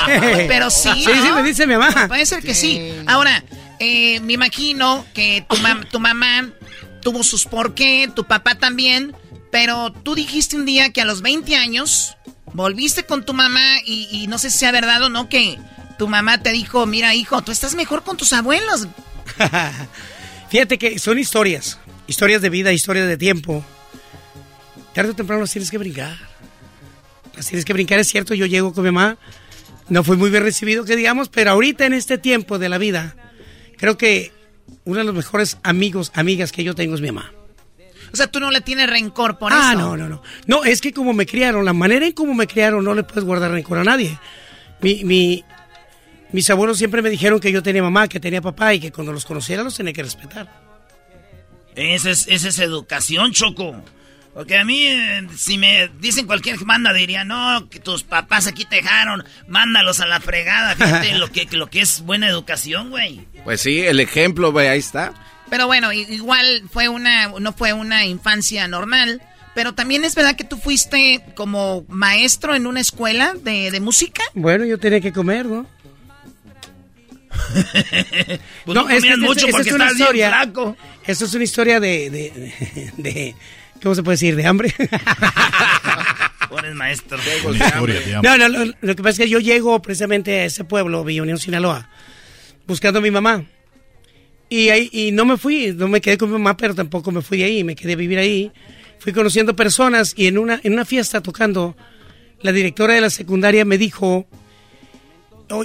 [0.05, 0.89] pero, pero sí.
[0.95, 2.07] Sí, sí, me dice mi mamá.
[2.07, 2.91] Puede ser que sí.
[3.07, 3.43] Ahora,
[3.79, 6.49] eh, me imagino que tu, mam- tu mamá
[7.01, 9.15] tuvo sus por qué, tu papá también,
[9.51, 12.17] pero tú dijiste un día que a los 20 años
[12.53, 15.57] volviste con tu mamá y, y no sé si sea verdad o no que
[16.03, 18.89] tu mamá te dijo, mira hijo, tú estás mejor con tus abuelos.
[20.49, 21.79] Fíjate que son historias.
[22.07, 23.63] Historias de vida, historias de tiempo.
[24.93, 26.17] Tarde o temprano las tienes que brincar.
[27.37, 28.33] Las tienes que brincar, es cierto.
[28.33, 29.17] Yo llego con mi mamá.
[29.87, 33.15] No fui muy bien recibido, que digamos, pero ahorita en este tiempo de la vida,
[33.77, 34.33] creo que
[34.83, 37.31] uno de los mejores amigos, amigas que yo tengo es mi mamá.
[38.11, 39.79] O sea, tú no le tienes rencor por ah, eso.
[39.79, 40.21] no, no, no.
[40.47, 43.23] No, es que como me criaron, la manera en cómo me criaron, no le puedes
[43.23, 44.19] guardar rencor a nadie.
[44.81, 45.45] Mi, mi-
[46.33, 49.13] mis abuelos siempre me dijeron que yo tenía mamá, que tenía papá y que cuando
[49.13, 50.51] los conociera los tenía que respetar.
[51.75, 53.81] Esa es, esa es educación, Choco.
[54.33, 58.65] Porque a mí, eh, si me dicen cualquier banda, diría, no, que tus papás aquí
[58.65, 60.75] te dejaron, mándalos a la fregada.
[60.75, 63.27] Fíjate lo que, lo que es buena educación, güey.
[63.43, 65.13] Pues sí, el ejemplo, güey, ahí está.
[65.51, 69.21] Pero bueno, igual fue una, no fue una infancia normal.
[69.53, 74.23] Pero también es verdad que tú fuiste como maestro en una escuela de, de música.
[74.33, 75.67] Bueno, yo tenía que comer, ¿no?
[78.65, 80.27] Pues no comías mucho porque es una bien historia.
[80.29, 80.77] flaco.
[81.05, 83.35] Eso es una historia de, de, de-
[83.81, 84.35] ¿cómo se puede decir?
[84.35, 84.73] De hambre.
[86.49, 87.17] Pones maestro.
[88.21, 91.23] No, no, lo, lo que pasa es que yo llego precisamente a ese pueblo, Villa
[91.23, 91.89] Unión, Sinaloa,
[92.67, 93.43] buscando a mi mamá.
[94.49, 97.21] Y, ahí, y no me fui, no me quedé con mi mamá, pero tampoco me
[97.23, 98.51] fui de ahí, me quedé a vivir ahí.
[98.99, 101.75] Fui conociendo personas y en una, en una fiesta tocando,
[102.41, 104.27] la directora de la secundaria me dijo,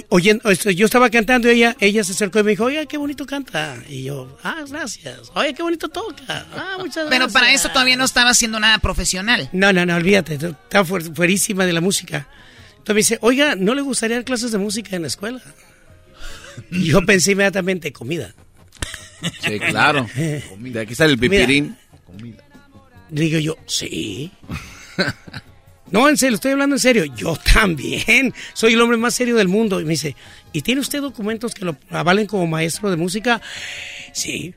[0.09, 2.97] oyendo, esto, yo estaba cantando y ella, ella se acercó y me dijo, oye, qué
[2.97, 3.77] bonito canta.
[3.89, 5.31] Y yo, ah, gracias.
[5.35, 6.45] Oye, qué bonito toca.
[6.53, 7.09] Ah, muchas gracias.
[7.09, 9.49] Pero para eso todavía no estaba haciendo nada profesional.
[9.53, 12.27] No, no, no, olvídate, estaba fuer- fuerísima de la música.
[12.77, 15.41] Entonces me dice, oiga, ¿no le gustaría dar clases de música en la escuela?
[16.71, 18.33] Y yo pensé inmediatamente, comida.
[19.41, 20.07] Sí, claro.
[20.15, 21.77] De aquí sale el pipirín.
[23.09, 24.31] Digo yo, sí.
[25.91, 27.05] No, en serio, estoy hablando en serio.
[27.05, 28.33] Yo también.
[28.53, 29.79] Soy el hombre más serio del mundo.
[29.79, 30.15] Y me dice,
[30.53, 33.41] ¿y tiene usted documentos que lo avalen como maestro de música?
[34.13, 34.53] Sí.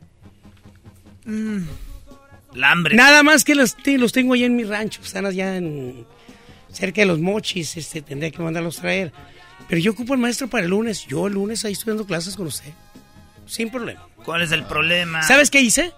[2.54, 2.96] La hambre.
[2.96, 5.00] Nada más que los, los tengo allá en mi rancho.
[5.02, 6.06] Están allá en,
[6.70, 7.76] cerca de los mochis.
[7.76, 9.12] Este, tendría que mandarlos traer.
[9.68, 11.06] Pero yo ocupo el maestro para el lunes.
[11.06, 12.72] Yo el lunes ahí estoy dando clases con usted.
[13.46, 14.06] Sin problema.
[14.24, 15.22] ¿Cuál es el problema?
[15.22, 15.92] ¿Sabes qué hice?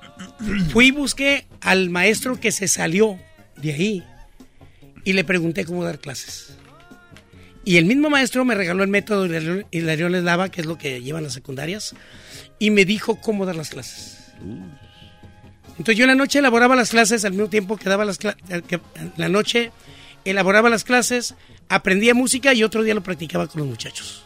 [0.73, 3.19] Fui y busqué al maestro que se salió
[3.56, 4.05] de ahí
[5.05, 6.56] y le pregunté cómo dar clases.
[7.64, 11.22] Y el mismo maestro me regaló el método les daba, que es lo que llevan
[11.22, 11.94] las secundarias,
[12.59, 14.32] y me dijo cómo dar las clases.
[15.70, 18.40] Entonces yo en la noche elaboraba las clases al mismo tiempo que daba las clases,
[18.48, 19.72] en la noche
[20.24, 21.35] elaboraba las clases,
[21.68, 24.24] aprendía música y otro día lo practicaba con los muchachos.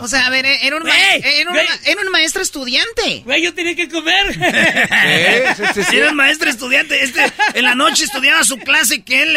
[0.00, 1.66] O sea, a ver, era un, ma- Güey, era un, güey.
[1.66, 3.22] ma- era un maestro estudiante.
[3.24, 4.26] Güey, yo tenía que comer.
[5.92, 7.02] Era un maestro estudiante.
[7.04, 7.20] Este,
[7.54, 9.36] en la noche estudiaba su clase que él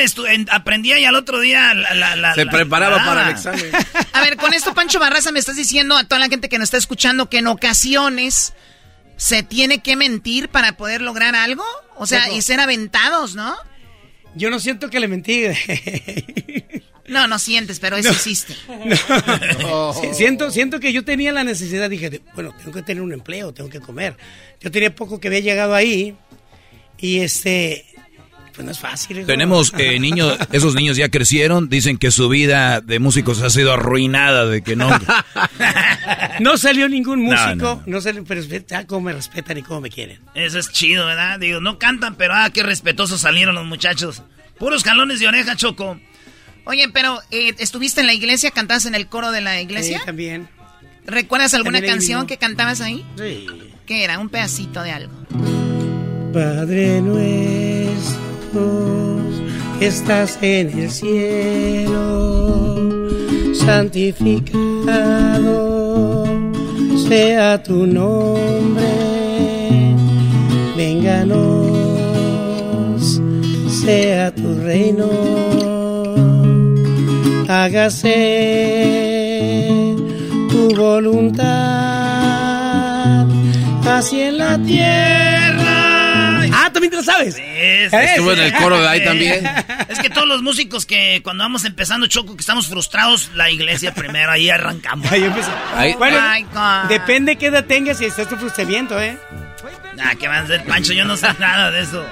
[0.52, 3.72] aprendía y al otro día la, la- la- Se la- preparaba la- para el examen.
[4.14, 6.66] A ver, con esto, Pancho Barraza, me estás diciendo a toda la gente que nos
[6.68, 8.54] está escuchando que en ocasiones
[9.18, 11.64] se tiene que mentir para poder lograr algo.
[11.98, 13.56] O sea, y ser aventados, ¿no?
[14.36, 15.44] Yo no siento que le mentí.
[17.10, 18.56] No, no sientes, pero eso existe.
[20.02, 23.12] Sí, siento, siento que yo tenía la necesidad, dije, de, bueno, tengo que tener un
[23.12, 24.16] empleo, tengo que comer.
[24.62, 26.16] Yo tenía poco que había llegado ahí
[26.98, 27.86] y este,
[28.54, 29.26] Pues no es fácil.
[29.26, 33.74] Tenemos eh, niños, esos niños ya crecieron, dicen que su vida de músicos ha sido
[33.74, 34.90] arruinada, de que no.
[36.40, 38.42] no salió ningún músico, no, salió, pero
[38.76, 40.20] ah, cómo me respetan y cómo me quieren.
[40.36, 41.40] Eso es chido, ¿verdad?
[41.40, 44.24] Digo, no cantan, pero ah, qué respetuosos salieron los muchachos.
[44.58, 46.00] Puros calones de oreja, Choco.
[46.70, 48.52] Oye, pero eh, ¿estuviste en la iglesia?
[48.52, 49.98] ¿Cantabas en el coro de la iglesia?
[50.00, 50.48] Sí, también.
[51.06, 53.04] ¿Recuerdas alguna canción que cantabas ahí?
[53.18, 53.48] Sí.
[53.88, 54.20] ¿Qué era?
[54.20, 55.12] Un pedacito de algo.
[56.32, 58.20] Padre nuestro,
[59.80, 63.08] que estás en el cielo,
[63.56, 65.80] santificado
[67.10, 68.86] sea tu nombre,
[70.78, 71.40] vénganos,
[73.84, 75.10] sea tu reino,
[77.64, 78.06] hágase
[80.50, 81.48] tu voluntad,
[83.88, 86.46] así en la tierra.
[86.52, 87.38] Ah, también te lo sabes.
[87.38, 89.46] Estuvo en el coro de ahí también.
[89.88, 93.94] Es que todos los músicos que cuando vamos empezando Choco, que estamos frustrados, la iglesia
[93.94, 95.12] primero, ahí arrancamos.
[95.76, 96.18] Ahí Bueno,
[96.88, 99.18] depende qué edad tengas y estés tu frustramiento, ¿eh?
[100.02, 100.94] Ah, ¿qué van a hacer, Pancho?
[100.94, 102.06] Yo no sé nada de eso.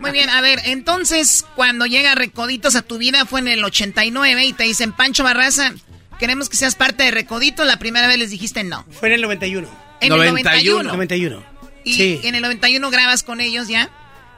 [0.00, 4.44] Muy bien, a ver, entonces, cuando llega Recoditos a tu vida fue en el 89
[4.44, 5.72] y te dicen, Pancho Barraza,
[6.18, 7.66] queremos que seas parte de Recoditos.
[7.66, 8.84] La primera vez les dijiste no.
[8.90, 9.68] Fue en el 91.
[10.00, 10.90] En el 91.
[10.90, 11.44] 91.
[11.84, 12.20] Y sí.
[12.24, 13.90] en el 91 grabas con ellos ya.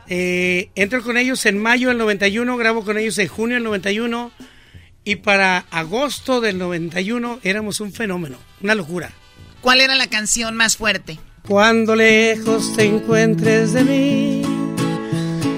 [0.08, 4.32] Eh, entro con ellos en mayo del 91, grabo con ellos en junio del 91
[5.04, 9.12] y para agosto del 91 éramos un fenómeno, una locura.
[9.60, 11.18] ¿Cuál era la canción más fuerte?
[11.46, 14.42] Cuando lejos te encuentres de mí,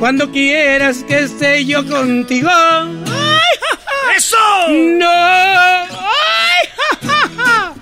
[0.01, 2.49] cuando quieras que esté yo contigo.
[2.51, 4.37] ¡Ay, ¡Eso!
[4.71, 5.11] ¡No!
[5.11, 6.69] ¡Ay,
[7.07, 7.75] ja,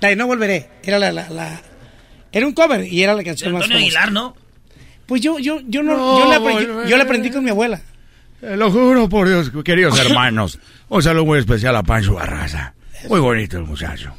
[0.00, 0.70] La de No Volveré.
[0.84, 1.60] Era la, la, la,
[2.30, 3.84] Era un cover y era la canción más Antonio.
[3.84, 4.36] Aguilar, ¿no?
[5.06, 7.80] Pues yo, yo, yo no, yo, la, aprendí, yo la aprendí con mi abuela.
[8.40, 10.60] Eh, lo juro por Dios, queridos hermanos.
[10.88, 12.74] Un saludo muy especial a Pancho Barraza.
[13.08, 14.12] Muy bonito el muchacho.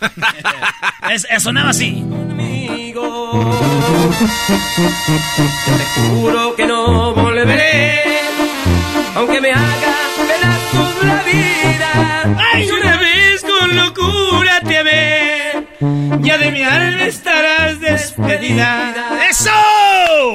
[1.10, 2.04] Es- eh, sonaba así.
[5.66, 8.02] Te juro que no volveré,
[9.14, 12.36] aunque me haga pedazos la vida.
[12.52, 15.66] Ay, una vez con locura te amé,
[16.20, 18.94] ya de mi alma estarás despedida.
[19.30, 19.50] ¡Eso!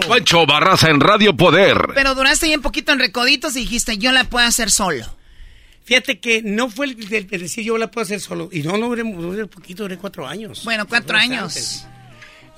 [0.07, 1.77] Pancho Barraza en Radio Poder.
[1.95, 5.05] Pero duraste bien poquito en Recoditos y dijiste, yo la puedo hacer solo.
[5.89, 8.47] Fíjate que no fue el, el, el decir yo la puedo hacer solo.
[8.51, 10.63] Y no, no duré, duré poquito, duré cuatro años.
[10.63, 11.87] Bueno, cuatro años.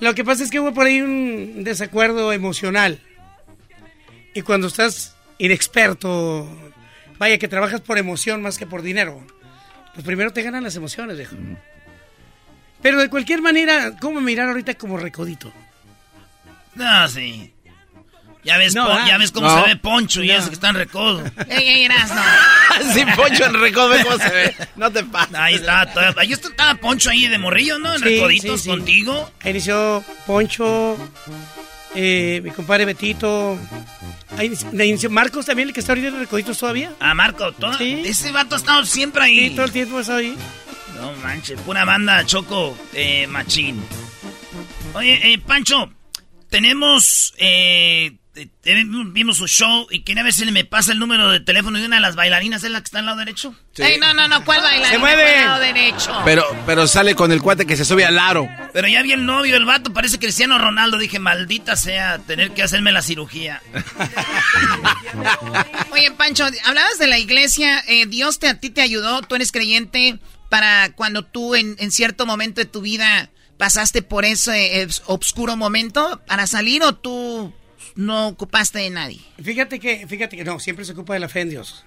[0.00, 3.00] Lo que pasa es que hubo por ahí un desacuerdo emocional.
[4.34, 6.46] Y cuando estás inexperto,
[7.18, 9.26] vaya que trabajas por emoción más que por dinero,
[9.94, 11.36] pues primero te ganan las emociones, viejo.
[12.82, 15.50] Pero de cualquier manera, ¿cómo mirar ahorita como recodito?
[16.74, 17.50] No, sí.
[18.44, 19.04] Ya ves, No, ah.
[19.06, 19.62] ya ves cómo No.
[19.62, 20.34] se ve Poncho y No.
[20.34, 21.22] eso que está en recodo.
[21.48, 21.88] Ey, ey.
[22.92, 24.56] Sí, Poncho en recodo, ve cómo se ve.
[24.76, 25.34] No te pases.
[25.36, 27.92] Ahí está, todavía- ahí está- estaba Poncho ahí de morrillo, ¿no?
[27.94, 28.70] En Sí, recoditos sí, sí.
[28.70, 29.30] contigo.
[29.42, 30.96] Ahí inició Poncho,
[31.94, 33.58] eh, mi compadre Betito.
[34.36, 36.92] Ahí inició, Marcos también, el que está ahorita en Recoditos todavía.
[36.98, 39.48] Ah, Marco, todo, ese vato ha estado siempre ahí.
[39.50, 40.36] Sí, todo el tiempo está ahí.
[40.96, 43.82] No manches, pura banda Choco eh, Machín.
[44.94, 45.92] Oye, eh, Pancho,
[46.48, 47.34] tenemos.
[47.38, 48.16] Eh,
[49.12, 51.96] vimos su show y quería ver si me pasa el número de teléfono de una
[51.96, 53.54] de las bailarinas, ¿es la que está al lado derecho?
[53.76, 54.90] Ey, no, no, no, ¿cuál bailarina?
[54.90, 55.40] Se mueve.
[55.40, 56.22] El lado derecho.
[56.24, 58.48] Pero, pero sale con el cuate que se sube al aro.
[58.72, 60.96] Pero ya vi el novio, el vato, parece Cristiano Ronaldo.
[60.98, 63.60] Dije, maldita sea, tener que hacerme la cirugía.
[65.92, 67.82] Oye, Pancho, hablabas de la iglesia.
[67.86, 69.22] eh, Dios te, a ti te ayudó.
[69.22, 70.18] Tú eres creyente
[70.48, 75.56] para cuando tú en, en cierto momento de tu vida pasaste por ese eh, obscuro
[75.56, 77.52] momento para salir o tú
[77.94, 79.20] no ocupaste de nadie.
[79.42, 81.84] Fíjate que, fíjate que no, siempre se ocupa de la fe en Dios.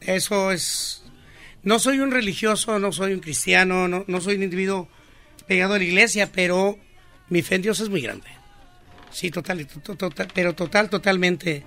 [0.00, 1.02] Eso es.
[1.62, 4.88] No soy un religioso, no soy un cristiano, no, no soy un individuo
[5.46, 6.78] pegado a la iglesia, pero
[7.28, 8.26] mi fe en Dios es muy grande.
[9.10, 11.64] Sí, total, to- to- to- pero total, totalmente.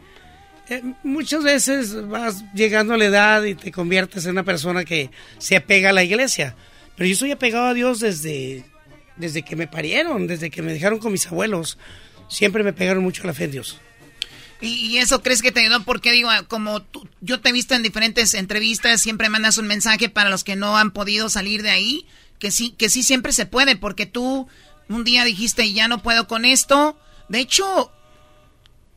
[0.70, 5.10] Eh, muchas veces vas llegando a la edad y te conviertes en una persona que
[5.40, 6.56] se apega a la iglesia.
[6.96, 8.64] Pero yo soy apegado a Dios desde,
[9.18, 11.78] desde que me parieron, desde que me dejaron con mis abuelos.
[12.32, 13.78] Siempre me pegaron mucho la fe en Dios.
[14.62, 15.84] ¿Y, eso crees que te ayudó?
[15.84, 20.08] Porque digo, como tú, yo te he visto en diferentes entrevistas, siempre mandas un mensaje
[20.08, 22.06] para los que no han podido salir de ahí,
[22.40, 24.48] que sí, que sí siempre se puede, porque tú
[24.88, 26.98] un día dijiste, ya no puedo con esto.
[27.28, 27.92] De hecho,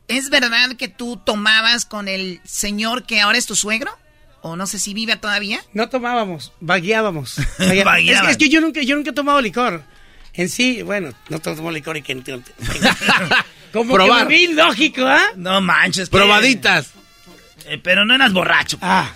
[0.07, 3.91] ¿es verdad que tú tomabas con el señor que ahora es tu suegro?
[4.41, 5.59] O no sé si vive todavía.
[5.73, 7.37] No tomábamos, vagueábamos.
[7.59, 9.83] Es, es que yo nunca, yo nunca he tomado licor.
[10.37, 12.15] En sí, bueno, no tomo licor y que...
[13.71, 14.27] Como Probar.
[14.27, 15.21] que vi lógico, ¿ah?
[15.35, 16.09] No manches.
[16.09, 16.91] que- Probaditas.
[17.67, 18.77] Eh, pero no eras borracho.
[18.81, 19.11] Ah.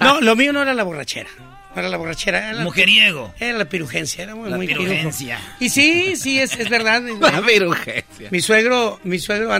[0.00, 1.28] No, lo mío no era la borrachera.
[1.38, 2.38] No era la borrachera.
[2.38, 3.32] Era la, Mujeriego.
[3.38, 4.24] Era la pirugencia.
[4.24, 4.88] Era muy, La muy pirujo.
[4.88, 5.38] pirugencia.
[5.60, 7.02] Y sí, sí, es, es verdad.
[7.20, 8.28] La virugencia.
[8.30, 9.50] Mi suegro, mi suegro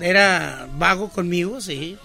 [0.00, 1.96] era vago conmigo, sí.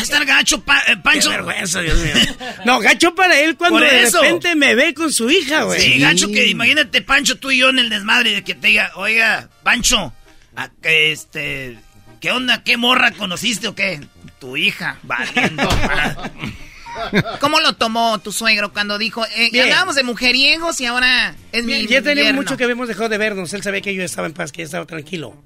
[0.00, 1.30] Está el gacho, pa- eh, Pancho.
[1.30, 2.14] Qué vergüenza, Dios mío.
[2.64, 5.80] No, gacho para él cuando de repente me ve con su hija, güey.
[5.80, 8.92] Sí, gacho, que imagínate, Pancho, tú y yo en el desmadre de que te diga,
[8.96, 10.12] oiga, Pancho,
[10.56, 11.78] a- este,
[12.20, 12.62] ¿qué onda?
[12.64, 14.00] ¿Qué morra conociste o qué?
[14.40, 15.68] Tu hija, valiendo.
[17.40, 19.64] ¿Cómo lo tomó tu suegro cuando dijo, eh, Bien.
[19.64, 22.42] hablábamos de mujeriegos y ahora es mi ya tenía yerno"?
[22.42, 23.52] mucho que habíamos dejado de vernos.
[23.52, 25.36] Él sabía que yo estaba en paz, que yo estaba tranquilo.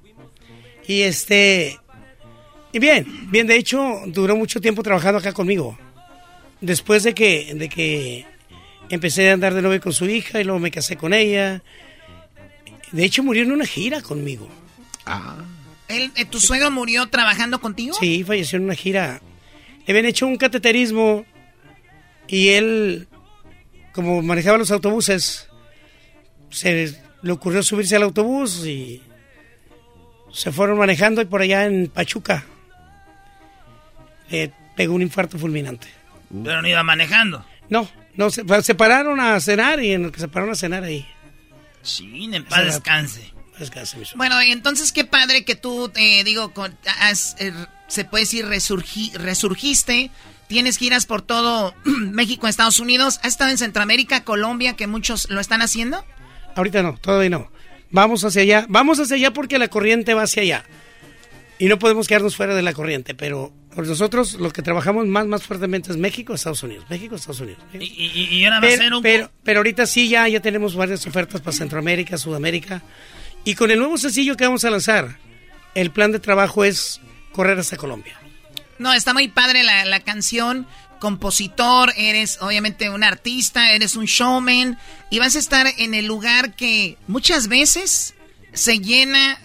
[0.87, 1.79] Y este.
[2.73, 5.77] Y bien, bien, de hecho, duró mucho tiempo trabajando acá conmigo.
[6.59, 8.25] Después de que, de que
[8.89, 11.61] empecé a andar de novio con su hija y luego me casé con ella.
[12.91, 14.49] De hecho, murió en una gira conmigo.
[15.87, 17.95] Él, eh, ¿Tu suegro murió trabajando contigo?
[17.99, 19.21] Sí, falleció en una gira.
[19.85, 21.25] Le habían hecho un cateterismo
[22.27, 23.07] y él,
[23.91, 25.47] como manejaba los autobuses,
[26.49, 28.99] se le ocurrió subirse al autobús y
[30.31, 32.47] se fueron manejando y por allá en Pachuca
[34.33, 35.87] le pegó un infarto fulminante.
[36.43, 37.45] Pero no iba manejando.
[37.69, 40.83] No, no, se, se pararon a cenar y en lo que se pararon a cenar
[40.83, 41.07] ahí.
[41.83, 43.31] Sí, en paz descanse.
[43.59, 44.17] Descanse, mi suegro.
[44.17, 47.53] Bueno, entonces qué padre que tú, eh, digo, con- has, eh,
[47.87, 50.09] se puede decir, resurgi- resurgiste.
[50.47, 53.19] Tienes giras por todo México, Estados Unidos.
[53.21, 56.03] ¿Has estado en Centroamérica, Colombia, que muchos lo están haciendo?
[56.55, 57.51] Ahorita no, todavía no.
[57.91, 60.63] Vamos hacia allá, vamos hacia allá porque la corriente va hacia allá.
[61.59, 65.25] Y no podemos quedarnos fuera de la corriente, pero por nosotros lo que trabajamos más,
[65.25, 66.85] más fuertemente es México, Estados Unidos.
[66.89, 67.61] México, Estados Unidos.
[67.73, 69.01] Y, y, y ahora va a Pero, ser un...
[69.03, 72.81] pero, pero ahorita sí, ya, ya tenemos varias ofertas para Centroamérica, Sudamérica.
[73.43, 75.17] Y con el nuevo sencillo que vamos a lanzar,
[75.75, 77.01] el plan de trabajo es
[77.31, 78.19] correr hasta Colombia.
[78.79, 80.67] No, está muy padre la, la canción.
[80.99, 84.79] Compositor, eres obviamente un artista, eres un showman
[85.09, 88.13] y vas a estar en el lugar que muchas veces
[88.53, 89.37] se llena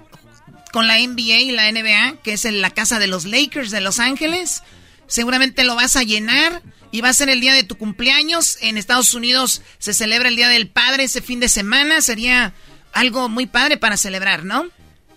[0.72, 3.80] con la NBA y la NBA, que es en la casa de los Lakers de
[3.80, 4.62] Los Ángeles.
[5.06, 8.58] Seguramente lo vas a llenar y va a ser el día de tu cumpleaños.
[8.60, 12.00] En Estados Unidos se celebra el Día del Padre ese fin de semana.
[12.00, 12.52] Sería
[12.92, 14.66] algo muy padre para celebrar, ¿no?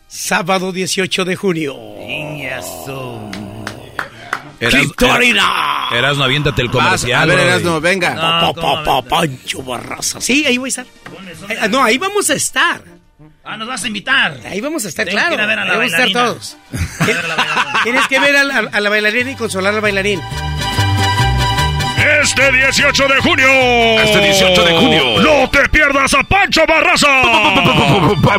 [0.08, 1.76] Sábado 18 de junio.
[4.60, 5.88] Victorina.
[5.92, 7.32] Erasno, aviéntate el comercial.
[7.32, 7.48] a ver.
[7.48, 8.16] Erasno, venga.
[8.16, 10.22] Pa, pa, pa, Pancho Barraza.
[10.22, 10.86] Sí, ahí voy a estar.
[11.50, 12.84] Eh, no, ahí vamos a estar.
[13.44, 14.40] Ah, nos vas a invitar.
[14.46, 15.30] Ahí vamos a estar, Tengo claro.
[15.30, 16.58] que ir a ver a la ahí vamos a estar todos.
[17.84, 20.22] Tienes que ver a la, a la bailarina y consolar al bailarín.
[22.22, 23.48] Este 18 de junio.
[24.02, 25.22] Este 18 de junio.
[25.22, 27.22] No te pierdas a Pancho Barraza.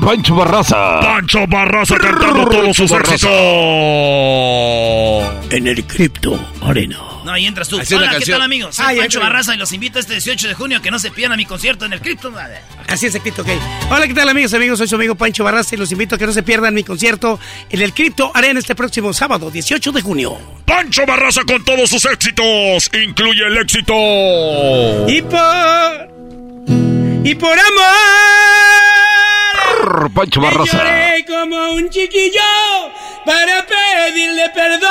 [0.01, 1.01] Pancho Barraza.
[1.01, 3.31] Pancho Barraza cantando todos sus éxitos.
[5.51, 6.99] En el Crypto Arena.
[7.25, 7.79] No, ahí entras tú.
[7.79, 8.39] Así Hola, ¿qué canción.
[8.39, 8.75] tal, amigos?
[8.75, 9.21] Soy Ay, Pancho.
[9.21, 11.85] Barraza y los invito este 18 de junio a que no se pierdan mi concierto
[11.85, 12.33] en el Crypto.
[12.89, 13.49] Así es, Crypto, ok.
[13.91, 14.53] Hola, ¿qué tal, amigos?
[14.55, 16.83] Amigos, soy su amigo Pancho Barraza y los invito a que no se pierdan mi
[16.83, 17.39] concierto
[17.71, 20.37] en el Crypto Arena este próximo sábado, 18 de junio.
[20.67, 22.91] Pancho Barraza con todos sus éxitos.
[23.05, 23.95] Incluye el éxito.
[25.09, 26.09] Y por.
[27.25, 27.73] Y por amor.
[30.13, 31.12] Pancho Barraza.
[31.23, 32.41] Lloré como un chiquillo
[33.25, 34.91] para pedirle perdón.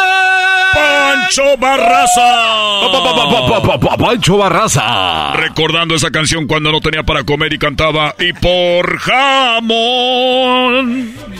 [0.73, 2.81] Pancho Barraza.
[2.81, 5.33] Pa, pa, pa, pa, pa, pa, pa, Pancho Barraza.
[5.33, 9.61] Recordando esa canción cuando no tenía para comer y cantaba y por jamón.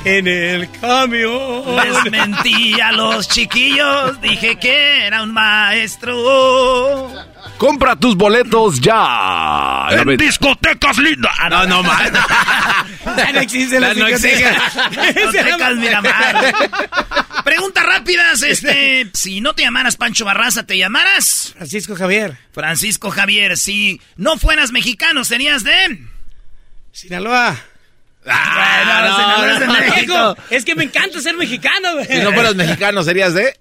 [0.06, 1.64] En el camión.
[1.76, 7.12] Les mentí a los chiquillos, dije que era un maestro.
[7.58, 9.88] Compra tus boletos ya.
[9.92, 11.32] En discotecas lindas.
[11.40, 12.12] Ah, No, no, man.
[13.34, 14.46] No existe la no existe.
[15.78, 16.54] Miramar.
[17.44, 21.54] Preguntas rápidas, este, si no te llamaras Pancho Barraza, ¿te llamaras?
[21.56, 26.00] Francisco Javier, Francisco Javier, si no fueras mexicano, serías de...
[26.92, 27.58] Sinaloa.
[28.26, 30.38] Ah, no, no, no, no es de no, México.
[30.50, 32.06] Es que me encanta ser mexicano, güey.
[32.06, 33.58] Si no fueras mexicano, serías de.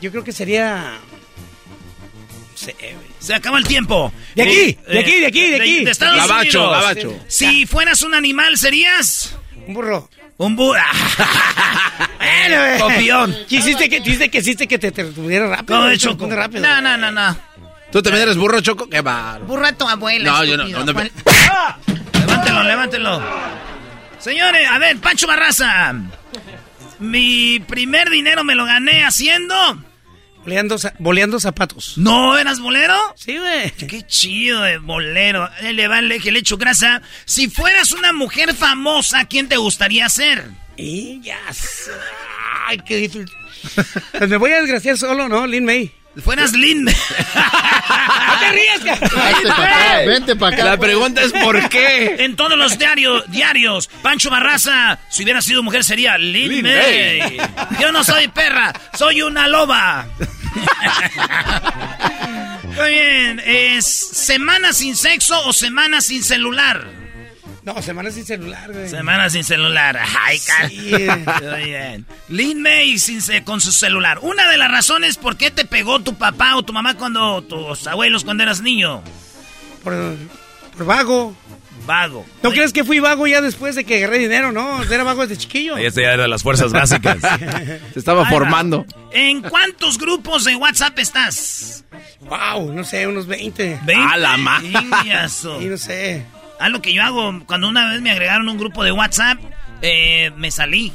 [0.00, 0.98] Yo creo que sería.
[2.60, 2.76] No sé.
[3.20, 4.12] Se acaba el tiempo.
[4.34, 5.84] De aquí, Eh, de aquí, de aquí, de aquí.
[5.84, 6.80] De, Estados Gabacho, Unidos.
[6.82, 7.24] gabacho.
[7.28, 9.34] Si fueras un animal, serías...
[9.66, 10.08] Un burro.
[10.38, 10.80] Un burro.
[12.18, 12.78] Bueno, güey.
[12.78, 13.36] Copión.
[13.48, 15.66] Quisiste que, quisiste que, quisiste que te, te rápido.
[15.66, 16.10] ¿Cómo de güey, te Choco?
[16.26, 16.62] responde rápido.
[16.62, 17.36] No, no, no, no.
[17.90, 18.88] ¿Tú también eres burro, Choco?
[18.88, 19.44] Qué bárbaro.
[19.46, 20.30] Burra tu abuela.
[20.30, 20.92] No, yo no, no, no.
[20.94, 21.10] ¿Cuál-
[22.20, 23.22] Levántelo, levántelo.
[24.18, 25.94] Señores, a ver, Pancho Barraza.
[26.98, 29.54] Mi primer dinero me lo gané haciendo...
[30.48, 31.98] Boleando, za- boleando zapatos.
[31.98, 32.94] ¿No eras bolero?
[33.16, 33.70] Sí, güey.
[33.72, 35.46] Qué chido de bolero.
[35.60, 37.02] Le vale que le echo grasa.
[37.26, 40.46] Si fueras una mujer famosa, ¿quién te gustaría ser?
[40.78, 41.38] Y ya.
[41.52, 41.90] sé.
[42.66, 43.30] Ay, qué difícil.
[44.16, 45.46] Pues me voy a desgraciar solo, ¿no?
[45.46, 45.92] Lin May.
[46.24, 46.86] Fueras Lin.
[47.88, 50.64] ¡No te rías, Vente para acá, vente para acá.
[50.64, 52.16] La pregunta es ¿por qué?
[52.20, 57.20] En todos los diarios, diarios, Pancho Barraza, si hubiera sido mujer sería Lin, Lin May.
[57.20, 57.40] May.
[57.80, 60.06] Yo no soy perra, soy una loba.
[62.62, 66.86] Muy bien, ¿es semana sin sexo o semana sin celular?
[67.74, 68.88] No, semana sin celular, güey.
[68.88, 69.98] Semana sin celular.
[70.24, 70.90] Ay, Sí.
[71.50, 72.06] Muy bien.
[72.28, 74.18] Lin May sin con su celular.
[74.22, 77.86] Una de las razones por qué te pegó tu papá o tu mamá cuando tus
[77.86, 79.02] abuelos cuando eras niño.
[79.84, 80.16] Por,
[80.76, 81.36] por vago.
[81.86, 82.26] Vago.
[82.42, 84.82] ¿No crees que fui vago ya después de que agarré dinero, no?
[84.82, 85.76] Era vago desde chiquillo.
[85.76, 87.18] Ahí ya de las fuerzas básicas.
[87.92, 88.86] Se estaba formando.
[89.12, 91.84] ¿En cuántos grupos de WhatsApp estás?
[92.20, 93.80] Wow, no sé, unos 20.
[93.84, 93.94] ¿Veinte?
[94.12, 95.60] A la ma- Ingazo.
[95.60, 96.24] Sí, no sé.
[96.58, 99.38] Ah, lo que yo hago, cuando una vez me agregaron un grupo de WhatsApp,
[99.82, 100.92] eh, me salí.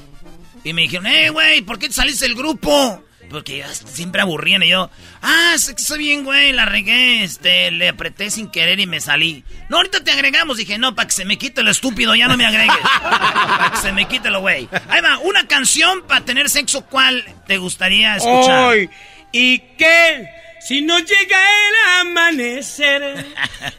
[0.64, 3.04] Y me dijeron, eh, güey, ¿por qué te saliste del grupo?
[3.30, 4.90] Porque siempre aburrían y yo,
[5.22, 9.02] ah, sé que soy bien, güey, la regué, este, le apreté sin querer y me
[9.02, 9.44] salí.
[9.70, 10.58] No, ahorita te agregamos.
[10.58, 12.76] Dije, no, para que se me quite lo estúpido, ya no me agregues.
[13.02, 14.70] para que se me quite lo, güey.
[14.88, 18.68] Ahí va, una canción para tener sexo, ¿cuál te gustaría escuchar?
[18.68, 18.90] Hoy.
[19.32, 20.30] ¿Y qué?
[20.64, 21.38] Si no llega
[21.68, 23.26] el amanecer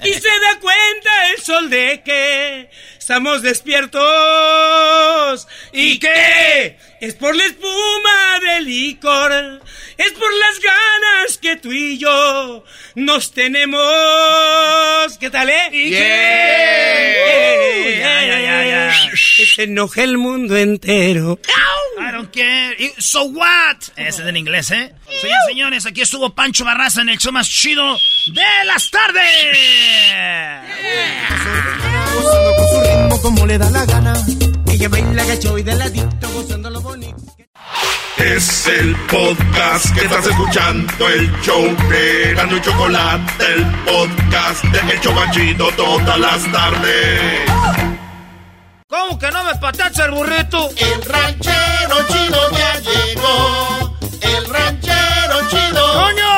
[0.05, 2.69] y se da cuenta el sol de que
[3.05, 4.01] estamos despiertos.
[5.75, 6.79] ¿Y qué?
[7.03, 9.61] Es por la espuma del licor,
[9.99, 12.65] es por las ganas que tú y yo
[12.95, 13.79] nos tenemos.
[15.21, 15.69] ¿Qué tal, eh?
[15.71, 16.01] ¿Y Yeah.
[16.01, 17.99] qué?
[18.01, 19.11] Ya, ya, ya, ya.
[19.37, 21.39] Que se enoje el mundo entero.
[22.01, 22.75] I don't care.
[22.97, 23.77] So what?
[23.97, 24.95] Ese es en inglés, ¿eh?
[25.21, 27.99] Señores, señores, aquí estuvo Pancho Barraza en el show más chido
[28.29, 29.59] de las tardes.
[32.15, 34.15] Gozando con su ritmo como le da la gana.
[34.73, 37.17] Ella baila gacho y de ladito gozando lo bonito.
[38.17, 44.93] Es el podcast que estás escuchando, el show de Gano y Chocolate, el podcast de
[44.93, 47.41] El Chobachito todas las tardes.
[48.89, 50.71] ¿Cómo que no me patacha el burrito?
[50.77, 53.97] El ranchero chido ya llegó.
[54.21, 55.93] El ranchero chido.
[55.95, 56.34] ¡Coño!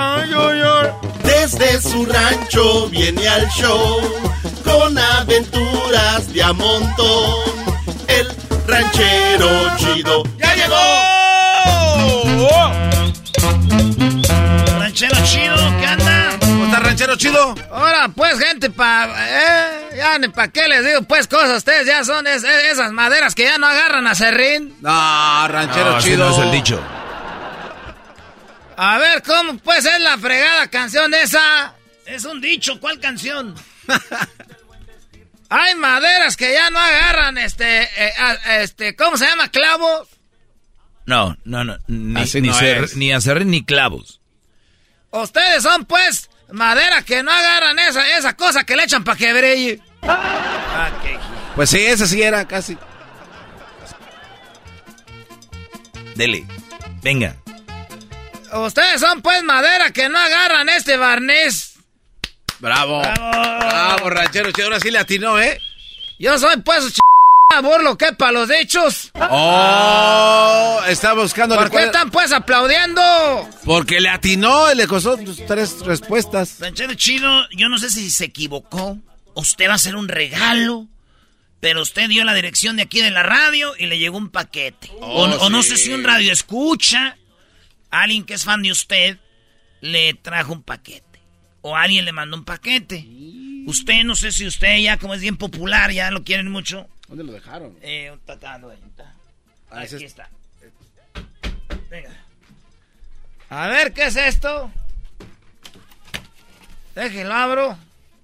[0.00, 1.00] Chido.
[1.22, 4.00] Desde su rancho viene al show
[4.64, 7.34] con aventuras de a montón.
[8.08, 8.28] El
[8.66, 10.76] ranchero chido ya llegó.
[14.78, 16.30] Ranchero chido, ¿qué anda?
[16.40, 17.54] ¿Cómo está, ranchero chido?
[17.72, 19.08] Ahora, pues, gente, pa...
[19.18, 21.58] Eh, ya ni pa' qué les digo, pues, cosas.
[21.58, 24.74] Ustedes ya son es- es- esas maderas que ya no agarran a serrín.
[24.80, 26.28] No, ranchero No, así chido.
[26.28, 26.80] no es el dicho.
[28.76, 31.74] A ver, ¿cómo pues es la fregada canción esa?
[32.04, 33.54] Es un dicho, ¿cuál canción?
[35.48, 39.48] Hay maderas que ya no agarran, este, eh, a- este, ¿cómo se llama?
[39.48, 40.08] Clavos.
[41.06, 41.78] No, no, no.
[41.86, 44.20] Ni, Así ni, cer- ni acerrín ni clavos.
[45.10, 49.32] Ustedes son, pues, madera que no agarran esa, esa cosa que le echan para que
[49.32, 49.80] brille.
[50.08, 51.18] Ah, qué-
[51.54, 52.76] Pues sí, ese sí era casi.
[56.16, 56.44] Dele.
[57.02, 57.36] Venga.
[58.52, 61.74] Ustedes son, pues, madera que no agarran este barniz.
[62.58, 63.00] Bravo.
[63.00, 63.58] Bravo.
[63.58, 64.66] Bravo, ranchero chido.
[64.66, 65.60] Ahora sí le atinó, ¿eh?
[66.18, 66.98] Yo soy, pues, ch...
[67.62, 69.12] burlo que para los dichos.
[69.14, 71.56] Oh, está buscando.
[71.56, 73.02] ¿Por qué están, pues, aplaudiendo?
[73.64, 76.56] Porque le atinó y le costó tres respuestas.
[76.60, 78.98] Ranchero Chido, yo no sé si se equivocó.
[79.34, 80.86] Usted va a hacer un regalo.
[81.60, 84.90] Pero usted dio la dirección de aquí de la radio y le llegó un paquete.
[85.00, 87.16] o, o no sé si un radio escucha.
[88.02, 89.18] Alguien que es fan de usted
[89.80, 91.04] le trajo un paquete.
[91.62, 93.04] O alguien le mandó un paquete.
[93.66, 96.86] Usted, no sé si usted ya, como es bien popular, ya lo quieren mucho.
[97.08, 97.76] ¿Dónde lo dejaron?
[97.82, 98.78] Eh, un tatando, ahí.
[99.70, 100.28] Ah, Aquí es- está.
[101.90, 102.10] Venga.
[103.50, 104.70] A ver, ¿qué es esto?
[106.94, 107.78] Déjenlo abro.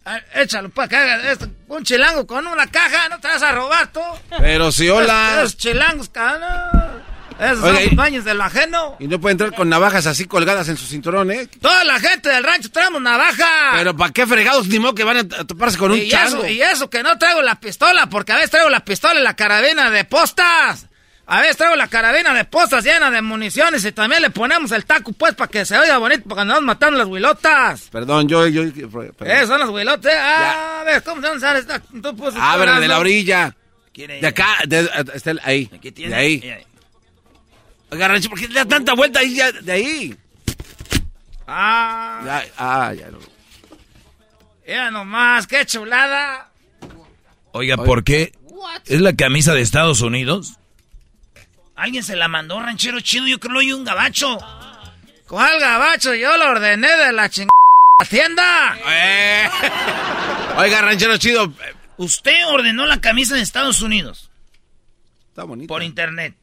[0.04, 1.48] Ah, Échalo para que haga esto.
[1.68, 4.00] Un chilango con una caja, no te vas a robar tú.
[4.38, 5.36] Pero si hola.
[5.38, 7.02] Esos chilangos, cabrón.
[7.40, 8.96] Esos son y- dueños del ajeno.
[8.98, 11.48] Y no puede entrar con navajas así colgadas en su cinturón, ¿eh?
[11.60, 13.72] Toda la gente del rancho traemos navaja.
[13.76, 16.38] Pero ¿para qué fregados ni modo que van a a toparse con un y, chango?
[16.44, 19.24] eso, y eso que no traigo la pistola, porque a veces traigo la pistola en
[19.24, 20.86] la carabina de postas.
[21.24, 24.84] A veces traigo la carabina de postas llena de municiones y también le ponemos el
[24.84, 27.88] taco, pues, para que se oiga bonito, porque andamos matando las huilotas.
[27.90, 28.46] Perdón, yo...
[28.48, 29.12] yo perdón.
[29.20, 30.12] Eh, son las huilotas.
[30.14, 31.78] Ah, a ver, ¿cómo se llama esta?
[31.80, 33.54] Tú, Ábrele de la orilla.
[33.94, 34.80] De acá, de,
[35.24, 35.66] el- ahí.
[35.66, 36.08] tiene.
[36.08, 36.64] De ahí.
[38.28, 39.52] ¿Por qué le da tanta vuelta ahí ya?
[39.52, 40.16] De ahí.
[41.46, 43.10] Ah, Ya, ah, ya.
[43.10, 43.18] no.
[44.66, 46.50] mira nomás, qué chulada.
[47.52, 48.32] Oiga, ¿por qué?
[48.86, 50.54] ¿Es la camisa de Estados Unidos?
[51.76, 54.38] Alguien se la mandó, ranchero chido, yo creo que hay un gabacho.
[55.26, 56.14] ¿Cuál gabacho?
[56.14, 57.50] Yo lo ordené de la chingada
[58.08, 58.76] tienda.
[58.86, 59.48] Eh.
[60.56, 61.52] Oiga, ranchero chido.
[61.96, 64.30] Usted ordenó la camisa de Estados Unidos.
[65.28, 65.68] Está bonito.
[65.68, 66.34] Por internet.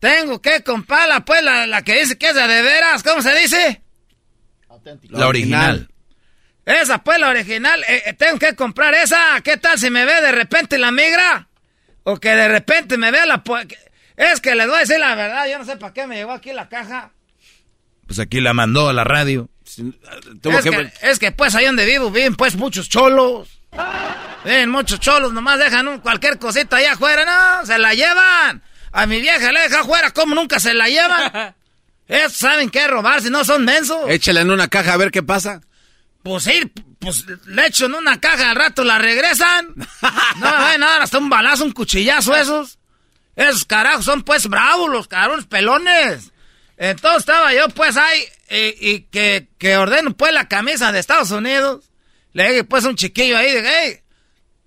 [0.00, 3.02] Tengo que comprarla, pues, la, la que dice que es de, veras.
[3.02, 3.82] ¿Cómo se dice?
[5.10, 5.90] La original.
[6.64, 7.84] Esa, pues, la original.
[7.86, 9.40] Eh, eh, tengo que comprar esa.
[9.44, 11.48] ¿Qué tal si me ve de repente la migra?
[12.02, 13.42] O que de repente me vea la...
[14.16, 15.46] Es que les voy a decir la verdad.
[15.48, 17.12] Yo no sé para qué me llegó aquí la caja.
[18.06, 19.50] Pues aquí la mandó a la radio.
[20.40, 23.60] Tuvo es, que- que, es que, pues, ahí donde vivo viven, pues, muchos cholos.
[24.44, 25.32] Viven muchos cholos.
[25.34, 27.24] Nomás dejan un- cualquier cosita allá afuera.
[27.60, 28.62] No, se la llevan.
[28.92, 30.10] A mi vieja le deja afuera.
[30.10, 31.54] ¿Cómo nunca se la llevan?
[32.08, 34.08] Ellos saben qué robar, si no son mensos.
[34.08, 35.60] Échela en una caja a ver qué pasa.
[36.22, 39.74] Pues sí, pues le echo en una caja, al rato la regresan.
[40.36, 42.78] No me vayan a dar hasta un balazo, un cuchillazo esos.
[43.36, 46.32] Esos carajos son pues bravos, los cabrones pelones.
[46.76, 51.30] Entonces estaba yo pues ahí y, y que, que ordeno pues la camisa de Estados
[51.30, 51.84] Unidos.
[52.32, 54.00] Le dije pues a un chiquillo ahí, dije, hey,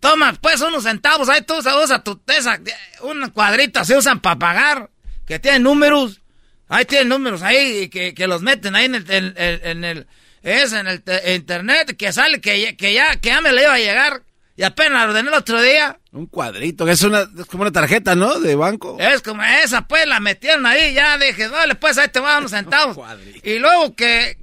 [0.03, 2.59] toma pues unos centavos, ahí tú usa, tu esa,
[3.03, 4.89] un cuadrito se usan para pagar,
[5.25, 6.19] que tienen números.
[6.67, 10.07] Ahí tienen números ahí que, que los meten ahí en el, en, el
[10.41, 13.61] es en el te- internet que sale que, ya- que ya que ya me le
[13.63, 14.23] iba a llegar
[14.57, 15.97] y apenas la ordené el otro día.
[16.11, 18.39] Un cuadrito, que es, una, es como una tarjeta, ¿no?
[18.39, 18.97] De banco.
[18.99, 22.31] Es como esa, pues la metieron ahí, ya dije, dale, pues ahí te voy a
[22.34, 22.97] dar unos centavos.
[23.43, 24.38] y luego que,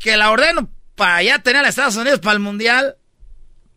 [0.00, 2.96] que la ordeno para ya tener a Estados Unidos para el mundial.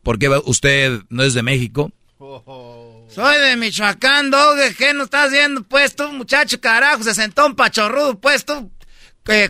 [0.08, 1.92] ¿Por qué usted no es de México?
[2.18, 5.64] Soy de Michoacán, Doge, ¿qué no estás viendo?
[5.64, 8.72] Pues tú, muchacho carajo, se sentó un pachorrudo, pues tú,
[9.28, 9.50] eh,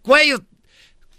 [0.00, 0.40] cuello,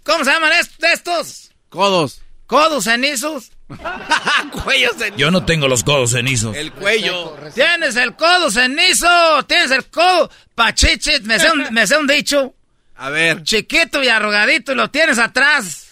[0.02, 1.52] ¿cómo se llaman est- estos?
[1.68, 2.22] Codos.
[2.46, 3.52] Codos cenizos.
[4.64, 5.16] Cuello cenizo.
[5.16, 6.56] Yo no tengo los codos cenizos.
[6.56, 7.36] El cuello.
[7.54, 12.52] Tienes el codo cenizo, tienes el codo pachichi, me sé un, me sé un dicho.
[12.96, 13.44] A ver.
[13.44, 15.86] Chiquito y arrugadito y lo tienes atrás.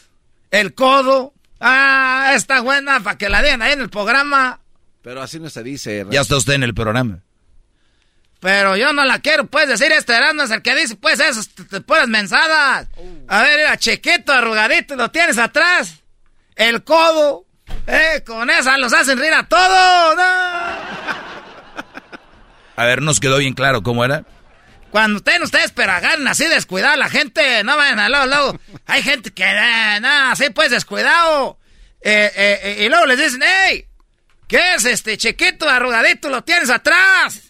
[0.50, 1.34] El codo.
[1.64, 4.58] Ah, está buena para que la den ahí en el programa.
[5.00, 6.04] Pero así no se dice.
[6.10, 7.20] Ya está usted en el programa.
[8.40, 11.48] Pero yo no la quiero, puedes decir, este no es el que dice, pues, esas
[11.86, 12.88] puras mensadas.
[13.28, 16.00] A ver, era chiquito, arrugadito, lo tienes atrás.
[16.56, 17.46] El codo.
[17.86, 20.16] Eh, con esa los hacen reír a todos.
[20.16, 20.22] ¿no?
[22.76, 24.24] A ver, nos quedó bien claro cómo era.
[24.92, 28.60] Cuando ustedes, ustedes, pero agarren así descuidado a la gente, no vayan a luego, luego.
[28.86, 31.58] Hay gente que, eh, no, así pues descuidado.
[32.02, 33.86] Eh, eh, eh, y luego les dicen, hey,
[34.46, 37.40] ¿qué es este chiquito, arrugadito, lo tienes atrás?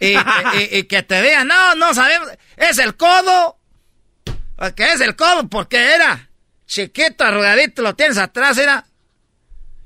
[0.00, 3.58] Y, y- y- y que te digan, no, no sabemos, es el codo.
[4.76, 6.28] Que es el codo porque era
[6.66, 8.84] chiquito, arrugadito, lo tienes atrás, era.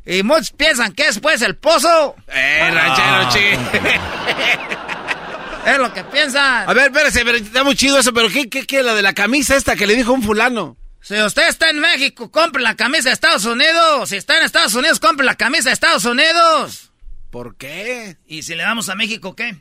[0.05, 2.17] Y muchos piensan que es pues el pozo.
[2.29, 4.77] Eh, ranchero, chi.
[5.67, 6.69] Es lo que piensan.
[6.69, 8.85] A ver, espérese, pero está muy chido eso, pero ¿qué, qué, qué?
[8.85, 10.77] La de la camisa esta que le dijo un fulano.
[11.01, 14.09] Si usted está en México, compre la camisa de Estados Unidos.
[14.09, 16.93] Si está en Estados Unidos, compre la camisa de Estados Unidos.
[17.31, 18.17] ¿Por qué?
[18.27, 19.57] ¿Y si le damos a México qué?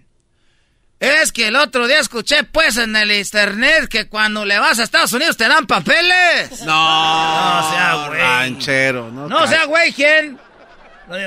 [0.99, 4.83] Es que el otro día escuché pues en el internet que cuando le vas a
[4.83, 6.61] Estados Unidos te dan papeles.
[6.65, 8.19] No, No sea güey.
[8.21, 9.11] ranchero.
[9.11, 10.39] No, No sea güey, ¿quién?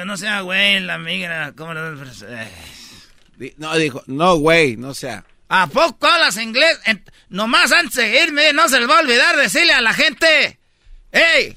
[0.05, 1.53] No sea güey, la migra.
[1.57, 1.81] ¿Cómo le
[2.29, 2.49] eh.
[3.57, 5.25] No, dijo, no, güey, no sea.
[5.49, 6.79] ¿A poco hablas inglés?
[6.85, 10.59] En- nomás antes de irme, no se les va a olvidar decirle a la gente.
[11.13, 11.57] ¡Ey!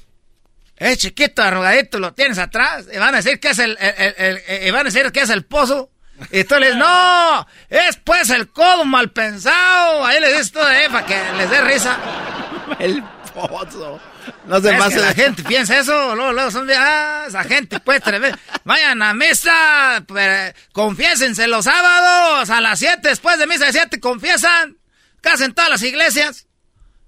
[0.76, 2.86] Es chiquito, arrugadito, lo tienes atrás.
[2.92, 5.12] Y van a decir que es el, el- el- el- eh, y van a decir
[5.12, 5.90] que es el pozo.
[6.30, 10.04] Y tú les no, es pues el codo mal pensado.
[10.04, 11.98] Ahí les dices todo, eh, para que les dé risa.
[12.78, 13.02] El
[13.34, 14.00] pozo.
[14.46, 18.02] No se pase la gente piensa eso, luego, luego son de, ah, esa gente pues
[18.02, 18.38] tremenda.
[18.64, 24.00] Vayan a misa, pero, confiésense los sábados a las 7, después de misa de 7,
[24.00, 24.76] confiesan.
[25.20, 26.46] Casi en todas las iglesias.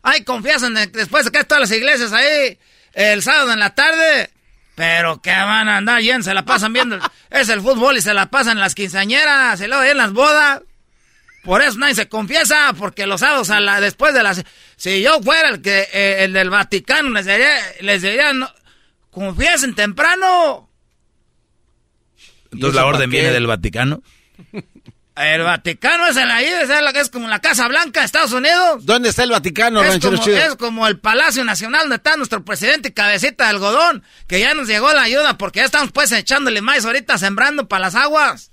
[0.03, 2.59] Ahí confiesan de- después de que todas las iglesias ahí,
[2.93, 4.31] el sábado en la tarde.
[4.77, 6.99] Pero que van a andar yendo, se la pasan viendo.
[7.31, 10.63] es el fútbol y se la pasan en las quinceañeras y luego en las bodas.
[11.45, 14.43] Por eso nadie se confiesa, porque los sábados a la, después de las...
[14.77, 18.51] Si yo fuera el que eh, el del Vaticano, les diría, les diría no,
[19.11, 20.71] confiesen temprano.
[22.51, 24.03] Entonces la orden viene del Vaticano.
[25.17, 28.85] El Vaticano es el ahí, es, la, es como la Casa Blanca de Estados Unidos.
[28.85, 30.37] ¿Dónde está el Vaticano, es ranchero como, chido?
[30.39, 34.67] es como el Palacio Nacional donde está nuestro presidente cabecita de algodón, que ya nos
[34.67, 38.51] llegó la ayuda porque ya estamos pues echándole maíz ahorita sembrando para las aguas.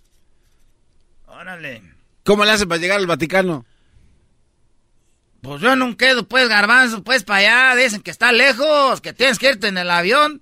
[1.25, 1.90] Órale.
[2.23, 3.65] ¿Cómo le hacen para llegar al Vaticano?
[5.41, 9.39] Pues yo no quedo pues garbanzo pues para allá, dicen que está lejos, que tienes
[9.39, 10.41] que irte en el avión.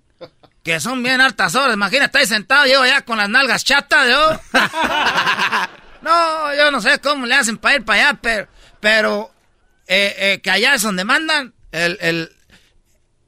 [0.64, 4.40] Que son bien hartas horas, imagínate, ahí sentado, llevo ya con las nalgas chatas, yo.
[6.02, 8.48] no, yo no sé cómo le hacen para ir para allá, pero,
[8.82, 9.32] pero
[9.88, 11.54] eh, eh, que allá es donde mandan.
[11.72, 12.36] El, el,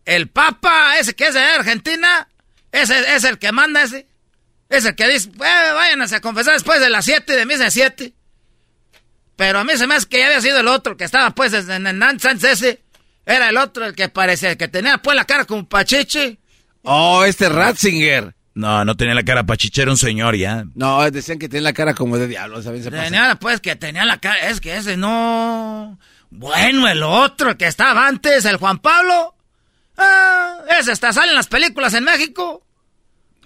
[0.04, 2.28] el Papa, ese que es de Argentina,
[2.72, 4.08] ese es el que manda ese.
[4.68, 7.72] Es el que dice, bueno, váyanse a confesar después de las 7, de misa de
[7.72, 8.14] 7.
[9.42, 11.52] Pero a mí se me hace que ya había sido el otro, que estaba pues
[11.52, 12.00] en el
[12.44, 12.84] ese.
[13.26, 16.38] Era el otro, el que parecía, el que tenía pues la cara como pachichi.
[16.84, 18.36] Oh, este Ratzinger.
[18.54, 20.66] No, no tenía la cara pachichera, un señor ya.
[20.76, 22.84] No, decían que tenía la cara como de diablo, ¿saben?
[22.84, 25.98] Se tenía, pues, que tenía la cara, es que ese no...
[26.30, 29.34] Bueno, el otro, el que estaba antes, el Juan Pablo.
[29.98, 32.64] Ah, ese hasta sale en las películas en México.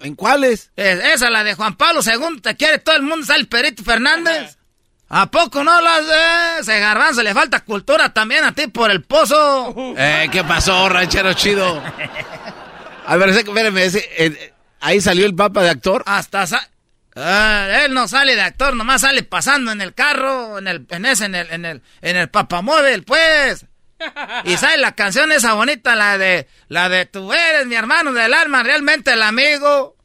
[0.00, 0.72] ¿En cuáles?
[0.76, 3.82] Es, esa, la de Juan Pablo II, te quiere todo el mundo, sale el Perito
[3.82, 4.55] Fernández.
[5.08, 7.22] ¿A poco no las de ese garbanzo?
[7.22, 9.74] Le falta cultura también a ti por el pozo.
[9.98, 11.82] Eh, ¿qué pasó, ranchero chido?
[13.06, 16.02] A ver, espérame, ese, eh, ahí salió el papa de actor.
[16.06, 16.44] Hasta
[17.14, 21.06] ah, él no sale de actor, nomás sale pasando en el carro, en el, en
[21.06, 23.64] ese, en el, en el, en el papamóvil, pues.
[24.44, 28.34] Y sale la canción esa bonita, la de, la de tú eres mi hermano del
[28.34, 29.96] alma, realmente el amigo.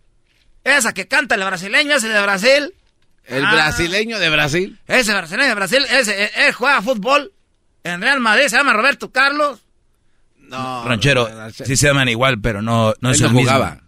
[0.63, 2.73] Esa que canta el brasileño ese de Brasil.
[3.26, 4.80] El ah, brasileño de Brasil.
[4.88, 7.34] Ese brasileño de Brasil, ese, él juega fútbol
[7.84, 9.60] en Real Madrid, se llama Roberto Carlos.
[10.38, 10.84] No.
[10.85, 13.72] Ranchero, sí se llaman igual, pero no, no es el jugaba.
[13.72, 13.88] mismo.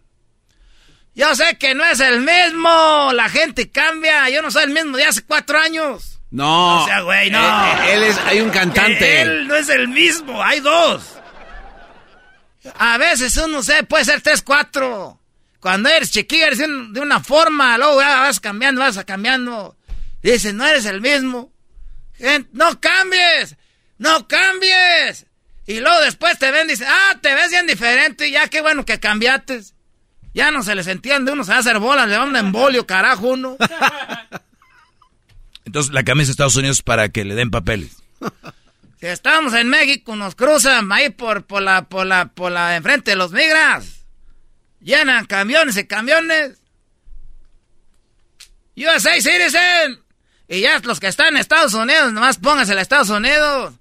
[1.15, 3.11] Yo sé que no es el mismo.
[3.13, 4.29] La gente cambia.
[4.29, 6.21] Yo no soy el mismo de hace cuatro años.
[6.31, 6.81] No.
[6.81, 7.73] O sea, güey, no.
[7.83, 9.21] Él, él, es, hay un cantante.
[9.21, 10.41] Él no es el mismo.
[10.41, 11.17] Hay dos.
[12.79, 15.19] A veces uno se puede ser tres, cuatro.
[15.63, 19.77] Cuando eres chiquillo eres de una forma, luego vas cambiando, vas cambiando.
[20.21, 21.53] Dices, no eres el mismo.
[22.51, 23.55] no cambies.
[23.97, 25.25] No cambies.
[25.65, 28.83] Y luego después te ven y dicen, ah, te ves bien diferente, ya qué bueno
[28.83, 29.61] que cambiaste.
[30.33, 32.85] Ya no se les entiende, uno se va a hacer bolas, le va un embolio,
[32.85, 33.55] carajo, uno.
[35.65, 38.03] Entonces la camisa de Estados Unidos para que le den papeles.
[38.99, 43.11] Si estamos en México, nos cruzan ahí por, por la, por la, por la, enfrente
[43.11, 43.92] de los migras.
[44.83, 46.59] Llenan camiones y camiones.
[48.75, 50.03] USA Citizen.
[50.47, 53.73] Y ya los que están en Estados Unidos, nomás pónganse a Estados Unidos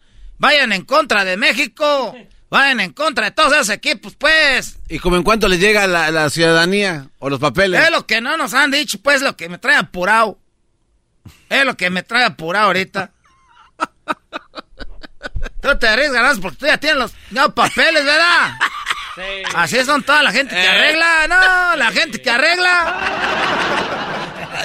[0.43, 2.17] vayan en contra de México,
[2.51, 4.77] vayan en contra de todos esos equipos, pues.
[4.89, 7.81] ¿Y como en cuánto les llega la, ciudadanía o los papeles?
[7.81, 10.41] Es lo que no nos han dicho, pues, lo que me trae apurado.
[11.49, 13.13] Es lo que me trae apurado ahorita.
[15.63, 18.59] tú te arriesgas porque tú ya tienes los papeles, ¿verdad?
[19.15, 19.43] Sí.
[19.55, 20.69] Así son toda la gente que eh.
[20.69, 23.73] arregla, no, la gente que arregla.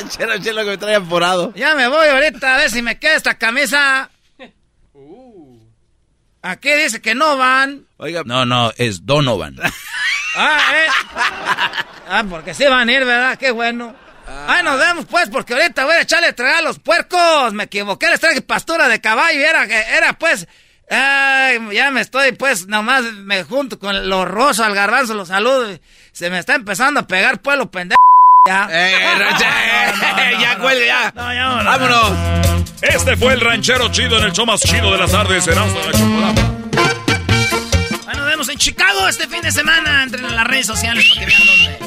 [0.10, 1.54] Chelo, chelo que me trae apurado.
[1.56, 4.10] Ya me voy ahorita a ver si me queda esta camisa.
[6.42, 7.88] Aquí dice que no van.
[7.98, 8.24] Oiga.
[8.26, 9.58] No, no, es Donovan.
[10.36, 10.88] ah, ¿eh?
[12.08, 13.38] Ah, porque sí van a ir, ¿verdad?
[13.38, 13.96] Qué bueno.
[14.28, 14.62] Ah.
[14.64, 17.54] nos vemos pues, porque ahorita voy a echarle a traer a los puercos.
[17.54, 20.48] Me equivoqué, les traje pastura de caballo y era, era pues...
[20.90, 25.78] Ay, ya me estoy, pues, nomás me junto con los rosos al garbanzo, los saludo.
[26.14, 27.98] se me está empezando a pegar los pendejos.
[28.48, 28.70] Ya.
[28.72, 29.18] Eh,
[30.40, 31.12] ya, cuelga, ya.
[31.14, 32.12] Vámonos.
[32.82, 35.86] Este fue el ranchero chido en el show más chido de las tardes, Erasmo de
[35.86, 36.52] la Chocolata.
[38.06, 40.04] Bueno, nos vemos en Chicago este fin de semana.
[40.04, 41.87] Entren en las redes sociales para que vean dónde.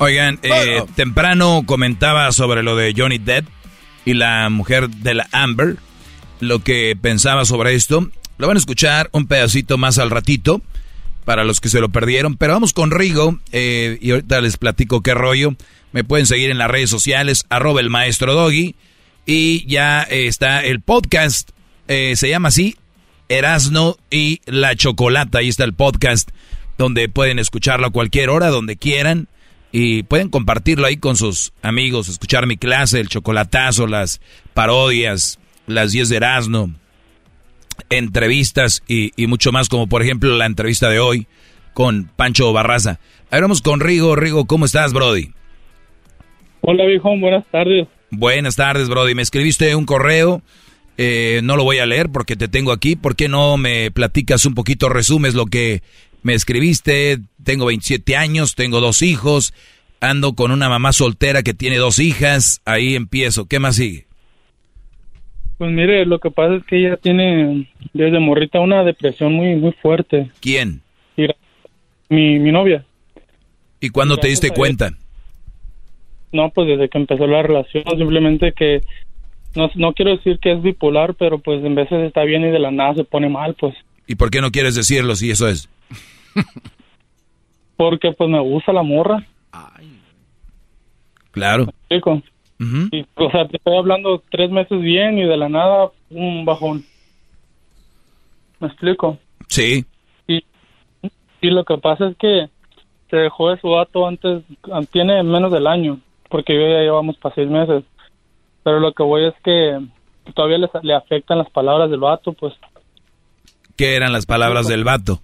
[0.00, 3.46] Oigan, eh, temprano comentaba sobre lo de Johnny Depp
[4.04, 5.76] y la mujer de la Amber,
[6.40, 8.10] lo que pensaba sobre esto.
[8.38, 10.62] Lo van a escuchar un pedacito más al ratito
[11.26, 12.36] para los que se lo perdieron.
[12.36, 15.54] Pero vamos con Rigo eh, y ahorita les platico qué rollo.
[15.92, 18.74] Me pueden seguir en las redes sociales, arroba el maestro Doggy.
[19.26, 21.50] Y ya eh, está el podcast,
[21.88, 22.76] eh, se llama así,
[23.28, 25.38] Erasno y la Chocolata.
[25.38, 26.30] Ahí está el podcast
[26.78, 29.28] donde pueden escucharlo a cualquier hora, donde quieran.
[29.72, 34.20] Y pueden compartirlo ahí con sus amigos, escuchar mi clase, el chocolatazo, las
[34.52, 36.74] parodias, las 10 de Erasno,
[37.88, 41.26] entrevistas y, y, mucho más, como por ejemplo la entrevista de hoy
[41.72, 42.98] con Pancho Barraza.
[43.30, 44.16] Ahora vamos con Rigo.
[44.16, 45.30] Rigo, ¿cómo estás, Brody?
[46.62, 47.86] Hola, viejo, buenas tardes.
[48.10, 49.14] Buenas tardes, Brody.
[49.14, 50.42] Me escribiste un correo.
[50.98, 52.96] Eh, no lo voy a leer porque te tengo aquí.
[52.96, 55.82] ¿Por qué no me platicas un poquito, resumes lo que
[56.22, 57.18] me escribiste?
[57.42, 59.54] Tengo 27 años, tengo dos hijos,
[60.00, 62.60] ando con una mamá soltera que tiene dos hijas.
[62.64, 63.46] Ahí empiezo.
[63.46, 64.06] ¿Qué más sigue?
[65.58, 69.72] Pues mire, lo que pasa es que ella tiene desde morrita una depresión muy muy
[69.72, 70.30] fuerte.
[70.40, 70.80] ¿Quién?
[72.08, 72.84] Mi, mi novia.
[73.78, 74.90] ¿Y cuándo te diste cuenta?
[76.32, 78.82] No, pues desde que empezó la relación, simplemente que
[79.54, 82.58] no, no quiero decir que es bipolar, pero pues en veces está bien y de
[82.58, 83.74] la nada se pone mal, pues.
[84.06, 85.68] ¿Y por qué no quieres decirlo si eso es?
[87.76, 89.26] Porque pues me gusta la morra.
[91.32, 91.66] Claro.
[91.66, 92.22] ¿Me explico?
[92.92, 96.84] y, o sea, te estoy hablando tres meses bien y de la nada un bajón.
[98.58, 99.18] ¿Me explico?
[99.48, 99.86] Sí.
[100.26, 100.44] Y,
[101.40, 102.50] y lo que pasa es que
[103.08, 104.42] se dejó de su vato antes,
[104.92, 107.82] tiene menos del año, porque yo ya llevamos para seis meses.
[108.62, 109.80] Pero lo que voy es que
[110.34, 112.52] todavía le, le afectan las palabras del vato, pues.
[113.76, 115.22] ¿Qué eran las palabras del vato?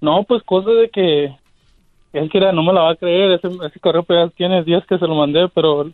[0.00, 1.34] No, pues cosas de que
[2.12, 4.84] él quiera, no me la va a creer, ese, ese correo pues ya tiene días
[4.86, 5.90] que se lo mandé, pero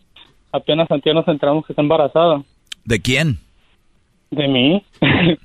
[0.51, 2.43] apenas antes nos enteramos que está embarazada.
[2.85, 3.39] ¿De quién?
[4.31, 4.83] De mí.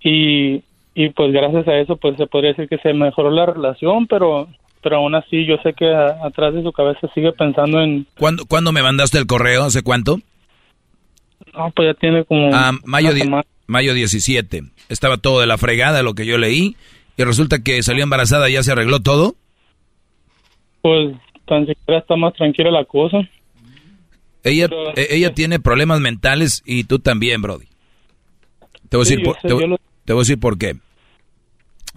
[0.00, 0.62] y,
[0.94, 4.48] y pues gracias a eso pues se podría decir que se mejoró la relación, pero
[4.84, 8.06] pero aún así yo sé que a, atrás de su cabeza sigue pensando en...
[8.18, 9.64] ¿Cuándo, ¿Cuándo me mandaste el correo?
[9.64, 10.18] ¿Hace cuánto?
[11.54, 12.50] No, pues ya tiene como...
[12.52, 13.10] Ah, mayo,
[13.66, 14.62] mayo 17.
[14.90, 16.76] Estaba todo de la fregada lo que yo leí
[17.16, 19.34] y resulta que salió embarazada, ¿ya se arregló todo?
[20.82, 21.16] Pues
[21.46, 23.18] tan siquiera está más tranquila la cosa.
[24.42, 25.34] Ella, pero, ella sí.
[25.34, 27.66] tiene problemas mentales y tú también, Brody.
[28.88, 29.78] Te voy, sí, a, decir por, sé, te, lo...
[30.04, 30.76] te voy a decir por qué.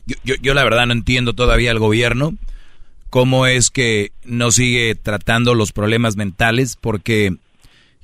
[0.06, 2.34] Yo, yo, yo la verdad no entiendo todavía el gobierno
[3.10, 7.36] cómo es que no sigue tratando los problemas mentales, porque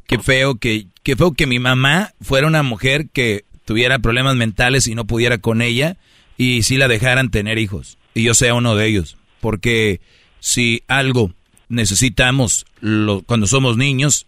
[0.07, 4.87] qué feo que, qué feo que mi mamá fuera una mujer que tuviera problemas mentales
[4.87, 5.97] y no pudiera con ella
[6.37, 10.01] y si la dejaran tener hijos y yo sea uno de ellos, porque
[10.39, 11.31] si algo
[11.69, 14.27] necesitamos lo, cuando somos niños,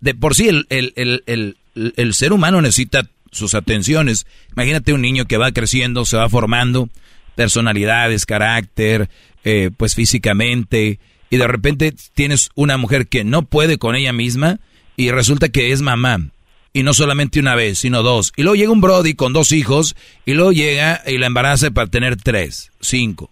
[0.00, 0.92] de por sí el, el,
[1.26, 4.26] el, el, ser humano necesita sus atenciones.
[4.52, 6.88] Imagínate un niño que va creciendo, se va formando,
[7.34, 9.10] personalidades, carácter,
[9.44, 10.98] eh, pues físicamente,
[11.30, 14.60] y de repente tienes una mujer que no puede con ella misma
[14.96, 16.30] y resulta que es mamá.
[16.72, 18.32] Y no solamente una vez, sino dos.
[18.36, 19.96] Y luego llega un Brody con dos hijos
[20.26, 23.30] y luego llega y la embaraza para tener tres, cinco.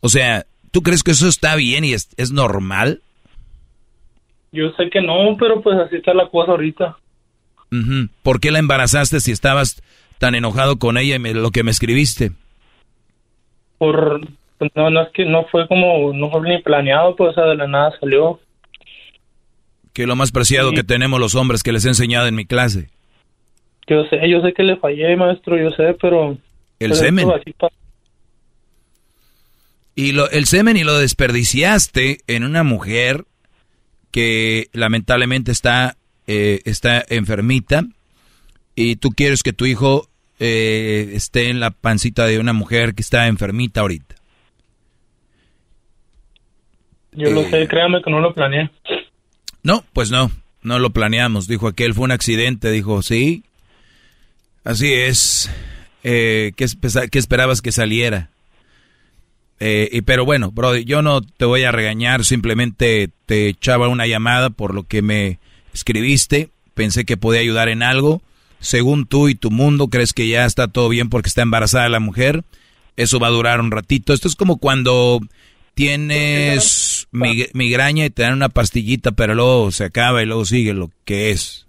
[0.00, 3.00] O sea, ¿tú crees que eso está bien y es, es normal?
[4.52, 6.96] Yo sé que no, pero pues así está la cosa ahorita.
[7.72, 8.08] Uh -huh.
[8.22, 9.82] ¿Por qué la embarazaste si estabas
[10.18, 12.32] tan enojado con ella y me, lo que me escribiste?
[13.78, 14.20] Por
[14.74, 17.56] no, no es que no fue como, no fue ni planeado, pues o sea, de
[17.56, 18.40] la nada salió.
[19.96, 20.76] Que lo más preciado sí.
[20.76, 22.90] que tenemos los hombres que les he enseñado en mi clase.
[23.86, 26.32] Yo sé, yo sé que le fallé, maestro, yo sé, pero...
[26.32, 27.28] El pero semen.
[29.94, 33.24] Y lo, el semen y lo desperdiciaste en una mujer
[34.10, 35.96] que lamentablemente está,
[36.26, 37.86] eh, está enfermita
[38.74, 43.00] y tú quieres que tu hijo eh, esté en la pancita de una mujer que
[43.00, 44.14] está enfermita ahorita.
[47.12, 48.70] Yo eh, lo sé, créame que no lo planeé.
[49.66, 50.30] No, pues no,
[50.62, 51.48] no lo planeamos.
[51.48, 52.70] Dijo aquel, fue un accidente.
[52.70, 53.42] Dijo, sí,
[54.62, 55.50] así es.
[56.04, 56.66] Eh, ¿qué,
[57.10, 58.30] ¿qué, esperabas que saliera?
[59.58, 64.06] Eh, y, pero bueno, bro, yo no te voy a regañar, simplemente te echaba una
[64.06, 65.40] llamada por lo que me
[65.74, 66.50] escribiste.
[66.74, 68.22] Pensé que podía ayudar en algo.
[68.60, 71.98] Según tú y tu mundo, crees que ya está todo bien porque está embarazada la
[71.98, 72.44] mujer.
[72.94, 74.12] Eso va a durar un ratito.
[74.12, 75.18] Esto es como cuando
[75.76, 80.72] tienes mig migraña y te dan una pastillita, pero luego se acaba y luego sigue
[80.74, 81.66] lo que es.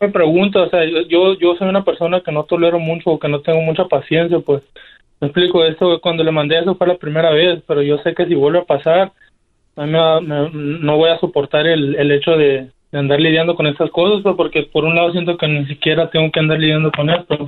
[0.00, 3.28] me pregunta, o sea, yo, yo soy una persona que no tolero mucho o que
[3.28, 4.62] no tengo mucha paciencia, pues
[5.20, 8.26] me explico, eso cuando le mandé eso fue la primera vez, pero yo sé que
[8.26, 9.12] si vuelve a pasar,
[9.76, 13.54] a mí me me- no voy a soportar el, el hecho de, de andar lidiando
[13.54, 16.58] con estas cosas, pues, porque por un lado siento que ni siquiera tengo que andar
[16.58, 17.46] lidiando con esto.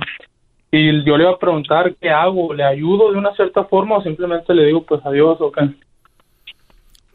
[0.71, 4.03] Y yo le iba a preguntar qué hago, le ayudo de una cierta forma o
[4.03, 5.61] simplemente le digo pues adiós o qué.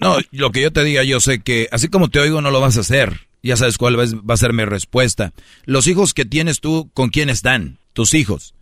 [0.01, 2.61] No, lo que yo te diga, yo sé que así como te oigo no lo
[2.61, 3.29] vas a hacer.
[3.43, 5.33] Ya sabes cuál va a ser mi respuesta.
[5.65, 7.79] Los hijos que tienes tú, ¿con quién están?
[7.93, 8.55] Tus hijos.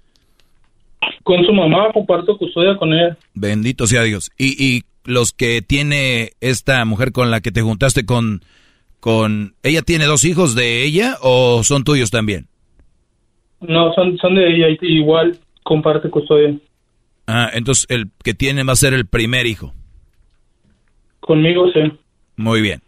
[1.24, 3.16] Con su mamá comparto custodia con ella.
[3.35, 4.31] Bendito sea Dios.
[4.39, 8.43] Y, y los que tiene esta mujer con la que te juntaste con,
[9.01, 12.47] con, ¿ella tiene dos hijos de ella o son tuyos también?
[13.60, 16.55] No, son, son de ella, igual comparte custodia.
[17.27, 19.74] Ah, entonces el que tiene va a ser el primer hijo.
[21.28, 21.80] Conmigo sí.
[22.36, 22.80] Muy bien.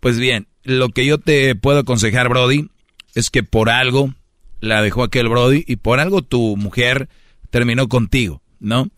[0.00, 2.70] Pues bien, lo que yo te puedo aconsejar, Brody,
[3.14, 4.14] es que por algo
[4.60, 7.10] la dejó aquel Brody y por algo tu mujer
[7.50, 8.88] terminó contigo, ¿no?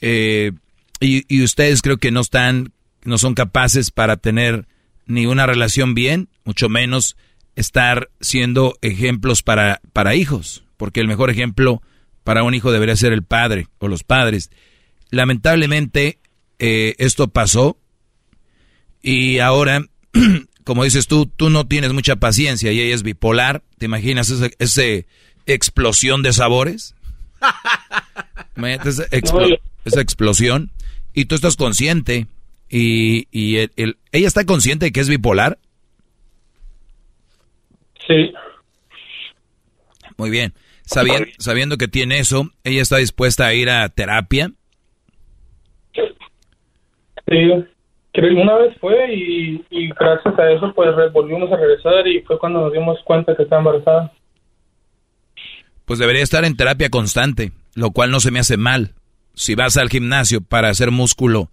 [0.00, 0.52] Eh,
[1.00, 2.70] y, y ustedes creo que no están,
[3.02, 4.66] no son capaces para tener
[5.06, 7.16] ni una relación bien, mucho menos
[7.56, 11.82] estar siendo ejemplos para, para hijos, porque el mejor ejemplo
[12.22, 14.52] para un hijo debería ser el padre o los padres.
[15.10, 16.20] Lamentablemente,
[16.60, 17.76] eh, esto pasó
[19.02, 19.84] y ahora,
[20.64, 23.62] como dices tú, tú no tienes mucha paciencia y ella es bipolar.
[23.78, 24.92] ¿Te imaginas esa
[25.46, 26.94] explosión de sabores?
[28.84, 30.72] Esa, explo- esa explosión.
[31.14, 32.26] Y tú estás consciente.
[32.68, 35.58] Y, y el- el- ella está consciente de que es bipolar.
[38.06, 38.32] Sí.
[40.16, 40.54] Muy bien.
[40.84, 44.50] Sabiendo, sabiendo que tiene eso, ella está dispuesta a ir a terapia.
[45.94, 46.04] Sí,
[48.24, 52.72] una vez fue y, gracias a eso pues volvimos a regresar y fue cuando nos
[52.72, 54.12] dimos cuenta que estaba embarazada.
[55.84, 58.92] Pues debería estar en terapia constante, lo cual no se me hace mal.
[59.34, 61.50] Si vas al gimnasio para hacer músculo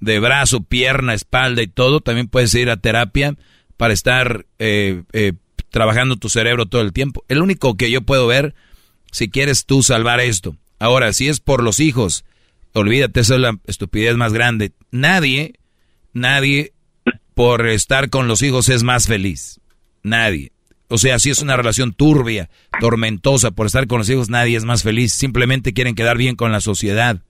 [0.00, 3.34] de brazo, pierna, espalda y todo, también puedes ir a terapia
[3.76, 5.32] para estar eh, eh,
[5.70, 7.24] trabajando tu cerebro todo el tiempo.
[7.28, 8.54] El único que yo puedo ver,
[9.12, 10.56] si quieres tú salvar esto.
[10.78, 12.24] Ahora, si es por los hijos,
[12.72, 14.72] olvídate, esa es la estupidez más grande.
[14.90, 15.54] Nadie,
[16.16, 16.72] nadie
[17.34, 19.60] por estar con los hijos es más feliz.
[20.02, 20.52] Nadie.
[20.88, 22.48] O sea, si es una relación turbia,
[22.80, 25.12] tormentosa por estar con los hijos, nadie es más feliz.
[25.12, 27.20] Simplemente quieren quedar bien con la sociedad.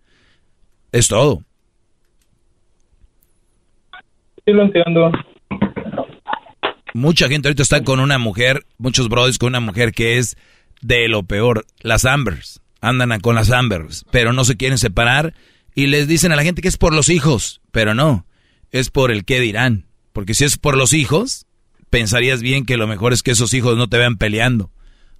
[0.92, 1.42] Es todo.
[4.44, 5.10] Sí, lo entiendo.
[6.94, 10.36] Mucha gente ahorita está con una mujer, muchos brothers con una mujer que es
[10.80, 12.62] de lo peor, las Ambers.
[12.80, 15.34] Andan con las Ambers, pero no se quieren separar
[15.74, 18.25] y les dicen a la gente que es por los hijos, pero no,
[18.72, 19.86] es por el qué dirán.
[20.12, 21.46] Porque si es por los hijos,
[21.90, 24.70] pensarías bien que lo mejor es que esos hijos no te vean peleando,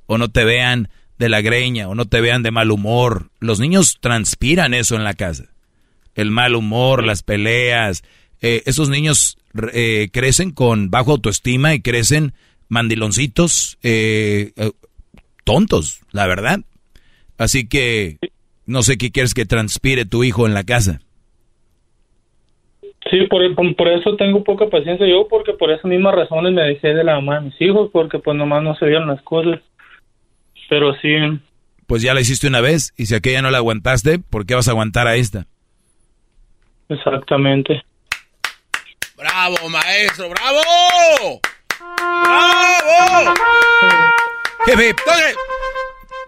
[0.06, 3.30] o no te vean de la greña, o no te vean de mal humor.
[3.40, 5.52] Los niños transpiran eso en la casa.
[6.14, 8.02] El mal humor, las peleas.
[8.40, 9.38] Eh, esos niños
[9.72, 12.34] eh, crecen con bajo autoestima y crecen
[12.68, 14.52] mandiloncitos, eh,
[15.44, 16.60] tontos, la verdad.
[17.38, 18.18] Así que
[18.66, 21.00] no sé qué quieres que transpire tu hijo en la casa.
[23.10, 26.88] Sí, por, por, eso tengo poca paciencia yo, porque por esas mismas razones me dejé
[26.88, 29.60] de la mamá de mis hijos, porque pues nomás no se vieron las cosas.
[30.68, 31.14] Pero sí,
[31.86, 34.66] Pues ya la hiciste una vez y si aquella no la aguantaste, ¿por qué vas
[34.66, 35.46] a aguantar a esta?
[36.88, 37.82] exactamente.
[39.16, 40.28] ¡Bravo, maestro!
[40.28, 41.40] ¡Bravo!
[42.22, 43.34] ¡Bravo!
[44.66, 44.94] Jefe,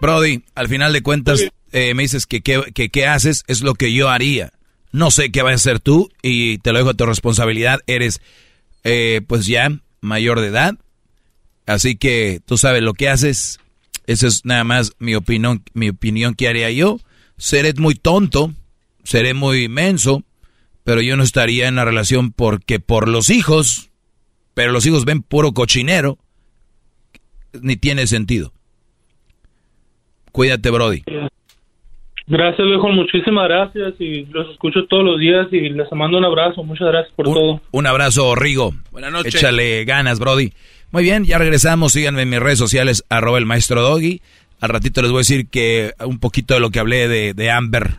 [0.01, 3.73] Brody, al final de cuentas eh, me dices que qué que, qué haces es lo
[3.73, 4.53] que yo haría.
[4.91, 7.81] No sé qué vas a hacer tú y te lo dejo a tu responsabilidad.
[7.87, 8.21] Eres,
[8.83, 9.69] eh, pues ya
[10.01, 10.75] mayor de edad,
[11.65, 13.59] así que tú sabes lo que haces.
[14.07, 16.99] Esa es nada más mi opinión, mi opinión que haría yo.
[17.37, 18.53] Seré muy tonto,
[19.03, 20.23] seré muy menso,
[20.83, 23.91] pero yo no estaría en la relación porque por los hijos,
[24.55, 26.17] pero los hijos ven puro cochinero,
[27.61, 28.53] ni tiene sentido.
[30.31, 31.03] Cuídate, Brody.
[32.29, 36.63] Gracias, viejo, muchísimas gracias y los escucho todos los días y les mando un abrazo.
[36.63, 37.59] Muchas gracias por todo.
[37.71, 38.75] Un abrazo, Rigo.
[38.91, 39.33] Buenas noches.
[39.33, 40.53] Échale ganas, Brody.
[40.91, 41.93] Muy bien, ya regresamos.
[41.93, 44.21] Síganme en mis redes sociales, arroba el maestro Doggy.
[44.61, 47.49] Al ratito les voy a decir que un poquito de lo que hablé de, de
[47.49, 47.95] Amber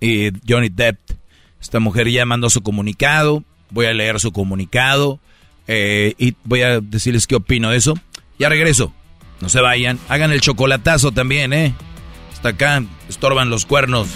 [0.00, 1.00] y Johnny Depp.
[1.60, 3.42] Esta mujer ya mandó su comunicado.
[3.70, 5.18] Voy a leer su comunicado
[5.66, 7.94] eh, y voy a decirles qué opino de eso.
[8.38, 8.92] Ya regreso.
[9.40, 9.98] No se vayan.
[10.08, 11.74] Hagan el chocolatazo también, ¿eh?
[12.42, 14.08] Hasta acá estorban los cuernos.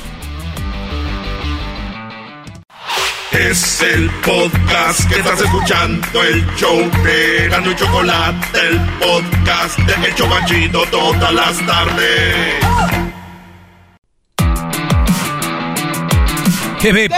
[3.31, 10.09] Es el podcast que estás escuchando, el show de Gano y Chocolate, el podcast de
[10.09, 12.55] Hecho Banchito todas las tardes.
[16.83, 17.13] Hip.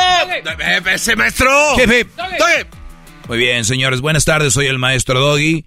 [0.93, 1.51] ¡Ese maestro!
[1.81, 2.09] Hip.
[3.29, 5.65] Muy bien, señores, buenas tardes, soy el maestro Doggy.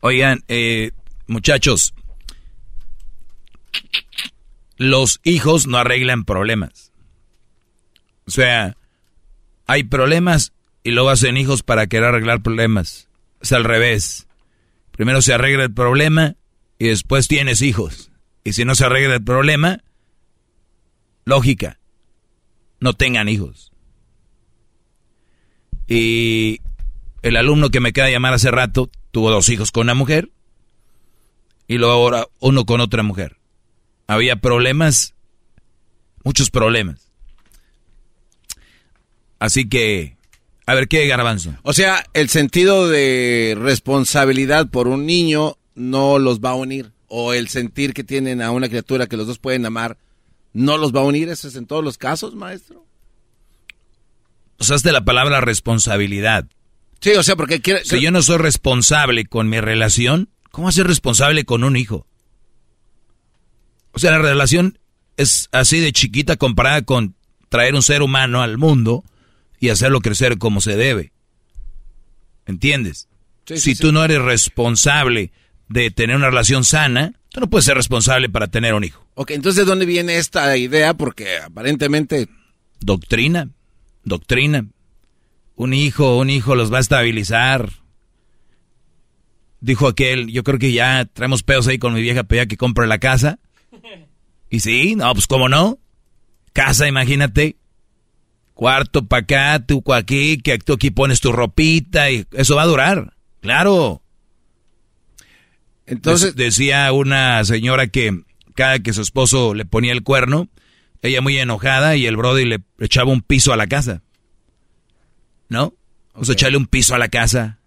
[0.00, 0.90] Oigan, eh,
[1.28, 1.94] muchachos,
[4.80, 6.90] los hijos no arreglan problemas.
[8.26, 8.78] O sea,
[9.66, 13.10] hay problemas y luego hacen hijos para querer arreglar problemas.
[13.42, 14.26] Es al revés.
[14.92, 16.34] Primero se arregla el problema
[16.78, 18.10] y después tienes hijos.
[18.42, 19.80] Y si no se arregla el problema,
[21.26, 21.78] lógica,
[22.80, 23.72] no tengan hijos.
[25.88, 26.62] Y
[27.20, 30.30] el alumno que me queda llamar hace rato tuvo dos hijos con una mujer
[31.68, 33.39] y luego ahora uno con otra mujer.
[34.10, 35.14] Había problemas,
[36.24, 37.12] muchos problemas.
[39.38, 40.16] Así que,
[40.66, 41.54] a ver, ¿qué garbanzo?
[41.62, 46.90] O sea, el sentido de responsabilidad por un niño no los va a unir.
[47.06, 49.96] O el sentir que tienen a una criatura que los dos pueden amar
[50.52, 51.28] no los va a unir.
[51.28, 52.84] ¿Eso es en todos los casos, maestro?
[54.58, 56.48] Usaste la palabra responsabilidad.
[57.00, 57.84] Sí, o sea, porque quiere...
[57.84, 62.08] Si yo no soy responsable con mi relación, ¿cómo ser responsable con un hijo?
[63.92, 64.78] O sea, la relación
[65.16, 67.14] es así de chiquita comparada con
[67.48, 69.04] traer un ser humano al mundo
[69.58, 71.12] y hacerlo crecer como se debe.
[72.46, 73.08] ¿Entiendes?
[73.46, 73.92] Sí, si sí, tú sí.
[73.92, 75.32] no eres responsable
[75.68, 79.06] de tener una relación sana, tú no puedes ser responsable para tener un hijo.
[79.14, 80.94] Ok, entonces, ¿de dónde viene esta idea?
[80.94, 82.28] Porque aparentemente...
[82.80, 83.50] Doctrina,
[84.04, 84.66] doctrina.
[85.54, 87.70] Un hijo, un hijo los va a estabilizar.
[89.60, 92.86] Dijo aquel, yo creo que ya traemos pedos ahí con mi vieja pedía que compre
[92.86, 93.38] la casa.
[94.50, 95.78] Y sí, no, pues cómo no.
[96.52, 97.56] Casa, imagínate.
[98.54, 102.66] Cuarto para acá, tú aquí, que tú aquí pones tu ropita y eso va a
[102.66, 103.14] durar.
[103.40, 104.02] Claro.
[105.86, 108.22] Entonces, Dec- decía una señora que
[108.54, 110.48] cada que su esposo le ponía el cuerno,
[111.02, 114.02] ella muy enojada y el brody le echaba un piso a la casa.
[115.48, 115.72] ¿No?
[116.12, 117.58] O sea, echarle un piso a la casa.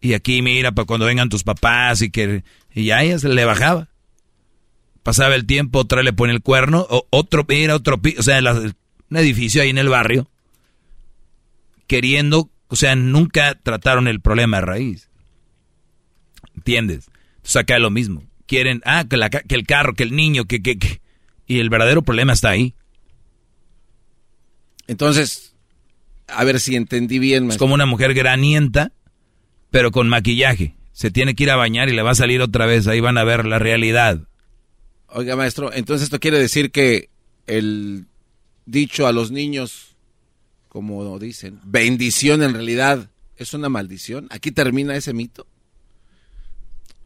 [0.00, 2.42] Y aquí mira para cuando vengan tus papás y que
[2.74, 3.87] y ya ella se le bajaba.
[5.08, 8.42] Pasaba el tiempo, otra le pone el cuerno, o otro mira otro piso, o sea,
[8.42, 10.28] la- un edificio ahí en el barrio
[11.86, 15.08] queriendo, o sea, nunca trataron el problema de raíz.
[16.54, 17.06] ¿Entiendes?
[17.36, 18.22] Entonces acá es lo mismo.
[18.44, 21.00] Quieren, ah, que, la que el carro, que el niño, que, que, que.
[21.46, 22.74] Y el verdadero problema está ahí.
[24.88, 25.54] entonces,
[26.26, 27.64] a ver si entendí bien, Es maestro.
[27.64, 28.92] como una mujer granienta,
[29.70, 30.74] pero con maquillaje.
[30.92, 32.86] Se tiene que ir a bañar y le va a salir otra vez.
[32.86, 34.20] Ahí van a ver la realidad.
[35.08, 37.08] Oiga, maestro, entonces esto quiere decir que
[37.46, 38.06] el
[38.66, 39.96] dicho a los niños,
[40.68, 44.26] como dicen, bendición en realidad es una maldición.
[44.30, 45.46] ¿Aquí termina ese mito?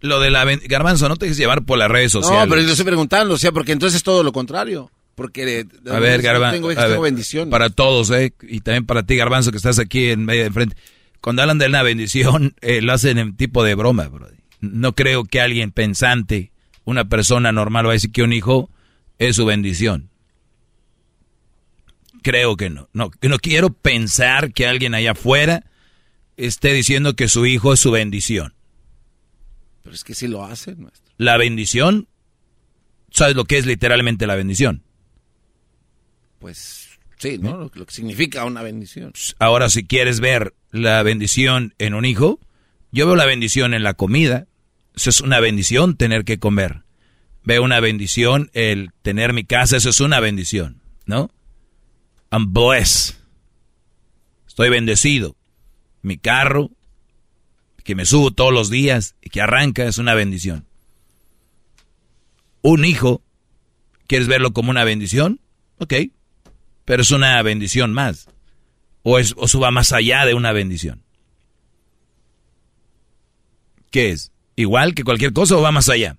[0.01, 0.45] Lo de la...
[0.45, 2.45] Garbanzo, no te dejes llevar por las redes sociales.
[2.45, 4.91] No, pero yo estoy preguntando, o sea, porque entonces es todo lo contrario.
[5.15, 6.55] Porque A ver, Garbanzo.
[6.55, 7.51] tengo a ver.
[7.51, 8.33] Para todos, ¿eh?
[8.43, 10.77] Y también para ti, Garbanzo, que estás aquí en medio de frente.
[11.21, 14.29] Cuando hablan de una bendición, eh, lo hacen en tipo de broma, bro.
[14.61, 16.52] No creo que alguien pensante,
[16.85, 18.71] una persona normal, va a decir que un hijo
[19.19, 20.11] es su bendición.
[22.23, 22.89] Creo que no.
[22.93, 25.65] No, no quiero pensar que alguien allá afuera
[26.37, 28.55] esté diciendo que su hijo es su bendición.
[29.83, 31.13] Pero es que sí lo hacen, maestro.
[31.19, 32.09] La bendición,
[33.11, 34.83] ¿sabes lo que es literalmente la bendición?
[36.39, 37.57] Pues sí, ¿no?
[37.57, 39.13] Lo, lo que significa una bendición.
[39.39, 42.41] Ahora, si quieres ver la bendición en un hijo,
[42.93, 44.47] yo veo la bendición en la comida.
[44.95, 46.83] Eso es una bendición tener que comer.
[47.45, 51.31] Veo una bendición el tener mi casa, eso es una bendición, ¿no?
[52.31, 52.53] I'm.
[54.47, 55.37] Estoy bendecido.
[56.03, 56.71] Mi carro,
[57.85, 60.67] que me subo todos los días y que arranca, es una bendición.
[62.61, 63.23] Un hijo,
[64.07, 65.41] ¿quieres verlo como una bendición?
[65.79, 65.95] Ok,
[66.85, 68.29] pero es una bendición más.
[69.03, 71.03] O, es, o va más allá de una bendición.
[73.91, 74.32] ¿Qué es?
[74.57, 76.17] ¿Igual que cualquier cosa o va más allá?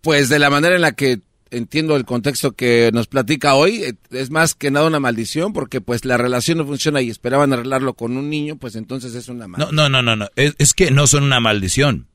[0.00, 1.20] Pues de la manera en la que
[1.52, 5.80] entiendo el contexto que nos platica hoy, eh, es más que nada una maldición, porque
[5.80, 9.46] pues la relación no funciona y esperaban arreglarlo con un niño, pues entonces es una
[9.46, 9.76] maldición.
[9.76, 10.28] no, no, no, no.
[10.34, 12.08] Es, es que no son una maldición.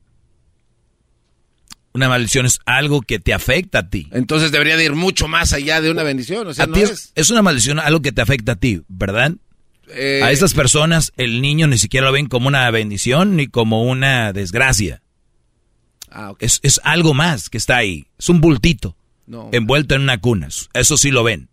[1.94, 4.08] Una maldición es algo que te afecta a ti.
[4.12, 6.82] Entonces debería de ir mucho más allá de una bendición, o sea, a no ti
[6.82, 9.34] es, es una maldición, algo que te afecta a ti, ¿verdad?
[9.94, 13.82] Eh, A estas personas el niño ni siquiera lo ven como una bendición ni como
[13.84, 15.02] una desgracia.
[16.10, 16.34] ah.
[16.38, 18.06] Es, es algo más que está ahí.
[18.18, 18.96] Es un bultito
[19.26, 19.48] No.
[19.52, 20.48] envuelto en una cuna.
[20.74, 21.48] Eso sí lo ven.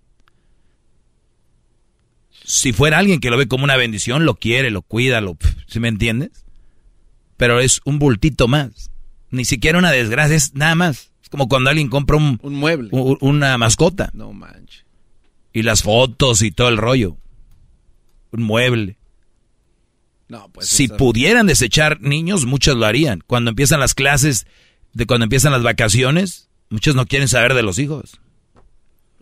[2.43, 5.35] Si fuera alguien que lo ve como una bendición, lo quiere, lo cuida, lo,
[5.67, 6.45] ¿sí me entiendes?
[7.37, 8.91] Pero es un bultito más.
[9.31, 11.11] Ni siquiera una desgracia, es nada más.
[11.23, 14.11] Es como cuando alguien compra un, un mueble, una mascota.
[14.13, 14.85] No manches.
[15.53, 17.17] Y las fotos y todo el rollo.
[18.35, 18.97] Un mueble.
[20.27, 23.23] No, pues si pudieran desechar niños, muchos lo harían.
[23.25, 24.47] Cuando empiezan las clases,
[24.93, 28.19] de cuando empiezan las vacaciones, muchos no quieren saber de los hijos.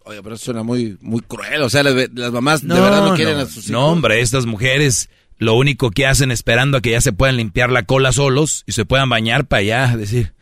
[0.06, 1.61] Oye, pero eso suena muy, muy cruel.
[1.61, 3.69] O sea, las, mamás de verdad no quieren a sus hijos.
[3.69, 7.69] No, hombre, estas mujeres lo único que hacen esperando a que ya se puedan limpiar
[7.69, 10.34] la cola solos y se puedan bañar para allá, decir.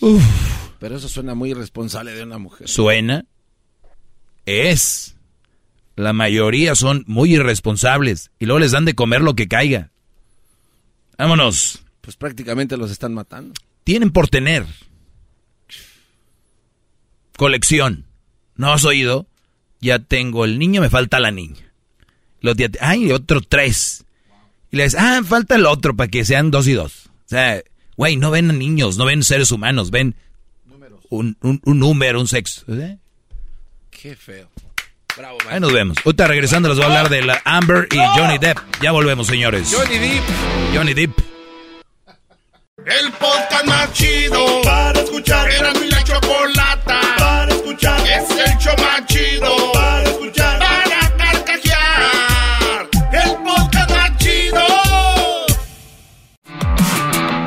[0.00, 0.22] Uf.
[0.78, 2.68] Pero eso suena muy irresponsable de una mujer.
[2.68, 3.24] Suena.
[4.46, 5.16] Es.
[5.98, 9.90] La mayoría son muy irresponsables y luego les dan de comer lo que caiga.
[11.18, 11.82] Vámonos.
[12.02, 13.52] Pues prácticamente los están matando.
[13.82, 14.64] Tienen por tener.
[17.36, 18.06] Colección.
[18.54, 19.26] ¿No has oído?
[19.80, 21.72] Ya tengo el niño, me falta la niña.
[22.42, 24.04] Los días, ay, otro tres.
[24.70, 27.06] Y le dices, ah, falta el otro para que sean dos y dos.
[27.06, 27.60] O sea,
[27.96, 30.14] güey, no ven niños, no ven seres humanos, ven
[31.10, 32.62] un, un, un, número, un sexo.
[32.68, 32.98] ¿eh?
[33.90, 34.48] Qué feo.
[35.18, 35.96] Bravo, Ahí nos vemos.
[36.04, 38.58] Ahorita regresando les voy a hablar de la Amber y Johnny Depp.
[38.80, 39.68] Ya volvemos, señores.
[39.76, 40.22] Johnny Depp.
[40.72, 41.18] Johnny Depp.
[42.86, 45.50] El podcast más chido para escuchar.
[45.50, 48.00] Era mi la chocolata para escuchar.
[48.06, 50.58] Es el show más chido para escuchar.
[50.60, 52.88] Para carcajear.
[53.12, 54.66] El podcast más chido.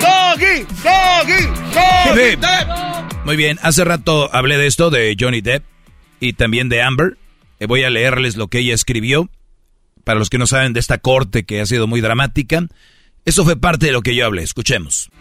[0.02, 2.38] Doggy, doggy, doggy.
[3.23, 5.64] Muy bien, hace rato hablé de esto, de Johnny Depp
[6.19, 7.18] y también de Amber.
[7.62, 9.30] Eh, voy a leerles lo que ella escribió.
[10.04, 12.66] Para los que no saben de esta corte que ha sido muy dramática.
[13.24, 14.42] Eso fue parte de lo que yo hablé.
[14.42, 15.12] Escuchemos.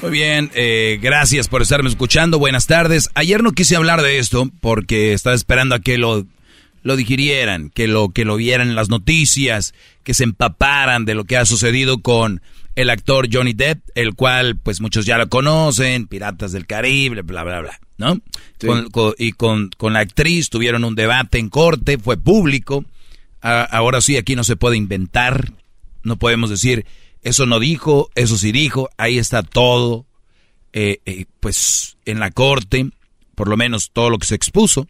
[0.00, 2.38] Muy bien, eh, gracias por estarme escuchando.
[2.38, 3.10] Buenas tardes.
[3.14, 6.24] Ayer no quise hablar de esto porque estaba esperando a que lo,
[6.84, 11.24] lo digirieran, que lo, que lo vieran en las noticias, que se empaparan de lo
[11.24, 12.42] que ha sucedido con
[12.78, 17.42] el actor Johnny Depp, el cual pues muchos ya lo conocen, Piratas del Caribe, bla,
[17.42, 18.20] bla, bla, ¿no?
[19.18, 22.84] y con, con, la actriz tuvieron un debate en corte, fue público.
[23.40, 25.52] ahora sí, aquí no se puede inventar,
[26.04, 26.86] no podemos decir
[27.22, 30.06] eso no dijo, eso sí dijo, ahí está todo,
[30.72, 32.90] eh, eh, pues en la corte,
[33.34, 34.86] por lo menos todo lo que se expuso.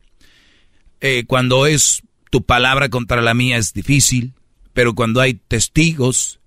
[1.01, 4.35] Eh, cuando es tu palabra contra la mía es difícil,
[4.74, 6.38] pero cuando hay testigos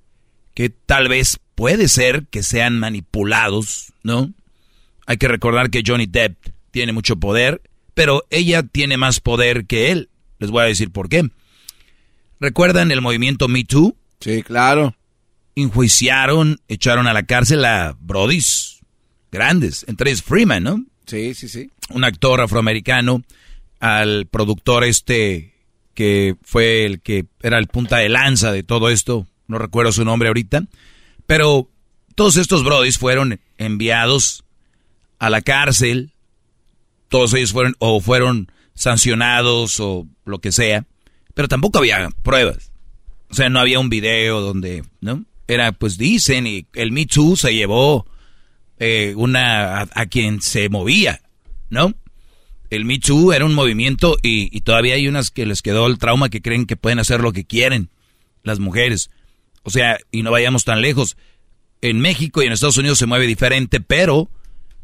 [0.53, 4.34] que tal vez puede ser que sean manipulados, ¿no?
[5.06, 6.38] Hay que recordar que Johnny Depp
[6.72, 7.61] tiene mucho poder,
[7.94, 10.10] pero ella tiene más poder que él.
[10.40, 11.30] Les voy a decir por qué.
[12.40, 13.95] ¿Recuerdan el movimiento Me Too?
[14.19, 14.95] Sí, claro
[15.56, 18.80] enjuiciaron, echaron a la cárcel a brodis
[19.32, 20.86] grandes, entre ellos Freeman, ¿no?
[21.06, 21.69] Sí, sí, sí.
[21.90, 23.23] Un actor afroamericano,
[23.80, 25.53] al productor este
[25.94, 30.03] que fue el que era el punta de lanza de todo esto, no recuerdo su
[30.03, 30.64] nombre ahorita,
[31.28, 31.69] pero
[32.15, 34.44] todos estos brodis fueron enviados
[35.19, 36.14] a la cárcel,
[37.10, 40.86] todos ellos fueron o fueron sancionados o lo que sea,
[41.34, 42.72] pero tampoco había pruebas.
[43.30, 45.26] O sea, no había un video donde, ¿no?
[45.48, 48.06] Era, pues dicen, y el Me Too se llevó
[48.80, 51.22] eh, una a, quien se movía,
[51.69, 51.94] ¿no?
[52.69, 56.30] El Me Too era un movimiento y, todavía hay unas que les quedó el trauma
[56.30, 57.90] que creen que pueden hacer lo que quieren,
[58.44, 59.11] las mujeres.
[59.64, 61.18] O sea, y no vayamos tan lejos.
[61.82, 64.30] En México y en Estados Unidos se mueve diferente, pero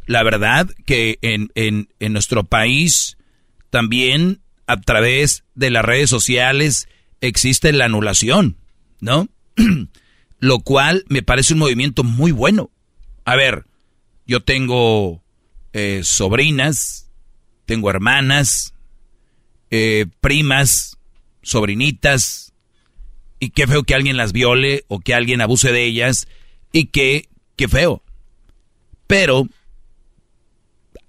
[0.05, 3.17] la verdad que en, en, en nuestro país
[3.69, 6.87] también a través de las redes sociales
[7.21, 8.57] existe la anulación,
[8.99, 9.27] ¿no?
[10.39, 12.69] lo cual me parece un movimiento muy bueno.
[13.25, 13.65] A ver,
[14.25, 15.23] yo tengo
[15.73, 17.09] eh, sobrinas,
[17.65, 18.73] tengo hermanas,
[19.71, 20.97] eh, primas,
[21.41, 22.46] sobrinitas,
[23.39, 26.27] y qué feo que alguien las viole o que alguien abuse de ellas,
[26.71, 28.03] y qué, qué feo.
[29.07, 29.47] Pero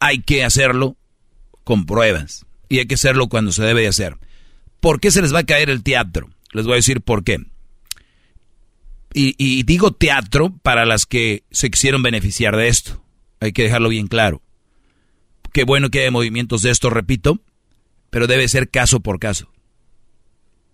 [0.00, 0.96] hay que hacerlo
[1.64, 4.16] con pruebas, y hay que hacerlo cuando se debe de hacer.
[4.80, 6.30] ¿Por qué se les va a caer el teatro?
[6.52, 7.38] Les voy a decir por qué
[9.14, 13.02] y, digo teatro para las que se quisieron beneficiar de esto.
[13.40, 14.42] Hay que dejarlo bien claro.
[15.52, 17.40] Qué bueno que hay movimientos de esto, repito,
[18.10, 19.50] pero debe ser caso por caso.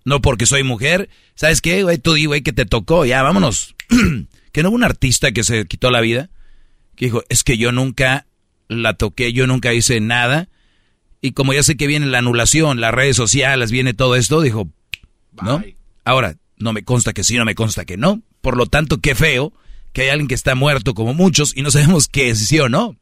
[0.05, 1.09] No porque soy mujer.
[1.35, 1.99] ¿Sabes qué, güey?
[1.99, 3.05] Tú di, güey, que te tocó.
[3.05, 3.75] Ya, vámonos.
[4.53, 6.31] que no hubo un artista que se quitó la vida.
[6.97, 8.27] Que dijo, es que yo nunca
[8.69, 10.49] la toqué, yo nunca hice nada.
[11.21, 14.69] Y como ya sé que viene la anulación, las redes sociales, viene todo esto, dijo,
[15.43, 15.63] ¿no?
[16.05, 18.23] Ahora, no me consta que sí, no me consta que no.
[18.43, 19.53] Por lo tanto, qué feo
[19.95, 22.69] que hay alguien que está muerto como muchos y no sabemos qué es sí o
[22.69, 22.97] no.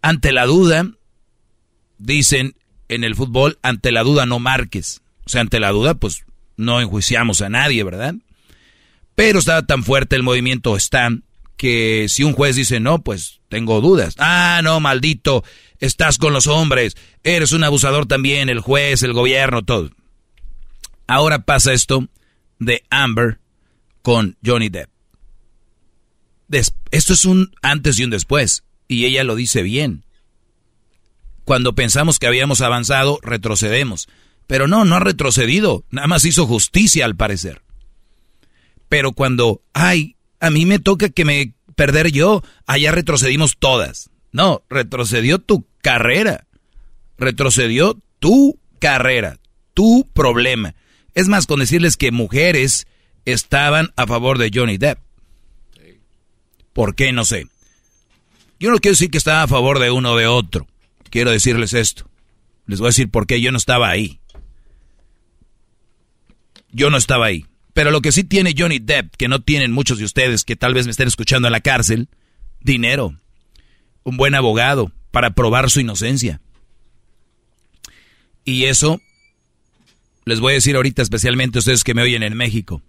[0.00, 0.90] Ante la duda,
[1.98, 2.56] dicen
[2.88, 5.01] en el fútbol, ante la duda no marques.
[5.24, 6.24] O sea, ante la duda, pues
[6.56, 8.14] no enjuiciamos a nadie, ¿verdad?
[9.14, 11.10] Pero estaba tan fuerte el movimiento está
[11.56, 14.14] que si un juez dice no, pues tengo dudas.
[14.18, 15.44] Ah, no, maldito,
[15.78, 19.90] estás con los hombres, eres un abusador también, el juez, el gobierno, todo.
[21.06, 22.08] Ahora pasa esto
[22.58, 23.38] de Amber
[24.02, 24.90] con Johnny Depp.
[26.90, 30.04] esto es un antes y un después, y ella lo dice bien.
[31.44, 34.08] Cuando pensamos que habíamos avanzado, retrocedemos.
[34.52, 37.62] Pero no, no ha retrocedido, nada más hizo justicia al parecer.
[38.90, 44.10] Pero cuando, ay, a mí me toca que me perder yo, allá retrocedimos todas.
[44.30, 46.46] No, retrocedió tu carrera.
[47.16, 49.38] Retrocedió tu carrera,
[49.72, 50.74] tu problema.
[51.14, 52.86] Es más, con decirles que mujeres
[53.24, 54.98] estaban a favor de Johnny Depp.
[56.74, 57.10] ¿Por qué?
[57.12, 57.46] No sé.
[58.60, 60.66] Yo no quiero decir que estaba a favor de uno o de otro.
[61.08, 62.06] Quiero decirles esto.
[62.66, 64.18] Les voy a decir por qué yo no estaba ahí.
[66.72, 67.46] Yo no estaba ahí.
[67.74, 70.74] Pero lo que sí tiene Johnny Depp, que no tienen muchos de ustedes que tal
[70.74, 72.08] vez me estén escuchando en la cárcel,
[72.60, 73.18] dinero.
[74.02, 76.40] Un buen abogado para probar su inocencia.
[78.44, 79.00] Y eso
[80.24, 82.82] les voy a decir ahorita especialmente a ustedes que me oyen en México.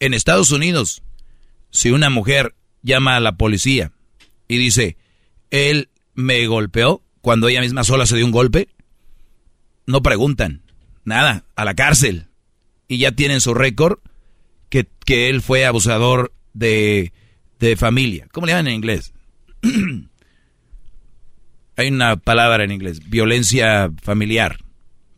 [0.00, 1.02] En Estados Unidos,
[1.70, 3.92] si una mujer llama a la policía
[4.46, 4.96] y dice,
[5.50, 8.68] él me golpeó cuando ella misma sola se dio un golpe,
[9.86, 10.62] no preguntan,
[11.04, 12.28] nada, a la cárcel
[12.94, 13.98] y ya tienen su récord
[14.68, 17.12] que, que, él fue abusador de,
[17.58, 18.28] de familia.
[18.32, 19.12] ¿Cómo le llaman en inglés?
[21.76, 24.58] Hay una palabra en inglés, violencia familiar.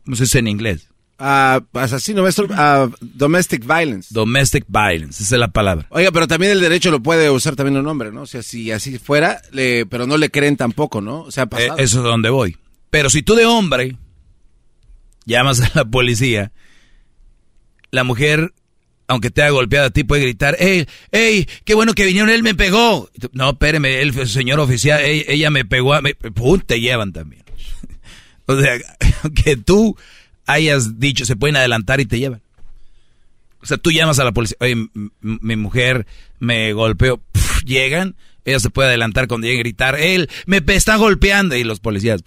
[0.05, 0.89] ¿Cómo se dice en inglés?
[1.19, 4.13] Uh, asesino, uh, domestic violence.
[4.13, 5.87] Domestic violence, esa es la palabra.
[5.89, 8.21] Oiga, pero también el derecho lo puede usar también un hombre, ¿no?
[8.21, 11.21] O sea, si así fuera, le, pero no le creen tampoco, ¿no?
[11.21, 12.57] O sea, eh, eso es donde voy.
[12.91, 13.97] Pero si tú de hombre
[15.25, 16.51] llamas a la policía
[17.91, 18.53] la mujer,
[19.07, 22.43] aunque te haya golpeado a ti, puede gritar, ¡Ey, ey, qué bueno que vinieron, él
[22.43, 23.09] me pegó!
[23.31, 26.01] No, espéreme, el señor oficial, ella, me pegó, a,
[26.33, 26.59] ¡pum!
[26.65, 27.43] te llevan también.
[28.45, 28.77] o sea,
[29.43, 29.97] que tú
[30.45, 32.41] hayas dicho, se pueden adelantar y te llevan.
[33.61, 34.75] O sea, tú llamas a la policía, oye,
[35.21, 36.05] mi mujer
[36.39, 37.21] me golpeó,
[37.65, 38.15] llegan,
[38.45, 42.23] ella se puede adelantar cuando llegue a gritar, él me está golpeando, y los policías,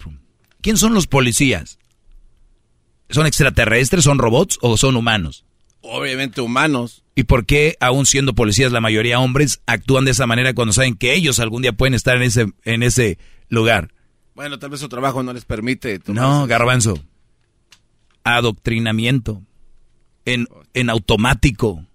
[0.61, 1.79] ¿quién son los policías?
[3.09, 5.45] ¿Son extraterrestres, son robots o son humanos?
[5.81, 7.03] Obviamente humanos.
[7.15, 10.95] ¿Y por qué, aún siendo policías, la mayoría hombres, actúan de esa manera cuando saben
[10.95, 13.17] que ellos algún día pueden estar en ese, en ese
[13.49, 13.93] lugar?
[14.33, 15.99] Bueno, tal vez su trabajo no les permite.
[16.07, 17.03] No, garbanzo.
[18.23, 19.41] Adoctrinamiento.
[20.25, 21.85] En, en automático.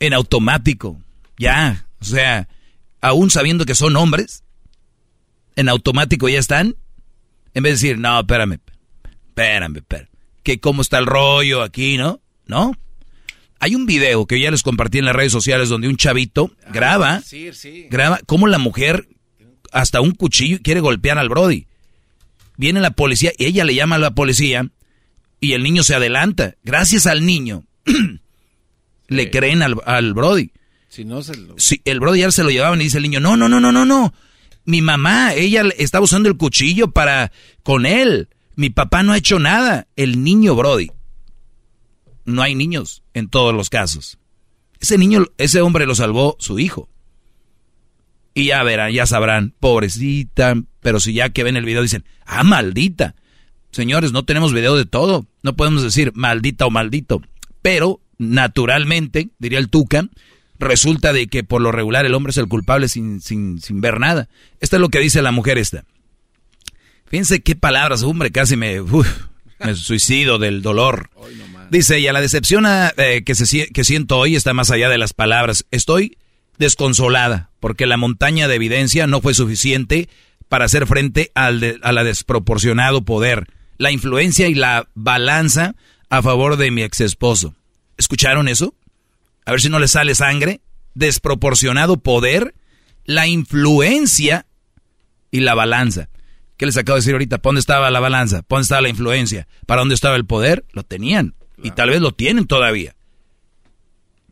[0.00, 1.00] En automático.
[1.38, 1.86] Ya.
[2.00, 2.48] O sea,
[3.00, 4.42] aún sabiendo que son hombres,
[5.54, 6.76] en automático ya están.
[7.54, 8.60] En vez de decir, no, espérame,
[9.28, 10.08] espérame, espérame.
[10.42, 12.20] Que cómo está el rollo aquí, ¿no?
[12.46, 12.72] ¿No?
[13.58, 16.70] Hay un video que ya les compartí en las redes sociales donde un chavito ah,
[16.72, 17.22] graba,
[17.90, 19.08] graba cómo la mujer
[19.72, 21.66] hasta un cuchillo quiere golpear al Brody.
[22.56, 24.68] Viene la policía y ella le llama a la policía
[25.40, 26.54] y el niño se adelanta.
[26.64, 27.64] Gracias al niño
[29.08, 30.52] le creen al, Brody.
[30.88, 31.32] Si no se
[31.84, 33.84] el Brody ya se lo llevaban y dice el niño, no, no, no, no, no,
[33.84, 34.14] no.
[34.64, 38.28] Mi mamá, ella estaba usando el cuchillo para con él.
[38.54, 39.86] Mi papá no ha hecho nada.
[39.96, 40.90] El niño Brody
[42.26, 44.18] no hay niños en todos los casos.
[44.80, 46.88] Ese niño, ese hombre lo salvó su hijo.
[48.34, 52.44] Y ya verán, ya sabrán, pobrecita, pero si ya que ven el video dicen, ah,
[52.44, 53.14] maldita.
[53.70, 55.26] Señores, no tenemos video de todo.
[55.42, 57.22] No podemos decir maldita o maldito.
[57.62, 60.08] Pero, naturalmente, diría el Tuca,
[60.58, 64.00] resulta de que por lo regular el hombre es el culpable sin, sin, sin ver
[64.00, 64.28] nada.
[64.60, 65.84] Esto es lo que dice la mujer esta.
[67.06, 71.10] Fíjense qué palabras, hombre, casi me, me suicido del dolor.
[71.70, 75.12] Dice ella, la decepción eh, que, se, que siento hoy está más allá de las
[75.12, 75.66] palabras.
[75.70, 76.18] Estoy
[76.58, 80.08] desconsolada porque la montaña de evidencia no fue suficiente
[80.48, 85.74] para hacer frente al a la desproporcionado poder, la influencia y la balanza
[86.08, 87.54] a favor de mi ex esposo.
[87.96, 88.74] ¿Escucharon eso?
[89.44, 90.60] A ver si no le sale sangre.
[90.94, 92.54] Desproporcionado poder,
[93.04, 94.46] la influencia
[95.30, 96.08] y la balanza.
[96.56, 97.38] ¿Qué les acabo de decir ahorita?
[97.38, 98.42] ¿Para dónde estaba la balanza?
[98.42, 99.46] ¿Para dónde estaba la influencia?
[99.66, 100.64] ¿Para dónde estaba el poder?
[100.72, 101.34] Lo tenían.
[101.62, 102.94] Y tal vez lo tienen todavía.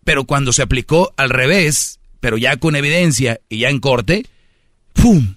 [0.04, 4.26] Pero cuando se aplicó al revés, pero ya con evidencia y ya en corte,
[4.92, 5.36] ¡pum!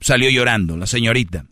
[0.00, 1.46] Salió llorando la señorita.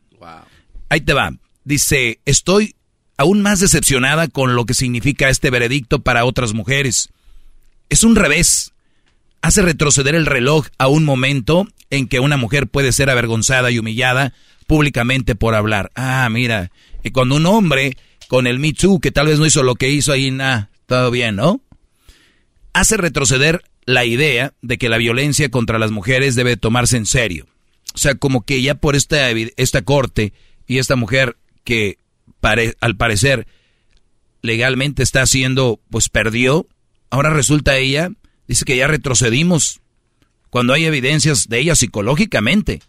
[0.88, 1.34] Ahí te va.
[1.64, 2.74] Dice, estoy
[3.16, 7.10] aún más decepcionada con lo que significa este veredicto para otras mujeres.
[7.90, 8.72] Es un revés.
[9.42, 13.78] Hace retroceder el reloj a un momento en que una mujer puede ser avergonzada y
[13.78, 14.32] humillada
[14.66, 15.90] públicamente por hablar.
[15.94, 16.70] Ah, mira,
[17.02, 17.96] y cuando un hombre
[18.28, 21.36] con el Me que tal vez no hizo lo que hizo ahí, nada, todo bien,
[21.36, 21.60] ¿no?
[22.72, 27.46] Hace retroceder la idea de que la violencia contra las mujeres debe tomarse en serio.
[27.94, 30.34] O sea, como que ya por esta, esta corte
[30.66, 31.98] y esta mujer que
[32.80, 33.46] al parecer
[34.42, 36.68] legalmente está haciendo, pues perdió,
[37.10, 38.10] ahora resulta ella,
[38.46, 39.80] dice que ya retrocedimos
[40.50, 42.80] cuando hay evidencias de ella psicológicamente.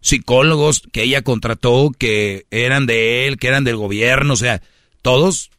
[0.00, 4.62] Psicólogos que ella contrató, que eran de él, que eran del gobierno, o sea,
[5.02, 5.50] todos,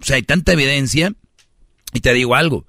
[0.00, 1.12] o sea, hay tanta evidencia.
[1.92, 2.66] Y te digo algo,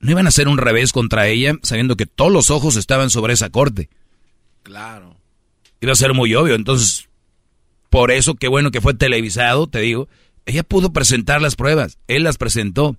[0.00, 3.34] no iban a hacer un revés contra ella sabiendo que todos los ojos estaban sobre
[3.34, 3.88] esa corte.
[4.62, 5.16] Claro.
[5.80, 7.08] Iba a ser muy obvio, entonces,
[7.90, 10.08] por eso, qué bueno que fue televisado, te digo,
[10.46, 12.96] ella pudo presentar las pruebas, él las presentó.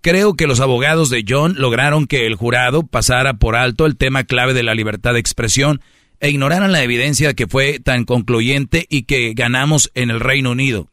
[0.00, 4.24] Creo que los abogados de John lograron que el jurado pasara por alto el tema
[4.24, 5.80] clave de la libertad de expresión
[6.20, 10.88] e ignoraran la evidencia que fue tan concluyente y que ganamos en el Reino Unido.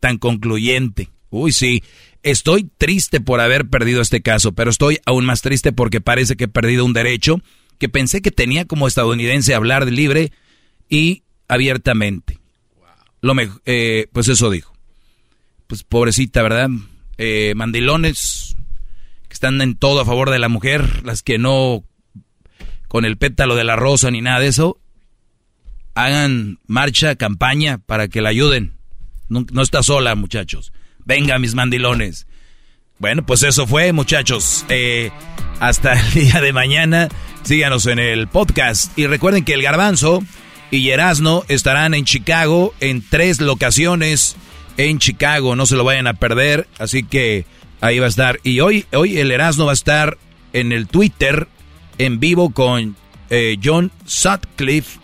[0.00, 1.10] Tan concluyente.
[1.30, 1.82] Uy, sí.
[2.22, 6.44] Estoy triste por haber perdido este caso, pero estoy aún más triste porque parece que
[6.44, 7.40] he perdido un derecho
[7.78, 10.32] que pensé que tenía como estadounidense hablar libre
[10.88, 12.38] y abiertamente.
[13.20, 13.34] Lo
[13.64, 14.74] eh, pues eso dijo.
[15.66, 16.68] Pues pobrecita, ¿verdad?
[17.18, 18.54] Eh, mandilones
[19.28, 21.84] que están en todo a favor de la mujer, las que no
[22.94, 24.78] con el pétalo de la rosa ni nada de eso,
[25.96, 28.74] hagan marcha, campaña para que la ayuden.
[29.28, 30.72] No, está sola, muchachos.
[31.04, 32.28] Venga, mis mandilones.
[33.00, 34.64] Bueno, pues eso fue, muchachos.
[34.68, 35.10] Eh,
[35.58, 37.08] hasta el día de mañana.
[37.42, 38.96] Síganos en el podcast.
[38.96, 40.22] Y recuerden que el garbanzo
[40.70, 44.36] y Erasno estarán en Chicago en tres locaciones
[44.76, 45.56] en Chicago.
[45.56, 46.68] No se lo vayan a perder.
[46.78, 47.44] Así que
[47.80, 48.38] ahí va a estar.
[48.44, 50.16] Y hoy, hoy el Erasno va a estar
[50.52, 51.48] en el Twitter
[51.98, 52.96] en vivo con
[53.30, 54.98] eh, John Sutcliffe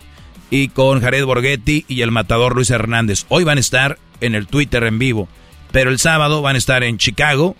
[0.49, 3.25] y con Jared Borghetti y el matador Luis Hernández.
[3.29, 5.27] Hoy van a estar en el Twitter en vivo.
[5.71, 7.55] Pero el sábado van a estar en Chicago,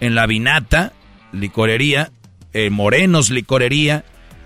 [0.00, 0.92] en la Vinata,
[1.32, 2.10] licorería,
[2.52, 4.04] eh, Morenos Licorería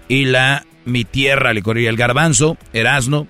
[0.08, 3.26] y la mi Tierra, Licorería El Garbanzo, Erasno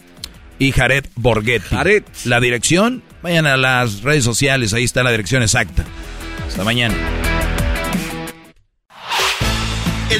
[0.59, 1.69] y Jared Borghetti.
[1.69, 2.05] Jared.
[2.25, 5.85] La dirección, vayan a las redes sociales, ahí está la dirección exacta.
[6.47, 6.95] Hasta mañana.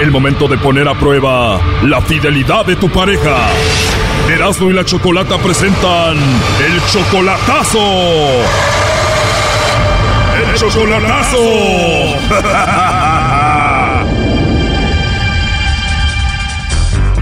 [0.00, 3.36] El momento de poner a prueba la fidelidad de tu pareja.
[4.30, 7.78] Erasmo y la Chocolata presentan el chocolatazo.
[10.38, 11.36] El chocolatazo.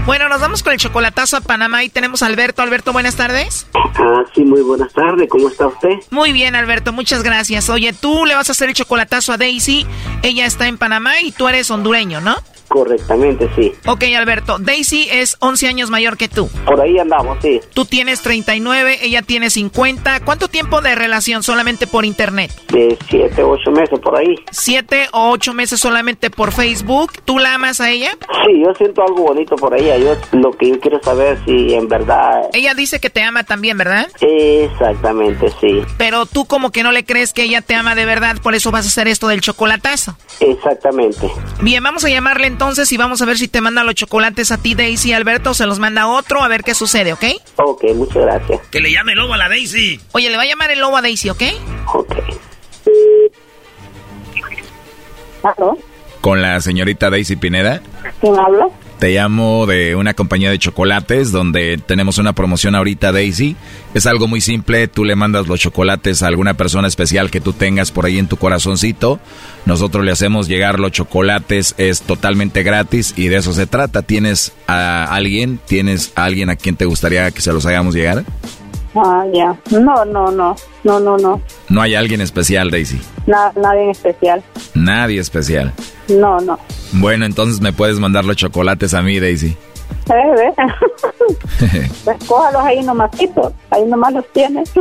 [0.05, 2.63] Bueno, nos vamos con el chocolatazo a Panamá y tenemos a Alberto.
[2.63, 3.67] Alberto, buenas tardes.
[3.75, 5.29] Ah, sí, muy buenas tardes.
[5.29, 5.89] ¿Cómo está usted?
[6.09, 7.69] Muy bien, Alberto, muchas gracias.
[7.69, 9.85] Oye, tú le vas a hacer el chocolatazo a Daisy.
[10.23, 12.37] Ella está en Panamá y tú eres hondureño, ¿no?
[12.69, 13.73] Correctamente, sí.
[13.87, 14.57] Ok, Alberto.
[14.59, 16.49] Daisy es 11 años mayor que tú.
[16.65, 17.59] Por ahí andamos, sí.
[17.73, 20.21] Tú tienes 39, ella tiene 50.
[20.21, 22.51] ¿Cuánto tiempo de relación solamente por internet?
[22.71, 24.35] De 7, 8 meses por ahí.
[24.51, 27.11] 7 o 8 meses solamente por Facebook.
[27.25, 28.11] ¿Tú la amas a ella?
[28.45, 29.97] Sí, yo siento algo bonito por ella.
[29.97, 32.49] Yo lo que yo quiero saber si en verdad...
[32.53, 34.07] Ella dice que te ama también, ¿verdad?
[34.21, 35.81] Exactamente, sí.
[35.97, 38.69] Pero tú como que no le crees que ella te ama de verdad, por eso
[38.69, 40.15] vas a hacer esto del chocolatazo.
[40.39, 41.31] Exactamente.
[41.61, 44.57] Bien, vamos a llamarle entonces y vamos a ver si te manda los chocolates a
[44.57, 47.23] ti, Daisy Alberto, se los manda otro, a ver qué sucede, ¿ok?
[47.55, 48.59] Ok, muchas gracias.
[48.69, 50.01] Que le llame el lobo a la Daisy.
[50.11, 51.41] Oye, le va a llamar el lobo a Daisy, ¿ok?
[51.93, 52.15] Ok.
[55.41, 55.77] ¿Aló?
[56.19, 57.81] Con la señorita Daisy Pineda.
[58.19, 58.67] ¿Quién habla?
[58.99, 63.55] Te llamo de una compañía de chocolates donde tenemos una promoción ahorita, Daisy.
[63.93, 67.53] Es algo muy simple, tú le mandas los chocolates a alguna persona especial que tú
[67.53, 69.21] tengas por ahí en tu corazoncito.
[69.65, 74.01] Nosotros le hacemos llegar los chocolates, es totalmente gratis y de eso se trata.
[74.01, 75.61] ¿Tienes a alguien?
[75.65, 78.25] ¿Tienes a alguien a quien te gustaría que se los hagamos llegar?
[78.95, 79.55] Ah, ya.
[79.71, 80.57] No, no, no.
[80.83, 81.41] No, no, no.
[81.69, 82.99] No hay alguien especial, Daisy.
[83.25, 84.43] nadie especial.
[84.73, 85.73] Nadie especial.
[86.09, 86.59] No, no.
[86.93, 89.55] Bueno, entonces me puedes mandar los chocolates a mí, Daisy.
[90.09, 90.53] Eh,
[92.03, 93.11] pues cójalos ahí nomás,
[93.69, 94.71] ahí nomás los tienes.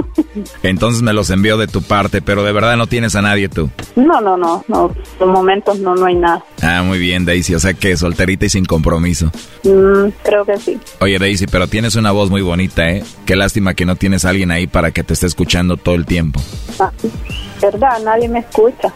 [0.63, 3.71] Entonces me los envío de tu parte, pero de verdad no tienes a nadie tú.
[3.95, 6.43] No, no, no, no, de momentos no, no hay nada.
[6.63, 9.31] Ah, muy bien, Daisy, o sea que solterita y sin compromiso.
[9.65, 10.81] Mm, creo que sí.
[11.01, 13.05] Oye, Daisy, pero tienes una voz muy bonita, ¿eh?
[13.27, 16.07] Qué lástima que no tienes a alguien ahí para que te esté escuchando todo el
[16.07, 16.41] tiempo.
[16.81, 16.91] Ah,
[17.61, 18.93] verdad, nadie me escucha.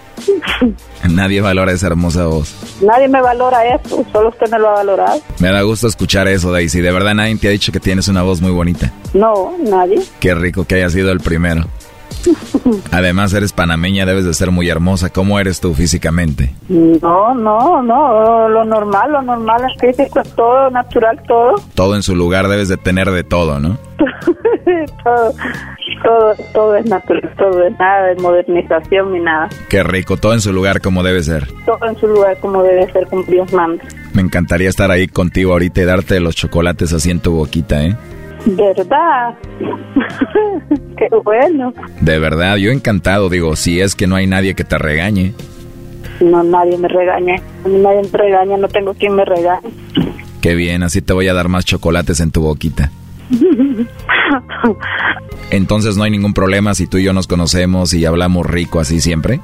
[1.11, 2.55] Nadie valora esa hermosa voz.
[2.81, 5.21] Nadie me valora eso, solo usted me lo ha valorado.
[5.39, 6.81] Me da gusto escuchar eso, Daisy.
[6.81, 8.93] De verdad nadie te ha dicho que tienes una voz muy bonita.
[9.15, 10.01] No, nadie.
[10.21, 11.65] Qué rico que haya sido el primero.
[12.91, 15.11] Además, eres panameña, debes de ser muy hermosa.
[15.11, 16.55] ¿Cómo eres tú físicamente?
[16.69, 18.49] No, no, no.
[18.49, 21.55] Lo normal, lo normal es físico, es todo natural, todo.
[21.75, 23.79] Todo en su lugar, debes de tener de todo, ¿no?
[25.05, 25.33] todo,
[26.03, 29.49] todo, todo es natural, todo es nada de modernización ni nada.
[29.69, 31.49] Qué rico, todo en su lugar como debe ser.
[31.65, 33.83] Todo en su lugar como debe ser, como Dios manda.
[34.13, 37.97] Me encantaría estar ahí contigo ahorita y darte los chocolates así en tu boquita, ¿eh?
[38.47, 39.35] ¿Verdad?
[40.97, 41.73] Qué bueno.
[42.01, 45.33] De verdad, yo encantado, digo, si es que no hay nadie que te regañe.
[46.21, 47.41] No, nadie me regaña.
[47.65, 49.71] Nadie me regaña, no tengo quien me regañe.
[50.41, 52.91] Qué bien, así te voy a dar más chocolates en tu boquita.
[55.51, 59.01] Entonces no hay ningún problema si tú y yo nos conocemos y hablamos rico así
[59.01, 59.41] siempre.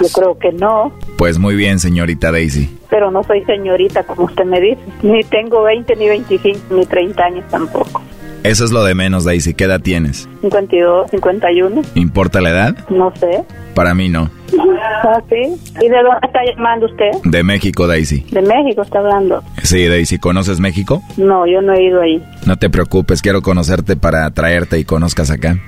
[0.00, 0.92] Yo creo que no.
[1.16, 2.70] Pues muy bien, señorita Daisy.
[2.88, 4.80] Pero no soy señorita, como usted me dice.
[5.02, 8.02] Ni tengo 20, ni 25, ni 30 años tampoco.
[8.42, 9.52] Eso es lo de menos, Daisy.
[9.52, 10.28] ¿Qué edad tienes?
[10.40, 11.82] 52, 51.
[11.94, 12.88] ¿Importa la edad?
[12.88, 13.44] No sé.
[13.74, 14.30] Para mí no.
[15.04, 15.56] ¿Ah, sí?
[15.80, 17.10] ¿Y de dónde está llamando usted?
[17.24, 18.24] De México, Daisy.
[18.30, 19.42] De México está hablando.
[19.62, 20.18] Sí, Daisy.
[20.18, 21.02] ¿Conoces México?
[21.18, 22.22] No, yo no he ido ahí.
[22.46, 25.58] No te preocupes, quiero conocerte para traerte y conozcas acá.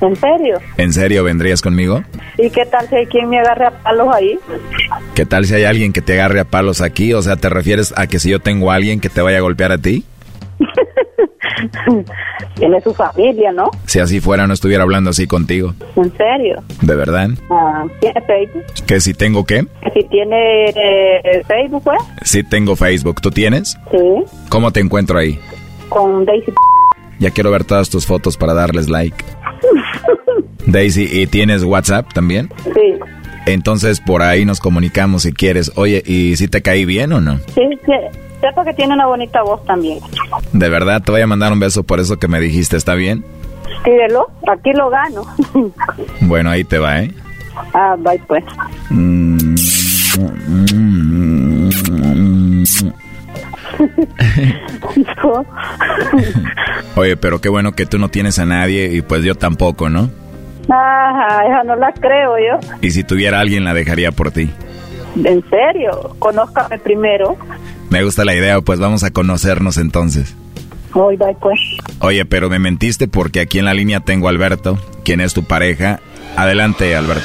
[0.00, 0.58] ¿En serio?
[0.76, 2.02] ¿En serio vendrías conmigo?
[2.38, 4.38] ¿Y qué tal si hay quien me agarre a palos ahí?
[5.14, 7.12] ¿Qué tal si hay alguien que te agarre a palos aquí?
[7.14, 9.42] O sea, ¿te refieres a que si yo tengo a alguien que te vaya a
[9.42, 10.04] golpear a ti?
[12.54, 13.70] Tiene su familia, ¿no?
[13.86, 15.74] Si así fuera, no estuviera hablando así contigo.
[15.96, 16.62] ¿En serio?
[16.82, 17.30] ¿De verdad?
[17.50, 18.64] Ah, ¿Tiene Facebook?
[18.86, 19.66] ¿Que si tengo qué?
[19.82, 21.98] ¿Que si tiene eh, Facebook, pues?
[22.22, 23.20] Sí tengo Facebook.
[23.20, 23.78] ¿Tú tienes?
[23.90, 23.98] Sí.
[24.48, 25.38] ¿Cómo te encuentro ahí?
[25.88, 26.52] Con Daisy.
[27.18, 29.24] Ya quiero ver todas tus fotos para darles like.
[30.66, 32.50] Daisy, ¿y tienes WhatsApp también?
[32.64, 32.94] Sí.
[33.46, 35.72] Entonces por ahí nos comunicamos si quieres.
[35.76, 37.38] Oye, ¿y si te caí bien o no?
[37.54, 37.92] Sí, sí.
[38.40, 39.98] Sepa que tiene una bonita voz también.
[40.52, 43.24] De verdad, te voy a mandar un beso por eso que me dijiste, ¿está bien?
[43.84, 45.22] Pídelo, aquí lo gano.
[46.22, 47.12] bueno, ahí te va, ¿eh?
[47.72, 48.44] Ah, bye pues.
[56.96, 60.10] Oye, pero qué bueno que tú no tienes a nadie y pues yo tampoco, ¿no?
[60.68, 62.58] Ajá, esa no la creo yo.
[62.80, 64.50] Y si tuviera alguien la dejaría por ti.
[65.24, 66.14] ¿En serio?
[66.18, 67.36] Conózcame primero.
[67.90, 70.36] Me gusta la idea, pues vamos a conocernos entonces.
[70.94, 71.60] Hoy pues.
[72.00, 75.44] Oye, pero me mentiste porque aquí en la línea tengo a Alberto, quien es tu
[75.44, 76.00] pareja.
[76.36, 77.24] Adelante, Alberto.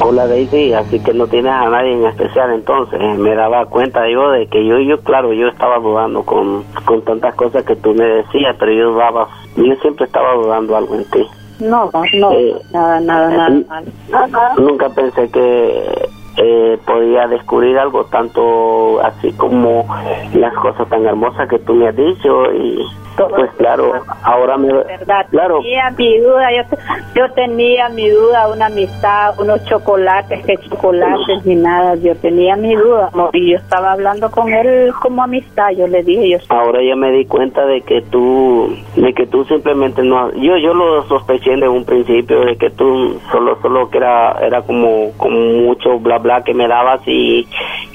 [0.00, 3.00] Hola Daisy, así que no tienes a nadie en especial entonces.
[3.18, 7.34] Me daba cuenta yo de que yo, yo claro, yo estaba dudando con, con tantas
[7.34, 11.26] cosas que tú me decías, pero yo dudaba, yo siempre estaba dudando algo en ti.
[11.60, 13.48] No, no, Eh, nada, nada,
[14.10, 14.54] nada.
[14.58, 19.86] Nunca pensé que eh, podía descubrir algo tanto así como
[20.34, 22.84] las cosas tan hermosas que tú me has dicho y
[23.16, 23.92] pues claro,
[24.22, 24.72] ahora me...
[24.72, 25.26] verdad.
[25.30, 25.60] Claro.
[25.62, 26.76] Tenía mi duda, yo,
[27.14, 32.74] yo tenía mi duda, una amistad, unos chocolates, que chocolates ni nada, yo tenía mi
[32.74, 36.80] duda, amor, y yo estaba hablando con él como amistad, yo le dije, yo Ahora
[36.82, 41.02] ya me di cuenta de que tú, de que tú simplemente no, yo yo lo
[41.04, 45.98] sospeché de un principio de que tú solo solo que era era como como mucho
[45.98, 47.46] bla bla que me dabas y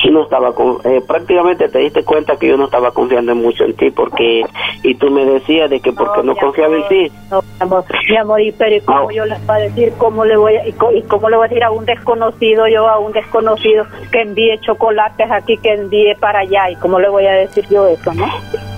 [0.04, 3.66] y no estaba con, eh, prácticamente te diste cuenta que yo no estaba confiando mucho
[3.66, 4.44] en ti porque
[4.84, 7.12] y tú me decías de que porque no, confiaba en ti.
[7.30, 10.26] No, mi amor, mi amor, y pero ¿y cómo yo le voy a decir, cómo
[10.26, 13.00] le voy a, y, y cómo le voy a decir a un desconocido, yo a
[13.00, 17.34] un desconocido que envíe chocolates aquí, que envíe para allá, y cómo le voy a
[17.34, 18.26] decir yo eso, ¿no?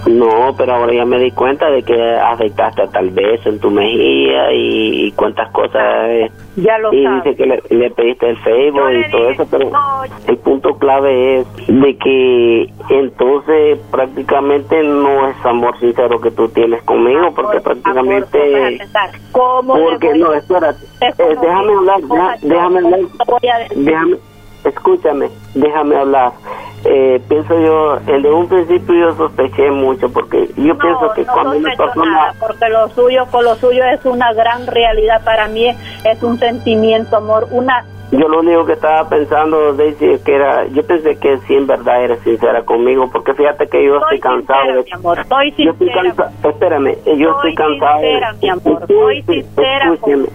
[0.06, 4.51] No, pero ahora ya me di cuenta de que afectaste tal vez en tu mejilla
[4.51, 5.82] y, y cuántas cosas.
[6.09, 9.72] eh, Ya lo y dice que le, le pediste el Facebook y todo eso, pero
[10.27, 16.83] el punto clave es de que entonces prácticamente no es amor sincero que tú tienes
[16.83, 18.80] conmigo, porque prácticamente...
[19.32, 22.99] ¿Cómo le Porque no, espérate, eh, déjame hablar, déjame hablar.
[23.75, 24.17] Déjame,
[24.66, 26.33] escúchame, déjame hablar.
[26.85, 31.58] Eh, pienso yo, desde un principio yo sospeché mucho, porque yo pienso que no cuando
[31.58, 32.11] una persona...
[32.11, 36.38] nada, porque lo suyo, con lo suyo es una gran realidad para mí, es un
[36.40, 37.85] sentimiento, amor, una
[38.16, 41.66] Yo lo único que estaba pensando, Daisy, es que era, yo pensé que sí en
[41.66, 44.83] verdad eres sincera conmigo, porque fíjate que yo estoy cansado sincera, de...
[44.83, 46.14] mi amor, estoy Yo estoy sincera.
[46.16, 50.27] cansa- espérame, eh, yo estoy cansado de- sincera, mi amor, Escuche- sincera escúcheme,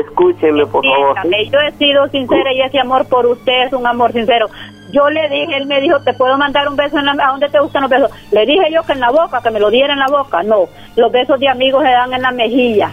[0.00, 1.16] escúcheme, por favor.
[1.52, 4.46] Yo he sido sincera y ese amor por usted es un amor sincero.
[4.92, 7.48] Yo le dije, él me dijo, ¿te puedo mandar un beso en la, a dónde
[7.48, 8.10] te gustan los besos?
[8.32, 10.42] Le dije yo que en la boca, que me lo diera en la boca.
[10.44, 10.66] No,
[10.96, 12.90] los besos de amigos se dan en la mejilla.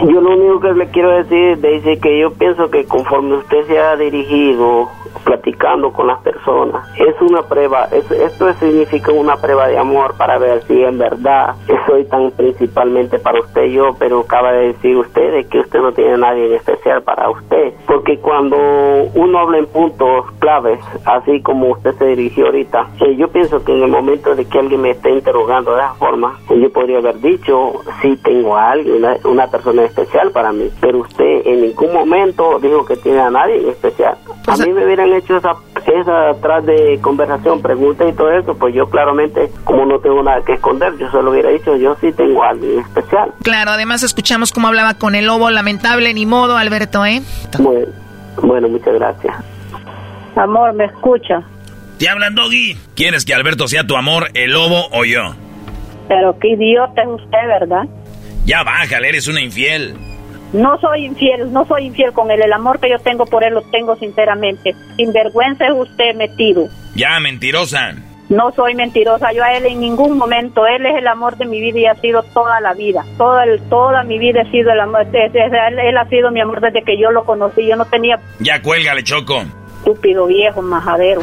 [0.00, 3.78] Yo lo único que le quiero decir, Daisy, que yo pienso que conforme usted se
[3.78, 4.90] ha dirigido
[5.28, 10.38] platicando con las personas, es una prueba, es- esto significa una prueba de amor para
[10.38, 11.54] ver si en verdad
[11.86, 15.92] soy tan principalmente para usted yo, pero acaba de decir usted de que usted no
[15.92, 18.56] tiene nadie en especial para usted, porque cuando
[19.14, 23.72] uno habla en puntos claves, así como usted se dirigió ahorita, eh, yo pienso que
[23.72, 26.98] en el momento de que alguien me esté interrogando de esa forma, eh, yo podría
[26.98, 31.60] haber dicho, sí tengo a alguien, una, una persona especial para mí, pero usted en
[31.60, 34.16] ningún momento dijo que tiene a nadie en especial.
[34.46, 35.52] A mí me hubieran hecho esa,
[35.86, 40.42] esa atrás de conversación, preguntas y todo eso, pues yo claramente, como no tengo nada
[40.44, 43.32] que esconder, yo solo hubiera dicho, yo sí tengo a alguien especial.
[43.42, 47.22] Claro, además escuchamos cómo hablaba con el lobo, lamentable, ni modo, Alberto, ¿eh?
[47.58, 47.86] Bueno,
[48.42, 49.34] bueno muchas gracias.
[50.36, 51.42] Amor, ¿me escucha?
[51.98, 52.76] Te hablan, Doggy.
[52.94, 55.34] ¿Quieres que Alberto sea tu amor, el lobo o yo?
[56.06, 57.88] Pero qué idiota es usted, ¿verdad?
[58.44, 59.94] Ya bájale, eres una infiel.
[60.52, 62.40] No soy infiel, no soy infiel con él.
[62.42, 64.74] El amor que yo tengo por él lo tengo sinceramente.
[64.96, 66.68] Sinvergüenza es usted metido.
[66.94, 67.94] Ya, mentirosa.
[68.30, 70.66] No soy mentirosa, yo a él en ningún momento.
[70.66, 73.04] Él es el amor de mi vida y ha sido toda la vida.
[73.16, 75.06] Toda, el- toda mi vida ha sido el amor.
[75.10, 77.66] de- de- de- él, él ha sido mi amor desde que yo lo conocí.
[77.66, 79.42] Yo no tenía Ya cuélgale, Choco.
[79.78, 81.22] estúpido viejo majadero.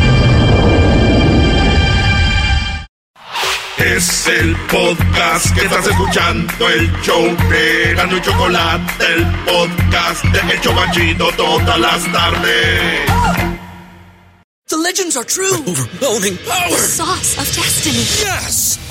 [3.83, 10.53] Es el podcast que estás escuchando, el show de Gano y Chocolate, el podcast de
[10.53, 13.11] El Chobachito todas las tardes.
[14.67, 15.51] The legends are true.
[15.65, 16.69] overwhelming power!
[16.69, 18.05] The sauce of destiny.
[18.23, 18.90] Yes!